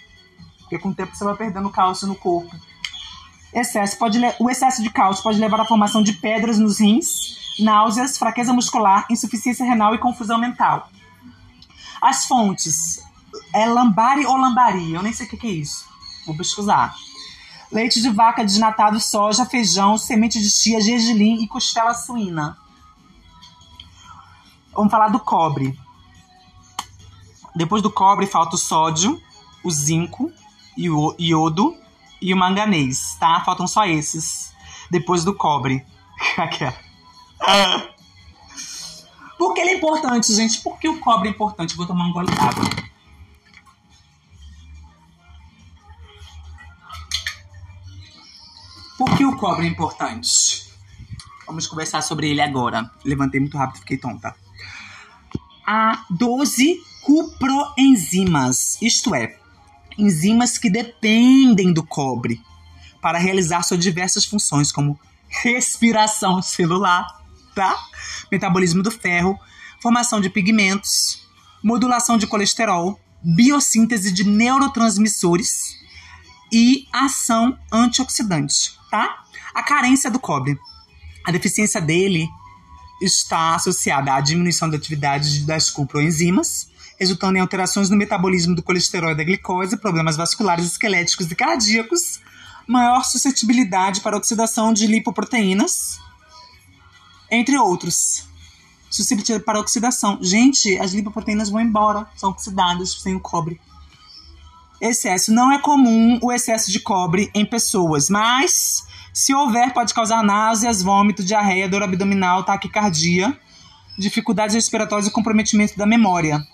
Porque 0.59 0.77
com 0.77 0.89
o 0.89 0.93
tempo 0.93 1.15
você 1.15 1.23
vai 1.23 1.35
perdendo 1.35 1.67
cálcio 1.71 2.07
no 2.07 2.13
corpo. 2.13 2.55
Excesso 3.51 3.97
pode 3.97 4.19
o 4.37 4.51
excesso 4.51 4.83
de 4.83 4.91
cálcio 4.91 5.23
pode 5.23 5.39
levar 5.39 5.59
à 5.61 5.65
formação 5.65 6.03
de 6.03 6.13
pedras 6.13 6.59
nos 6.59 6.79
rins, 6.79 7.57
náuseas, 7.59 8.19
fraqueza 8.19 8.53
muscular, 8.53 9.07
insuficiência 9.09 9.65
renal 9.65 9.95
e 9.95 9.97
confusão 9.97 10.37
mental. 10.37 10.87
As 12.01 12.25
fontes 12.25 13.03
é 13.53 13.65
lambari 13.65 14.25
ou 14.25 14.35
lambari? 14.35 14.93
Eu 14.93 15.03
nem 15.03 15.13
sei 15.13 15.25
o 15.25 15.29
que, 15.29 15.37
que 15.37 15.47
é 15.47 15.51
isso. 15.51 15.85
Vou 16.25 16.35
pesquisar 16.35 16.93
leite 17.71 18.01
de 18.01 18.09
vaca 18.09 18.43
desnatado, 18.43 18.99
soja, 18.99 19.45
feijão, 19.45 19.97
semente 19.97 20.39
de 20.39 20.49
chia, 20.49 20.81
gergelim 20.81 21.41
e 21.41 21.47
costela 21.47 21.93
suína. 21.93 22.57
Vamos 24.73 24.91
falar 24.91 25.07
do 25.07 25.19
cobre. 25.19 25.79
Depois 27.55 27.81
do 27.81 27.89
cobre 27.89 28.27
falta 28.27 28.55
o 28.55 28.59
sódio, 28.59 29.21
o 29.63 29.71
zinco, 29.71 30.31
e 30.77 30.89
o 30.89 31.15
iodo 31.19 31.75
e 32.21 32.33
o 32.33 32.37
manganês, 32.37 33.15
tá? 33.19 33.41
Faltam 33.41 33.67
só 33.67 33.85
esses. 33.85 34.53
Depois 34.89 35.23
do 35.23 35.33
cobre. 35.35 35.85
Por 39.41 39.55
que 39.55 39.61
ele 39.61 39.71
é 39.71 39.75
importante, 39.77 40.31
gente? 40.35 40.61
Por 40.61 40.77
que 40.77 40.87
o 40.87 40.99
cobre 40.99 41.27
é 41.27 41.31
importante? 41.31 41.75
Vou 41.75 41.87
tomar 41.87 42.05
um 42.05 42.13
gole 42.13 42.27
d'água. 42.27 42.63
Por 48.95 49.17
que 49.17 49.25
o 49.25 49.35
cobre 49.35 49.65
é 49.65 49.69
importante? 49.71 50.69
Vamos 51.47 51.65
conversar 51.65 52.03
sobre 52.03 52.29
ele 52.29 52.39
agora. 52.39 52.91
Levantei 53.03 53.39
muito 53.39 53.57
rápido, 53.57 53.79
fiquei 53.79 53.97
tonta. 53.97 54.35
Há 55.65 56.05
12 56.11 56.79
cuproenzimas, 57.03 58.79
isto 58.79 59.15
é, 59.15 59.39
enzimas 59.97 60.59
que 60.59 60.69
dependem 60.69 61.73
do 61.73 61.81
cobre 61.81 62.39
para 63.01 63.17
realizar 63.17 63.63
suas 63.63 63.79
diversas 63.79 64.23
funções, 64.23 64.71
como 64.71 64.99
respiração 65.27 66.43
celular, 66.43 67.20
tá? 67.55 67.77
Metabolismo 68.31 68.83
do 68.83 68.91
ferro, 68.91 69.39
formação 69.81 70.21
de 70.21 70.29
pigmentos, 70.29 71.27
modulação 71.63 72.17
de 72.17 72.27
colesterol, 72.27 72.99
biossíntese 73.23 74.11
de 74.11 74.23
neurotransmissores 74.23 75.77
e 76.51 76.87
ação 76.91 77.57
antioxidante 77.71 78.81
tá? 78.91 79.23
A 79.55 79.63
carência 79.63 80.11
do 80.11 80.19
cobre. 80.19 80.59
A 81.25 81.31
deficiência 81.31 81.81
dele 81.81 82.27
está 83.01 83.55
associada 83.55 84.13
à 84.13 84.21
diminuição 84.21 84.69
da 84.69 84.77
atividade 84.77 85.43
das 85.45 85.69
cuproenzimas, 85.69 86.69
resultando 86.99 87.37
em 87.37 87.41
alterações 87.41 87.89
no 87.89 87.97
metabolismo 87.97 88.53
do 88.53 88.61
colesterol 88.61 89.11
e 89.11 89.15
da 89.15 89.23
glicose, 89.23 89.77
problemas 89.77 90.17
vasculares, 90.17 90.65
esqueléticos 90.65 91.31
e 91.31 91.35
cardíacos, 91.35 92.19
maior 92.67 93.03
suscetibilidade 93.03 94.01
para 94.01 94.17
oxidação 94.17 94.71
de 94.71 94.85
lipoproteínas, 94.85 95.99
entre 97.31 97.57
outros. 97.57 98.25
Suscetibilidade 98.89 99.45
para 99.45 99.59
oxidação. 99.59 100.19
Gente, 100.21 100.77
as 100.77 100.91
lipoproteínas 100.93 101.49
vão 101.49 101.61
embora, 101.61 102.05
são 102.17 102.29
oxidadas 102.29 102.91
sem 103.01 103.15
o 103.15 103.19
cobre. 103.21 103.59
Excesso. 104.81 105.31
Não 105.31 105.51
é 105.51 105.57
comum 105.57 106.19
o 106.21 106.31
excesso 106.31 106.69
de 106.69 106.79
cobre 106.79 107.31
em 107.33 107.45
pessoas, 107.45 108.09
mas 108.09 108.83
se 109.13 109.33
houver, 109.33 109.73
pode 109.73 109.93
causar 109.93 110.23
náuseas, 110.23 110.81
vômito, 110.81 111.23
diarreia, 111.23 111.67
dor 111.67 111.83
abdominal, 111.83 112.43
taquicardia, 112.43 113.37
dificuldades 113.97 114.55
respiratórias 114.55 115.07
e 115.07 115.11
comprometimento 115.11 115.77
da 115.77 115.85
memória. 115.85 116.45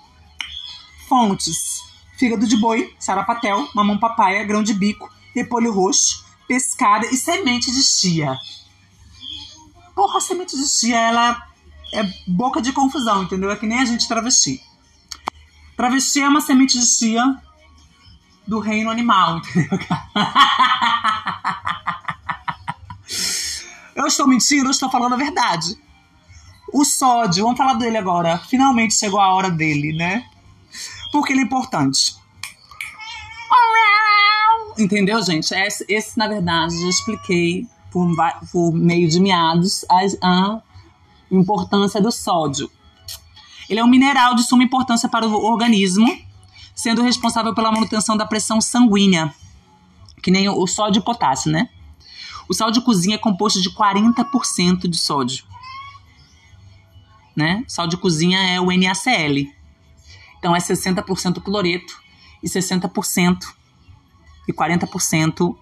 Fontes: 1.08 1.82
fígado 2.18 2.48
de 2.48 2.58
boi, 2.58 2.94
sarapatel, 3.00 3.68
mamão 3.74 4.00
papaya, 4.00 4.44
grão 4.44 4.64
de 4.64 4.74
bico, 4.74 5.10
repolho 5.34 5.72
roxo, 5.72 6.26
pescada 6.48 7.06
e 7.08 7.16
semente 7.16 7.72
de 7.72 7.84
chia. 7.84 8.36
Porra, 9.98 10.22
semente 10.22 10.56
de 10.56 10.68
chia, 10.68 10.96
ela 10.96 11.44
é 11.92 12.04
boca 12.28 12.62
de 12.62 12.72
confusão, 12.72 13.24
entendeu? 13.24 13.50
É 13.50 13.56
que 13.56 13.66
nem 13.66 13.80
a 13.80 13.86
gente 13.86 14.08
travesti. 14.08 14.62
Travesti 15.76 16.22
é 16.22 16.30
uma 16.30 16.40
semente 16.40 16.80
de 16.80 16.86
chia 16.86 17.36
do 18.46 18.60
reino 18.60 18.92
animal, 18.92 19.40
entendeu? 19.42 19.80
eu 23.96 24.06
estou 24.06 24.28
mentindo, 24.28 24.68
eu 24.68 24.72
estou 24.72 24.88
falando 24.92 25.14
a 25.14 25.18
verdade. 25.18 25.76
O 26.72 26.86
sódio, 26.86 27.46
vamos 27.46 27.58
falar 27.58 27.74
dele 27.74 27.98
agora. 27.98 28.38
Finalmente 28.38 28.94
chegou 28.94 29.20
a 29.20 29.34
hora 29.34 29.50
dele, 29.50 29.98
né? 29.98 30.30
Porque 31.12 31.34
ele 31.34 31.40
é 31.40 31.44
importante. 31.44 32.16
Entendeu, 34.78 35.20
gente? 35.24 35.52
Esse, 35.56 35.84
esse 35.90 36.16
na 36.20 36.28
verdade, 36.28 36.80
já 36.84 36.88
expliquei 36.88 37.68
por, 37.92 38.10
por 38.52 38.74
meio 38.74 39.08
de 39.10 39.20
meados 39.20 39.86
a, 40.22 40.62
importância 41.30 42.02
do 42.02 42.12
sódio. 42.12 42.72
Ele 43.70 43.80
é 43.80 43.84
um 43.84 43.90
mineral 43.90 44.34
de 44.34 44.44
suma 44.44 44.64
importância 44.64 45.10
para 45.10 45.28
o 45.28 45.46
organismo, 45.46 46.08
sendo 46.74 47.02
responsável 47.02 47.54
pela 47.54 47.72
manutenção 47.72 48.16
da 48.16 48.26
pressão 48.26 48.62
sanguínea, 48.62 49.34
que 50.22 50.32
nem 50.32 50.48
o 50.48 50.66
sódio 50.68 51.00
e 51.00 51.02
o 51.02 51.04
potássio, 51.04 51.52
né? 51.52 51.70
O 52.48 52.54
sal 52.54 52.72
de 52.72 52.80
cozinha 52.82 53.16
é 53.16 53.18
composto 53.18 53.62
de 53.62 53.70
40% 53.70 54.88
de 54.88 54.98
sódio. 54.98 55.44
Né? 57.36 57.64
Sal 57.68 57.88
de 57.88 57.98
cozinha 57.98 58.40
é 58.40 58.60
o 58.60 58.68
NaCl. 58.68 59.52
Então 60.40 60.56
é 60.56 60.60
60% 60.60 61.42
cloreto 61.42 61.94
e 62.42 62.48
60% 62.48 63.44
e 64.48 64.54
40% 64.54 65.56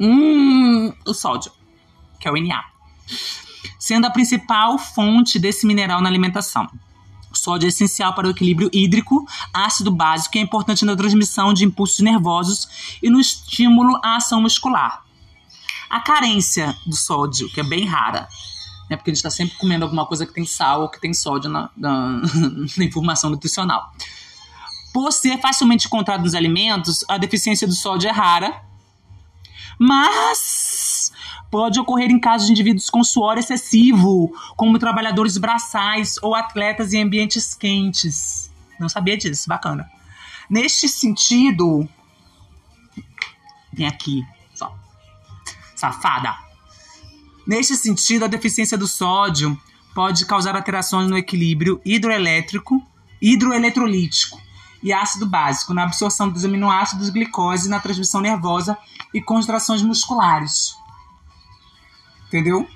hum, 0.00 0.92
o 1.06 1.14
sódio, 1.14 1.52
que 2.20 2.28
é 2.28 2.32
o 2.32 2.36
Na. 2.36 2.64
Sendo 3.78 4.06
a 4.06 4.10
principal 4.10 4.78
fonte 4.78 5.38
desse 5.38 5.66
mineral 5.66 6.00
na 6.00 6.08
alimentação. 6.08 6.68
O 7.30 7.36
sódio 7.36 7.66
é 7.66 7.68
essencial 7.68 8.14
para 8.14 8.26
o 8.26 8.30
equilíbrio 8.30 8.70
hídrico, 8.72 9.26
ácido 9.52 9.90
básico 9.90 10.36
e 10.36 10.40
é 10.40 10.42
importante 10.42 10.84
na 10.84 10.96
transmissão 10.96 11.52
de 11.52 11.64
impulsos 11.64 12.00
nervosos 12.00 12.98
e 13.02 13.10
no 13.10 13.20
estímulo 13.20 13.98
à 14.02 14.16
ação 14.16 14.40
muscular. 14.40 15.04
A 15.90 16.00
carência 16.00 16.76
do 16.86 16.96
sódio, 16.96 17.48
que 17.50 17.60
é 17.60 17.64
bem 17.64 17.86
rara, 17.86 18.28
né? 18.88 18.96
Porque 18.96 19.10
a 19.10 19.12
gente 19.12 19.18
está 19.18 19.30
sempre 19.30 19.56
comendo 19.56 19.84
alguma 19.84 20.06
coisa 20.06 20.26
que 20.26 20.32
tem 20.32 20.44
sal 20.44 20.82
ou 20.82 20.88
que 20.88 21.00
tem 21.00 21.12
sódio 21.12 21.50
na, 21.50 21.70
na, 21.76 22.22
na 22.76 22.84
informação 22.84 23.30
nutricional. 23.30 23.92
Por 24.92 25.12
ser 25.12 25.38
facilmente 25.38 25.86
encontrado 25.86 26.22
nos 26.22 26.34
alimentos, 26.34 27.04
a 27.08 27.18
deficiência 27.18 27.66
do 27.66 27.74
sódio 27.74 28.08
é 28.08 28.12
rara, 28.12 28.62
mas 29.78 31.12
pode 31.50 31.78
ocorrer 31.78 32.10
em 32.10 32.18
casos 32.18 32.46
de 32.46 32.52
indivíduos 32.52 32.90
com 32.90 33.02
suor 33.04 33.38
excessivo, 33.38 34.32
como 34.56 34.78
trabalhadores 34.78 35.38
braçais 35.38 36.16
ou 36.22 36.34
atletas 36.34 36.92
em 36.92 37.02
ambientes 37.02 37.54
quentes. 37.54 38.50
Não 38.78 38.88
sabia 38.88 39.16
disso, 39.16 39.48
bacana. 39.48 39.88
Neste 40.50 40.88
sentido, 40.88 41.88
vem 43.72 43.86
aqui, 43.86 44.24
só. 44.54 44.74
Safada. 45.74 46.36
Neste 47.46 47.76
sentido, 47.76 48.24
a 48.24 48.28
deficiência 48.28 48.76
do 48.76 48.86
sódio 48.86 49.58
pode 49.94 50.26
causar 50.26 50.54
alterações 50.54 51.08
no 51.08 51.16
equilíbrio 51.16 51.80
hidroelétrico, 51.84 52.82
hidroeletrolítico 53.20 54.47
e 54.82 54.92
ácido 54.92 55.26
básico, 55.26 55.74
na 55.74 55.84
absorção 55.84 56.28
dos 56.28 56.44
aminoácidos, 56.44 57.10
glicose, 57.10 57.68
na 57.68 57.80
transmissão 57.80 58.20
nervosa 58.20 58.78
e 59.12 59.20
contrações 59.20 59.82
musculares. 59.82 60.76
Entendeu? 62.26 62.68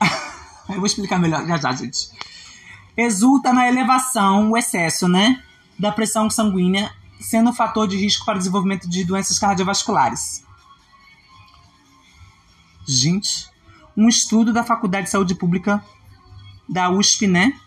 Eu 0.68 0.76
vou 0.76 0.86
explicar 0.86 1.18
melhor 1.18 1.46
já 1.46 1.56
já, 1.56 1.72
gente. 1.72 2.10
Resulta 2.96 3.52
na 3.52 3.68
elevação, 3.68 4.50
o 4.50 4.56
excesso, 4.56 5.08
né, 5.08 5.42
da 5.78 5.90
pressão 5.90 6.28
sanguínea, 6.28 6.92
sendo 7.20 7.50
um 7.50 7.54
fator 7.54 7.88
de 7.88 7.96
risco 7.96 8.24
para 8.24 8.36
o 8.36 8.38
desenvolvimento 8.38 8.88
de 8.88 9.04
doenças 9.04 9.38
cardiovasculares. 9.38 10.44
Gente, 12.86 13.48
um 13.96 14.08
estudo 14.08 14.52
da 14.52 14.64
Faculdade 14.64 15.04
de 15.04 15.10
Saúde 15.10 15.34
Pública 15.34 15.84
da 16.68 16.90
USP, 16.90 17.26
né? 17.26 17.58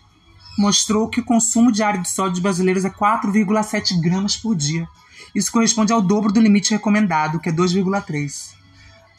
Mostrou 0.58 1.08
que 1.10 1.20
o 1.20 1.26
consumo 1.26 1.72
diário 1.72 2.02
de 2.02 2.10
sódio 2.10 2.36
de 2.36 2.42
brasileiros 2.42 2.86
é 2.86 2.90
4,7 2.90 4.00
gramas 4.00 4.38
por 4.38 4.56
dia. 4.56 4.88
Isso 5.34 5.52
corresponde 5.52 5.92
ao 5.92 6.02
dobro 6.02 6.32
do 6.32 6.40
limite 6.40 6.72
recomendado, 6.72 7.40
que 7.40 7.50
é 7.50 7.52
2,3. 7.52 8.54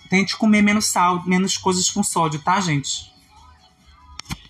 Tente 0.08 0.36
comer 0.36 0.62
menos 0.62 0.86
sal, 0.86 1.24
menos 1.26 1.56
coisas 1.56 1.90
com 1.90 2.02
sódio, 2.02 2.40
tá, 2.40 2.60
gente? 2.60 3.12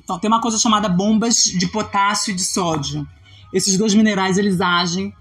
Então, 0.02 0.18
tem 0.18 0.28
uma 0.28 0.40
coisa 0.40 0.58
chamada 0.58 0.88
bombas 0.88 1.44
de 1.44 1.66
potássio 1.68 2.32
e 2.32 2.34
de 2.34 2.44
sódio. 2.44 3.08
Esses 3.52 3.78
dois 3.78 3.94
minerais, 3.94 4.36
eles 4.36 4.60
agem 4.60 5.14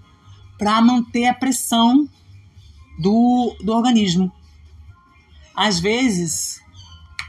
para 0.58 0.80
manter 0.82 1.26
a 1.26 1.34
pressão 1.34 2.06
do, 2.98 3.56
do 3.62 3.72
organismo. 3.72 4.30
Às 5.54 5.78
vezes, 5.78 6.60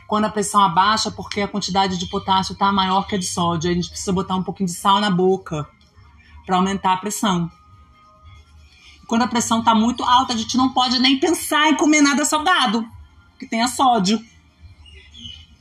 quando 0.08 0.26
a 0.26 0.30
pressão 0.30 0.62
abaixa, 0.62 1.10
porque 1.10 1.42
a 1.42 1.48
quantidade 1.48 1.98
de 1.98 2.06
potássio 2.08 2.54
está 2.54 2.72
maior 2.72 3.08
que 3.08 3.16
a 3.16 3.18
de 3.18 3.26
sódio, 3.26 3.70
a 3.70 3.74
gente 3.74 3.90
precisa 3.90 4.12
botar 4.12 4.36
um 4.36 4.44
pouquinho 4.44 4.68
de 4.68 4.76
sal 4.76 5.00
na 5.00 5.10
boca 5.10 5.68
para 6.46 6.58
aumentar 6.58 6.94
a 6.94 6.98
pressão. 6.98 7.52
Quando 9.08 9.24
a 9.24 9.28
pressão 9.28 9.60
está 9.60 9.74
muito 9.74 10.04
alta, 10.04 10.34
a 10.34 10.38
gente 10.38 10.58
não 10.58 10.72
pode 10.74 11.00
nem 11.00 11.20
pensar 11.20 11.70
em 11.70 11.76
comer 11.76 12.02
nada 12.02 12.26
salgado, 12.26 12.88
que 13.40 13.48
tenha 13.48 13.68
sódio. 13.68 14.24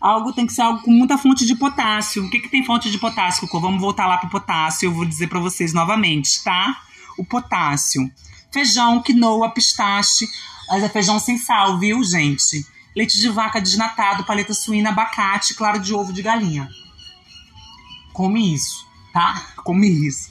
Algo 0.01 0.33
tem 0.33 0.47
que 0.47 0.53
ser 0.53 0.63
algo 0.63 0.83
com 0.83 0.91
muita 0.91 1.17
fonte 1.17 1.47
de 1.47 1.55
potássio. 1.55 2.27
O 2.27 2.31
que, 2.31 2.41
que 2.41 2.49
tem 2.49 2.65
fonte 2.65 2.91
de 2.91 2.99
potássio, 2.99 3.49
Vamos 3.51 3.81
voltar 3.81 4.07
lá 4.07 4.19
para 4.19 4.27
o 4.27 4.31
potássio, 4.31 4.87
eu 4.87 4.93
vou 4.93 5.05
dizer 5.05 5.29
para 5.29 5.41
vocês 5.41 5.73
novamente, 5.73 6.43
tá? 6.43 6.83
O 7.19 7.25
potássio. 7.25 8.11
Feijão, 8.53 9.03
quinoa, 9.03 9.51
pistache, 9.51 10.27
mas 10.69 10.83
é 10.83 10.89
feijão 10.89 11.19
sem 11.19 11.39
sal, 11.39 11.79
viu, 11.79 12.03
gente? 12.05 12.67
Leite 12.95 13.19
de 13.19 13.29
vaca 13.29 13.61
desnatado, 13.61 14.25
paleta 14.25 14.55
suína, 14.55 14.91
abacate, 14.91 15.55
claro 15.55 15.81
de 15.81 15.93
ovo 15.95 16.13
de 16.13 16.23
galinha. 16.23 16.69
Come 18.13 18.55
isso, 18.55 18.87
tá? 19.13 19.47
Come 19.57 19.89
isso. 19.89 20.31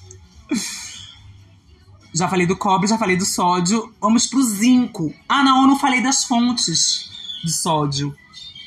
Já 2.13 2.29
falei 2.29 2.45
do 2.45 2.55
cobre, 2.55 2.87
já 2.87 2.97
falei 2.97 3.17
do 3.17 3.25
sódio. 3.25 3.93
Vamos 3.99 4.27
pro 4.27 4.41
zinco. 4.41 5.13
Ah, 5.27 5.43
não, 5.43 5.63
eu 5.63 5.67
não 5.67 5.79
falei 5.79 6.01
das 6.01 6.23
fontes 6.23 7.09
de 7.43 7.51
sódio. 7.51 8.15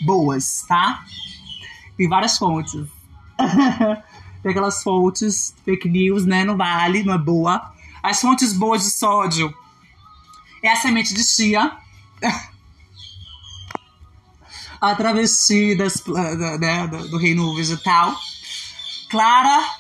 Boas, 0.02 0.64
tá? 0.68 1.04
Tem 1.96 2.08
várias 2.08 2.36
fontes. 2.36 2.84
Tem 4.42 4.50
aquelas 4.50 4.82
fontes 4.82 5.54
fake 5.64 5.88
news, 5.88 6.26
né? 6.26 6.44
Não 6.44 6.56
vale, 6.56 7.02
não 7.02 7.14
é 7.14 7.18
boa. 7.18 7.72
As 8.02 8.20
fontes 8.20 8.52
boas 8.52 8.82
de 8.84 8.90
sódio 8.90 9.54
é 10.62 10.70
a 10.70 10.76
semente 10.76 11.14
de 11.14 11.24
chia. 11.24 11.72
a 14.80 14.94
travesti 14.94 15.74
das, 15.74 16.02
né, 16.58 16.86
do 16.86 17.16
reino 17.16 17.54
vegetal. 17.54 18.14
Clara 19.08 19.76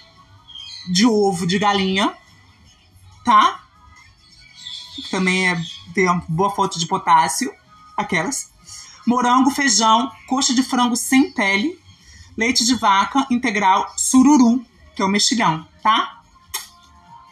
de 0.88 1.06
ovo 1.06 1.46
de 1.46 1.58
galinha, 1.58 2.14
tá? 3.24 3.60
Também 5.10 5.48
é, 5.48 5.60
tem 5.92 6.08
uma 6.08 6.22
boa 6.28 6.50
fonte 6.50 6.78
de 6.78 6.86
potássio, 6.86 7.52
aquelas. 7.96 8.50
Morango, 9.06 9.50
feijão, 9.50 10.10
coxa 10.26 10.54
de 10.54 10.62
frango 10.62 10.96
sem 10.96 11.30
pele, 11.32 11.78
leite 12.36 12.64
de 12.64 12.74
vaca 12.74 13.26
integral, 13.30 13.92
sururu, 13.96 14.64
que 14.94 15.02
é 15.02 15.04
o 15.04 15.08
mexilhão, 15.08 15.66
tá? 15.82 16.20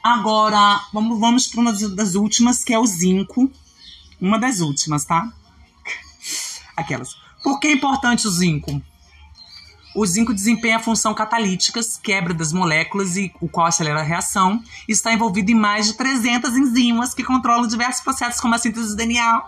Agora, 0.02 0.84
vamos, 0.92 1.18
vamos 1.18 1.46
para 1.46 1.60
uma 1.62 1.72
das 1.72 2.14
últimas, 2.14 2.62
que 2.62 2.74
é 2.74 2.78
o 2.78 2.86
zinco. 2.86 3.50
Uma 4.20 4.38
das 4.38 4.60
últimas, 4.60 5.04
tá? 5.06 5.32
Aquelas. 6.76 7.16
Por 7.44 7.60
que 7.60 7.68
é 7.68 7.72
importante 7.72 8.26
o 8.26 8.30
zinco? 8.30 8.80
O 9.94 10.06
zinco 10.06 10.32
desempenha 10.32 10.76
a 10.76 10.80
função 10.80 11.12
catalítica, 11.12 11.78
quebra 12.02 12.32
das 12.32 12.54
moléculas 12.54 13.18
e 13.18 13.30
o 13.38 13.46
qual 13.46 13.66
acelera 13.66 14.00
a 14.00 14.02
reação. 14.02 14.60
Está 14.88 15.12
envolvido 15.12 15.52
em 15.52 15.54
mais 15.54 15.86
de 15.86 15.92
300 15.92 16.56
enzimas 16.56 17.12
que 17.12 17.22
controlam 17.22 17.68
diversos 17.68 18.02
processos 18.02 18.40
como 18.40 18.54
a 18.54 18.58
síntese 18.58 18.88
do 18.88 18.96
DNA, 18.96 19.42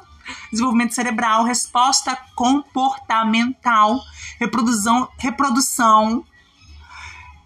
desenvolvimento 0.53 0.95
cerebral, 0.95 1.45
resposta 1.45 2.17
comportamental, 2.37 3.99
reprodução, 4.39 5.09
reprodução 5.17 6.23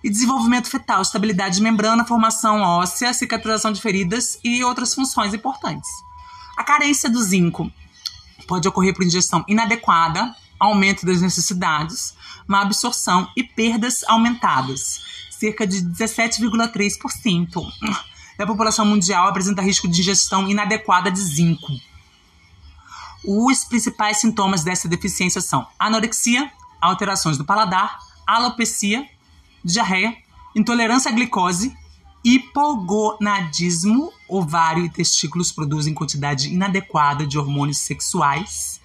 e 0.02 0.10
desenvolvimento 0.10 0.68
fetal, 0.68 1.00
estabilidade 1.00 1.56
de 1.56 1.62
membrana, 1.62 2.04
formação 2.04 2.60
óssea, 2.60 3.14
cicatrização 3.14 3.70
de 3.70 3.80
feridas 3.80 4.40
e 4.42 4.64
outras 4.64 4.94
funções 4.94 5.32
importantes. 5.32 5.88
A 6.58 6.64
carência 6.64 7.08
do 7.08 7.22
zinco 7.22 7.72
pode 8.50 8.66
ocorrer 8.66 8.92
por 8.92 9.04
ingestão 9.04 9.44
inadequada, 9.46 10.34
aumento 10.58 11.06
das 11.06 11.20
necessidades, 11.20 12.16
má 12.48 12.62
absorção 12.62 13.30
e 13.36 13.44
perdas 13.44 14.02
aumentadas. 14.08 15.00
Cerca 15.30 15.64
de 15.64 15.76
17,3% 15.80 17.64
da 18.36 18.44
população 18.44 18.84
mundial 18.84 19.28
apresenta 19.28 19.62
risco 19.62 19.86
de 19.86 20.00
ingestão 20.00 20.50
inadequada 20.50 21.12
de 21.12 21.20
zinco. 21.20 21.72
Os 23.24 23.64
principais 23.64 24.16
sintomas 24.16 24.64
dessa 24.64 24.88
deficiência 24.88 25.40
são 25.40 25.64
anorexia, 25.78 26.50
alterações 26.80 27.38
do 27.38 27.44
paladar, 27.44 28.00
alopecia, 28.26 29.08
diarreia, 29.62 30.16
intolerância 30.56 31.08
à 31.08 31.14
glicose, 31.14 31.72
hipogonadismo, 32.24 34.12
ovário 34.28 34.84
e 34.84 34.90
testículos 34.90 35.50
produzem 35.50 35.94
quantidade 35.94 36.52
inadequada 36.52 37.26
de 37.26 37.38
hormônios 37.38 37.78
sexuais, 37.78 38.80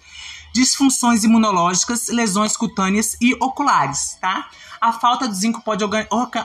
disfunções 0.54 1.24
imunológicas, 1.24 2.08
lesões 2.08 2.56
cutâneas 2.56 3.18
e 3.20 3.34
oculares, 3.42 4.18
tá? 4.22 4.50
A 4.80 4.94
falta 4.94 5.28
de 5.28 5.36
zinco 5.36 5.62
pode 5.62 5.84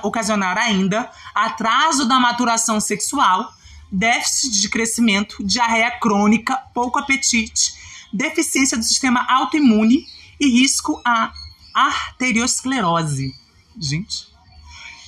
ocasionar 0.03 0.59
ainda 0.59 1.11
atraso 1.34 2.07
da 2.07 2.18
maturação 2.18 2.80
sexual, 2.80 3.53
déficit 3.91 4.61
de 4.61 4.68
crescimento, 4.68 5.45
diarreia 5.45 5.91
crônica, 5.99 6.57
pouco 6.74 6.99
apetite, 6.99 7.72
deficiência 8.12 8.76
do 8.76 8.82
sistema 8.82 9.24
autoimune 9.28 10.07
e 10.41 10.49
risco 10.49 11.01
à 11.05 11.32
arteriosclerose. 11.74 13.32
Gente. 13.78 14.28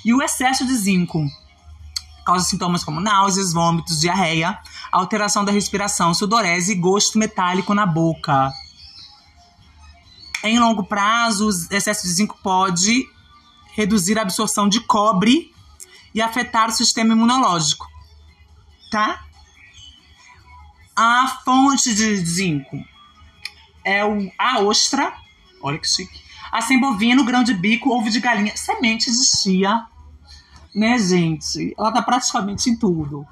E 0.04 0.14
o 0.14 0.22
excesso 0.22 0.64
de 0.64 0.76
zinco 0.76 1.26
causa 2.24 2.44
sintomas 2.44 2.84
como 2.84 3.00
náuseas, 3.00 3.52
vômitos, 3.52 4.00
diarreia, 4.00 4.58
alteração 4.90 5.44
da 5.44 5.52
respiração, 5.52 6.14
sudorese 6.14 6.72
e 6.72 6.76
gosto 6.76 7.18
metálico 7.18 7.74
na 7.74 7.86
boca. 7.86 8.52
Em 10.44 10.58
longo 10.58 10.84
prazo, 10.84 11.48
o 11.48 11.74
excesso 11.74 12.02
de 12.02 12.12
zinco 12.12 12.38
pode 12.42 13.08
reduzir 13.74 14.18
a 14.18 14.22
absorção 14.22 14.68
de 14.68 14.80
cobre 14.80 15.52
e 16.14 16.20
afetar 16.20 16.68
o 16.68 16.72
sistema 16.72 17.14
imunológico, 17.14 17.86
tá? 18.90 19.24
A 20.94 21.40
fonte 21.44 21.94
de 21.94 22.16
zinco 22.16 22.76
é 23.84 24.04
o, 24.04 24.30
a 24.38 24.60
ostra, 24.60 25.12
olha 25.62 25.78
que 25.78 25.88
chique, 25.88 26.20
assim 26.50 26.78
bovino, 26.78 27.24
grão 27.24 27.42
de 27.42 27.54
bico, 27.54 27.90
ovo 27.90 28.10
de 28.10 28.20
galinha, 28.20 28.54
semente 28.56 29.10
de 29.10 29.24
chia, 29.24 29.86
né, 30.74 30.98
gente? 30.98 31.74
Ela 31.78 31.92
tá 31.92 32.02
praticamente 32.02 32.70
em 32.70 32.76
tudo. 32.76 33.26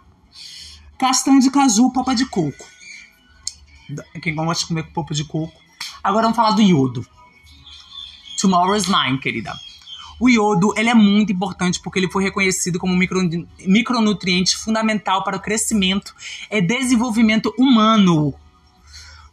Castanha 0.99 1.41
de 1.41 1.51
caju, 1.51 1.91
polpa 1.91 2.15
de 2.15 2.27
coco. 2.27 2.65
Quem 4.23 4.35
gosta 4.35 4.63
de 4.63 4.69
comer 4.69 4.93
polpa 4.93 5.13
de 5.13 5.25
coco 5.25 5.61
Agora 6.03 6.23
vamos 6.23 6.37
falar 6.37 6.53
do 6.53 6.63
iodo. 6.63 7.07
Tomorrow's 8.41 8.87
Mine, 8.87 9.19
querida. 9.19 9.53
O 10.19 10.29
iodo 10.29 10.73
ele 10.77 10.89
é 10.89 10.95
muito 10.95 11.33
importante 11.33 11.81
porque 11.81 11.99
ele 11.99 12.11
foi 12.11 12.23
reconhecido 12.23 12.79
como 12.79 12.97
micro, 12.97 13.21
micronutriente 13.67 14.57
fundamental 14.57 15.23
para 15.25 15.37
o 15.37 15.41
crescimento 15.41 16.15
e 16.51 16.61
desenvolvimento 16.61 17.55
humano, 17.59 18.35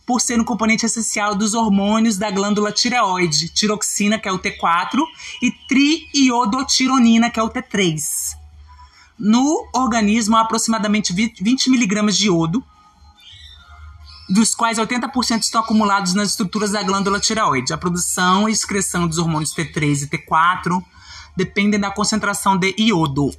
por 0.08 0.22
ser 0.22 0.40
um 0.40 0.44
componente 0.46 0.86
essencial 0.86 1.36
dos 1.36 1.54
hormônios 1.54 2.18
da 2.18 2.32
glândula 2.32 2.72
tireoide, 2.72 3.50
tiroxina, 3.50 4.18
que 4.18 4.30
é 4.30 4.32
o 4.32 4.40
T4, 4.40 5.04
e 5.42 5.52
triiodotironina, 5.52 7.30
que 7.30 7.38
é 7.38 7.44
o 7.44 7.50
T3. 7.50 8.38
No 9.20 9.68
organismo, 9.76 10.38
há 10.38 10.42
aproximadamente 10.42 11.12
20 11.12 11.70
miligramas 11.70 12.18
de 12.18 12.28
iodo, 12.28 12.64
dos 14.30 14.56
quais 14.56 14.78
80% 14.78 15.42
estão 15.42 15.60
acumulados 15.60 16.14
nas 16.14 16.30
estruturas 16.30 16.72
da 16.72 16.84
glândula 16.84 17.20
tireoide. 17.20 17.74
A 17.74 17.78
produção 17.78 18.48
e 18.48 18.54
excreção 18.54 19.08
dos 19.08 19.18
hormônios 19.18 19.54
T3 19.54 20.04
e 20.04 20.08
T4 20.08 20.82
dependem 21.36 21.80
da 21.80 21.92
concentração 21.92 22.56
de 22.56 22.74
iodo. 22.80 23.30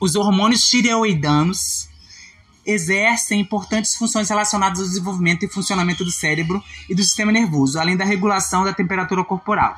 Os 0.00 0.14
hormônios 0.16 0.66
tireoidanos 0.68 1.91
exercem 2.64 3.40
importantes 3.40 3.94
funções 3.94 4.28
relacionadas 4.28 4.80
ao 4.80 4.86
desenvolvimento 4.86 5.44
e 5.44 5.48
funcionamento 5.48 6.04
do 6.04 6.10
cérebro 6.10 6.62
e 6.88 6.94
do 6.94 7.02
sistema 7.02 7.32
nervoso, 7.32 7.78
além 7.78 7.96
da 7.96 8.04
regulação 8.04 8.64
da 8.64 8.72
temperatura 8.72 9.24
corporal. 9.24 9.76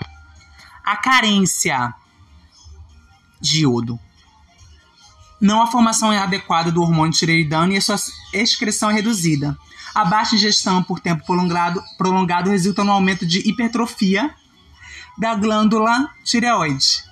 A 0.85 0.97
carência 0.97 1.95
de 3.41 3.62
iodo. 3.62 3.99
Não 5.41 5.62
a 5.62 5.66
formação 5.66 6.11
adequada 6.11 6.70
do 6.70 6.82
hormônio 6.82 7.12
tireoidano 7.12 7.72
e 7.72 7.76
a 7.76 7.80
sua 7.80 7.97
excreção 8.32 8.91
é 8.91 8.95
reduzida 8.95 9.57
a 9.95 10.05
baixa 10.05 10.35
ingestão 10.35 10.82
por 10.82 10.99
tempo 10.99 11.24
prolongado, 11.24 11.80
prolongado 11.97 12.51
resulta 12.51 12.82
no 12.82 12.91
aumento 12.91 13.24
de 13.24 13.49
hipertrofia 13.49 14.35
da 15.16 15.37
glândula 15.37 16.11
tireoide. 16.24 17.05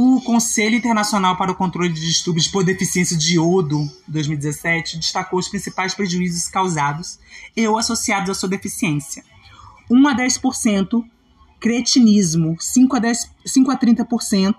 O 0.00 0.20
Conselho 0.20 0.76
Internacional 0.76 1.36
para 1.36 1.50
o 1.50 1.56
Controle 1.56 1.92
de 1.92 2.00
Distúrbios 2.00 2.46
por 2.46 2.62
Deficiência 2.62 3.18
de 3.18 3.34
Iodo, 3.34 3.84
2017, 4.06 4.96
destacou 4.96 5.40
os 5.40 5.48
principais 5.48 5.92
prejuízos 5.92 6.46
causados 6.46 7.18
e 7.56 7.66
ou 7.66 7.76
associados 7.76 8.30
à 8.30 8.34
sua 8.34 8.48
deficiência. 8.48 9.24
1 9.90 10.06
a 10.06 10.16
10%, 10.16 11.04
cretinismo, 11.58 12.56
5 12.60 12.94
a, 12.94 12.98
10, 13.00 13.30
5 13.44 13.70
a 13.72 13.76
30%, 13.76 14.54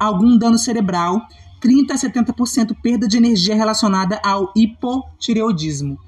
algum 0.00 0.38
dano 0.38 0.56
cerebral 0.56 1.20
30 1.60 1.92
a 1.92 1.96
70% 1.98 2.74
perda 2.80 3.06
de 3.06 3.18
energia 3.18 3.54
relacionada 3.54 4.18
ao 4.24 4.54
hipotireoidismo. 4.56 6.00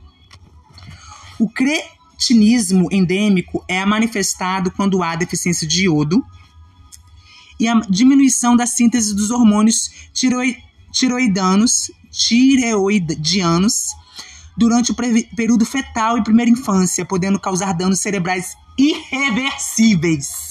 O 1.38 1.51
cretinismo 1.51 2.88
endêmico 2.90 3.62
é 3.68 3.84
manifestado 3.84 4.70
quando 4.70 5.03
há 5.03 5.14
deficiência 5.16 5.68
de 5.68 5.84
iodo 5.84 6.24
e 7.59 7.68
a 7.68 7.80
diminuição 7.88 8.56
da 8.56 8.66
síntese 8.66 9.14
dos 9.14 9.30
hormônios 9.30 9.90
tiroidanos, 10.92 11.90
tireoidianos 12.11 13.94
durante 14.56 14.92
o 14.92 14.94
período 14.94 15.64
fetal 15.64 16.18
e 16.18 16.24
primeira 16.24 16.50
infância, 16.50 17.04
podendo 17.04 17.38
causar 17.38 17.72
danos 17.72 18.00
cerebrais 18.00 18.56
irreversíveis 18.76 20.48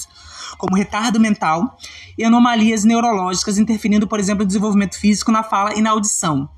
como 0.58 0.76
retardo 0.76 1.20
mental 1.20 1.78
e 2.18 2.24
anomalias 2.24 2.84
neurológicas, 2.84 3.56
interferindo, 3.58 4.08
por 4.08 4.18
exemplo, 4.18 4.42
no 4.42 4.48
desenvolvimento 4.48 4.98
físico, 4.98 5.30
na 5.30 5.44
fala 5.44 5.74
e 5.74 5.80
na 5.80 5.90
audição. 5.90 6.48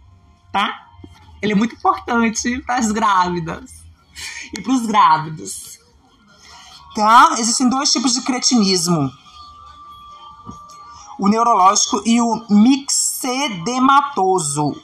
Tá? 0.51 0.88
Ele 1.40 1.53
é 1.53 1.55
muito 1.55 1.74
importante 1.74 2.59
para 2.61 2.76
as 2.76 2.90
grávidas 2.90 3.84
e 4.57 4.61
para 4.61 4.72
os 4.72 4.86
grávidos. 4.86 5.78
Tá? 6.94 7.36
Existem 7.38 7.68
dois 7.68 7.92
tipos 7.92 8.14
de 8.14 8.22
cretinismo: 8.22 9.12
o 11.20 11.28
neurológico 11.28 12.02
e 12.04 12.20
o 12.20 12.44
mixedematoso. 12.50 14.74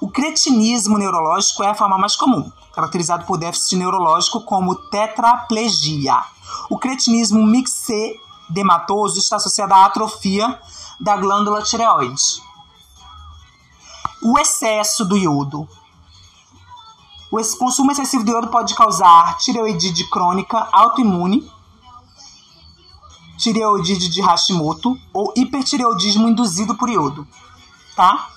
O 0.00 0.08
cretinismo 0.08 0.96
neurológico 0.96 1.62
é 1.62 1.68
a 1.68 1.74
forma 1.74 1.98
mais 1.98 2.16
comum, 2.16 2.50
caracterizado 2.72 3.26
por 3.26 3.36
déficit 3.36 3.76
neurológico 3.76 4.40
como 4.40 4.74
tetraplegia. 4.74 6.24
O 6.70 6.78
cretinismo 6.78 7.44
mixedematoso 7.44 8.30
dematoso 8.50 9.18
está 9.18 9.36
associada 9.36 9.74
à 9.74 9.86
atrofia 9.86 10.58
da 10.98 11.16
glândula 11.16 11.62
tireoide. 11.62 12.42
O 14.22 14.38
excesso 14.38 15.04
do 15.04 15.16
iodo. 15.16 15.68
O 17.30 17.36
consumo 17.56 17.92
excessivo 17.92 18.24
de 18.24 18.32
iodo 18.32 18.48
pode 18.48 18.74
causar 18.74 19.38
tireoidite 19.38 20.08
crônica 20.10 20.68
autoimune, 20.72 21.50
tireoidite 23.40 24.08
de 24.08 24.20
Hashimoto 24.20 24.98
ou 25.12 25.32
hipertireoidismo 25.34 26.28
induzido 26.28 26.76
por 26.76 26.90
iodo, 26.90 27.26
tá? 27.96 28.28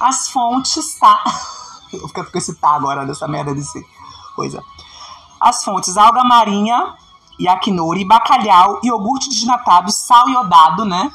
As 0.00 0.28
fontes, 0.28 0.94
tá? 0.98 1.22
Eu 1.92 2.08
fico 2.08 2.30
com 2.30 2.38
esse 2.38 2.54
tá 2.54 2.70
agora 2.70 3.04
dessa 3.04 3.28
merda 3.28 3.54
desse 3.54 3.84
coisa. 4.34 4.62
As 5.40 5.62
fontes 5.62 5.96
alga 5.96 6.24
marinha, 6.24 6.94
yakinori, 7.38 8.04
bacalhau, 8.04 8.80
iogurte 8.82 9.28
desnatado, 9.28 9.90
sal 9.90 10.28
iodado, 10.28 10.84
né? 10.84 11.12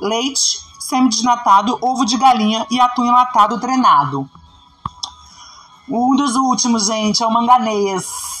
Leite 0.00 0.60
semi-desnatado, 0.78 1.78
ovo 1.80 2.04
de 2.04 2.16
galinha 2.16 2.64
e 2.70 2.78
atum 2.78 3.04
enlatado 3.04 3.58
drenado. 3.58 4.28
Um 5.88 6.14
dos 6.14 6.36
últimos, 6.36 6.86
gente, 6.86 7.22
é 7.22 7.26
o 7.26 7.30
manganês. 7.32 8.35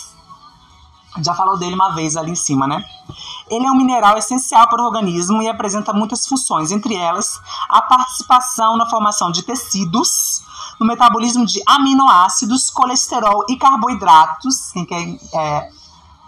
Já 1.22 1.34
falou 1.34 1.58
dele 1.58 1.74
uma 1.74 1.90
vez 1.90 2.16
ali 2.16 2.32
em 2.32 2.36
cima, 2.36 2.66
né? 2.66 2.84
Ele 3.48 3.66
é 3.66 3.70
um 3.70 3.76
mineral 3.76 4.18
essencial 4.18 4.68
para 4.68 4.82
o 4.82 4.86
organismo 4.86 5.42
e 5.42 5.48
apresenta 5.48 5.92
muitas 5.92 6.26
funções, 6.26 6.72
entre 6.72 6.94
elas 6.94 7.40
a 7.68 7.80
participação 7.80 8.76
na 8.76 8.88
formação 8.88 9.30
de 9.30 9.42
tecidos, 9.42 10.42
no 10.80 10.86
metabolismo 10.86 11.46
de 11.46 11.62
aminoácidos, 11.66 12.70
colesterol 12.70 13.44
e 13.48 13.56
carboidratos. 13.56 14.72
Quem 14.72 14.84
quer 14.84 15.18
é, 15.32 15.70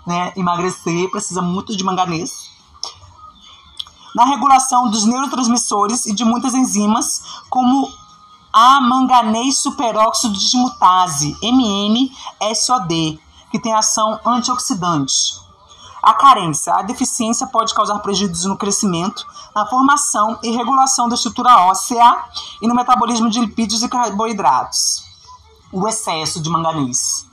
né, 0.06 0.32
emagrecer 0.36 1.10
precisa 1.10 1.42
muito 1.42 1.76
de 1.76 1.84
manganês. 1.84 2.48
Na 4.14 4.24
regulação 4.24 4.90
dos 4.90 5.04
neurotransmissores 5.04 6.06
e 6.06 6.14
de 6.14 6.24
muitas 6.24 6.54
enzimas, 6.54 7.22
como 7.50 7.92
a 8.52 8.80
manganês 8.80 9.58
superóxido 9.58 10.34
dismutase, 10.34 11.36
MNSOD, 11.42 13.20
que 13.50 13.58
tem 13.58 13.72
ação 13.72 14.18
antioxidante. 14.24 15.38
A 16.02 16.14
carência, 16.14 16.72
a 16.74 16.82
deficiência 16.82 17.46
pode 17.46 17.74
causar 17.74 17.98
prejuízos 17.98 18.44
no 18.44 18.56
crescimento, 18.56 19.26
na 19.54 19.66
formação 19.66 20.38
e 20.42 20.50
regulação 20.50 21.08
da 21.08 21.14
estrutura 21.14 21.64
óssea 21.64 22.24
e 22.62 22.68
no 22.68 22.74
metabolismo 22.74 23.28
de 23.28 23.40
lipídios 23.40 23.82
e 23.82 23.88
carboidratos. 23.88 25.04
O 25.72 25.86
excesso 25.88 26.40
de 26.40 26.48
manganês. 26.48 27.26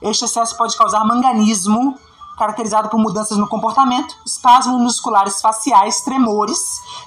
Este 0.00 0.26
excesso 0.26 0.56
pode 0.56 0.76
causar 0.76 1.04
manganismo, 1.04 1.98
caracterizado 2.36 2.88
por 2.88 2.98
mudanças 2.98 3.36
no 3.36 3.48
comportamento, 3.48 4.14
espasmos 4.24 4.80
musculares 4.80 5.40
faciais, 5.40 6.02
tremores, 6.02 6.60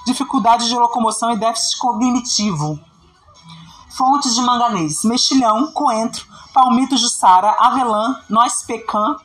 dificuldade 0.04 0.68
de 0.68 0.74
locomoção 0.74 1.30
e 1.30 1.38
déficit 1.38 1.78
cognitivo. 1.78 2.78
Fontes 3.96 4.34
de 4.34 4.40
manganês: 4.42 5.04
mexilhão, 5.04 5.72
coentro, 5.72 6.26
palmito 6.52 6.96
jussara, 6.96 7.50
avelã, 7.58 8.20
noz 8.28 8.62
pecan, 8.62 9.16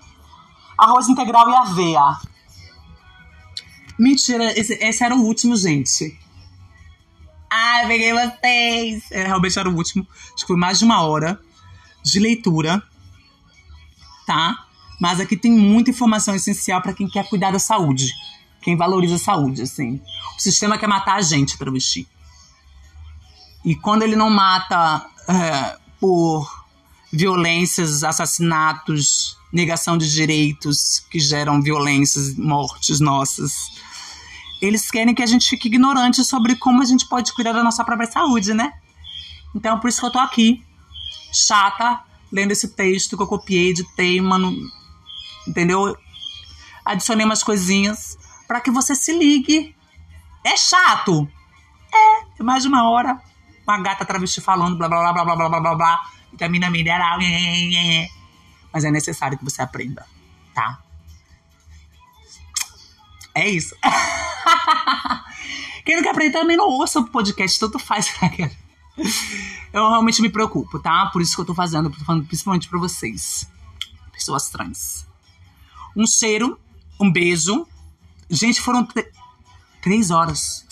arroz 0.77 1.07
integral 1.07 1.49
e 1.49 1.55
aveia. 1.55 2.17
Mentira, 3.97 4.57
esse, 4.57 4.73
esse 4.73 5.03
era 5.03 5.15
o 5.15 5.21
último, 5.21 5.55
gente. 5.55 6.19
Ai, 7.49 7.87
peguei 7.87 8.13
vocês! 8.13 9.11
É, 9.11 9.25
realmente 9.25 9.57
era 9.57 9.69
o 9.69 9.75
último. 9.75 10.05
Acho 10.11 10.41
que 10.41 10.47
foi 10.47 10.57
mais 10.57 10.79
de 10.79 10.85
uma 10.85 11.01
hora 11.01 11.39
de 12.03 12.19
leitura, 12.19 12.83
tá? 14.25 14.65
Mas 14.99 15.19
aqui 15.19 15.37
tem 15.37 15.51
muita 15.51 15.89
informação 15.89 16.35
essencial 16.35 16.81
para 16.81 16.93
quem 16.93 17.07
quer 17.07 17.27
cuidar 17.27 17.51
da 17.51 17.59
saúde. 17.59 18.11
Quem 18.61 18.75
valoriza 18.75 19.15
a 19.15 19.19
saúde, 19.19 19.61
assim. 19.61 20.01
O 20.37 20.41
sistema 20.41 20.77
quer 20.77 20.87
matar 20.87 21.15
a 21.15 21.21
gente, 21.21 21.57
travesti. 21.57 22.07
E 23.67 23.75
quando 23.75 24.03
ele 24.03 24.15
não 24.15 24.29
mata 24.29 25.05
é, 25.27 25.77
por 25.99 26.65
violências, 27.11 28.01
assassinatos, 28.01 29.37
negação 29.51 29.97
de 29.97 30.09
direitos 30.09 31.05
que 31.11 31.19
geram 31.19 31.61
violências, 31.61 32.33
mortes 32.37 33.01
nossas. 33.01 33.69
Eles 34.61 34.89
querem 34.89 35.13
que 35.13 35.21
a 35.21 35.25
gente 35.25 35.49
fique 35.49 35.67
ignorante 35.67 36.23
sobre 36.23 36.55
como 36.55 36.81
a 36.81 36.85
gente 36.85 37.09
pode 37.09 37.33
cuidar 37.33 37.51
da 37.51 37.61
nossa 37.61 37.83
própria 37.83 38.09
saúde, 38.09 38.53
né? 38.53 38.71
Então, 39.53 39.77
por 39.81 39.89
isso 39.89 39.99
que 39.99 40.05
eu 40.05 40.11
tô 40.11 40.19
aqui, 40.19 40.63
chata, 41.33 41.99
lendo 42.31 42.51
esse 42.51 42.69
texto 42.69 43.17
que 43.17 43.23
eu 43.23 43.27
copiei, 43.27 43.71
editei, 43.71 44.21
mano, 44.21 44.55
entendeu? 45.45 45.93
Adicionei 46.85 47.25
umas 47.25 47.43
coisinhas 47.43 48.17
para 48.47 48.61
que 48.61 48.71
você 48.71 48.95
se 48.95 49.11
ligue. 49.11 49.75
É 50.45 50.55
chato? 50.55 51.27
É, 51.93 52.41
mais 52.41 52.63
de 52.63 52.69
uma 52.69 52.89
hora. 52.89 53.21
Uma 53.67 53.81
gata 53.81 54.05
travesti 54.05 54.39
falando 54.39 54.77
blá 54.77 54.87
blá 54.87 55.11
blá 55.11 55.25
blá 55.25 55.35
blá 55.35 55.49
blá 55.49 55.59
blá 55.59 55.75
blá 55.75 56.11
vitamina 56.31 56.69
mineral, 56.69 57.19
mas 58.71 58.85
é 58.85 58.91
necessário 58.91 59.37
que 59.37 59.43
você 59.43 59.61
aprenda, 59.61 60.05
tá? 60.53 60.79
É 63.33 63.49
isso. 63.49 63.75
Quem 65.85 65.95
não 65.95 66.03
quer 66.03 66.11
aprender 66.11 66.31
também 66.31 66.57
não 66.57 66.67
ouça 66.67 66.99
o 66.99 67.07
podcast, 67.07 67.59
tanto 67.59 67.79
faz. 67.79 68.13
Eu 69.73 69.89
realmente 69.89 70.21
me 70.21 70.29
preocupo, 70.29 70.79
tá? 70.79 71.07
Por 71.07 71.21
isso 71.21 71.35
que 71.35 71.41
eu 71.41 71.45
tô 71.45 71.53
fazendo, 71.53 71.89
tô 71.89 72.03
falando 72.03 72.25
principalmente 72.25 72.67
pra 72.67 72.79
vocês, 72.79 73.47
pessoas 74.11 74.49
trans. 74.49 75.07
Um 75.95 76.05
cheiro, 76.05 76.59
um 76.99 77.11
beijo. 77.11 77.65
Gente, 78.29 78.61
foram 78.61 78.87
três 79.81 80.11
horas. 80.11 80.65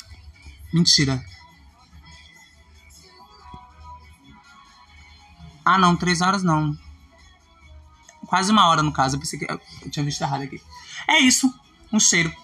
Mentira. 0.73 1.23
Ah, 5.65 5.77
não, 5.79 5.95
três 5.95 6.21
horas 6.21 6.43
não. 6.43 6.77
Quase 8.27 8.51
uma 8.51 8.67
hora, 8.67 8.83
no 8.83 8.91
caso. 8.91 9.15
Eu 9.15 9.19
pensei 9.19 9.39
que 9.39 9.51
eu 9.51 9.89
tinha 9.89 10.05
visto 10.05 10.21
errado 10.21 10.43
aqui. 10.43 10.61
É 11.07 11.19
isso. 11.19 11.51
Um 11.91 11.99
cheiro. 11.99 12.31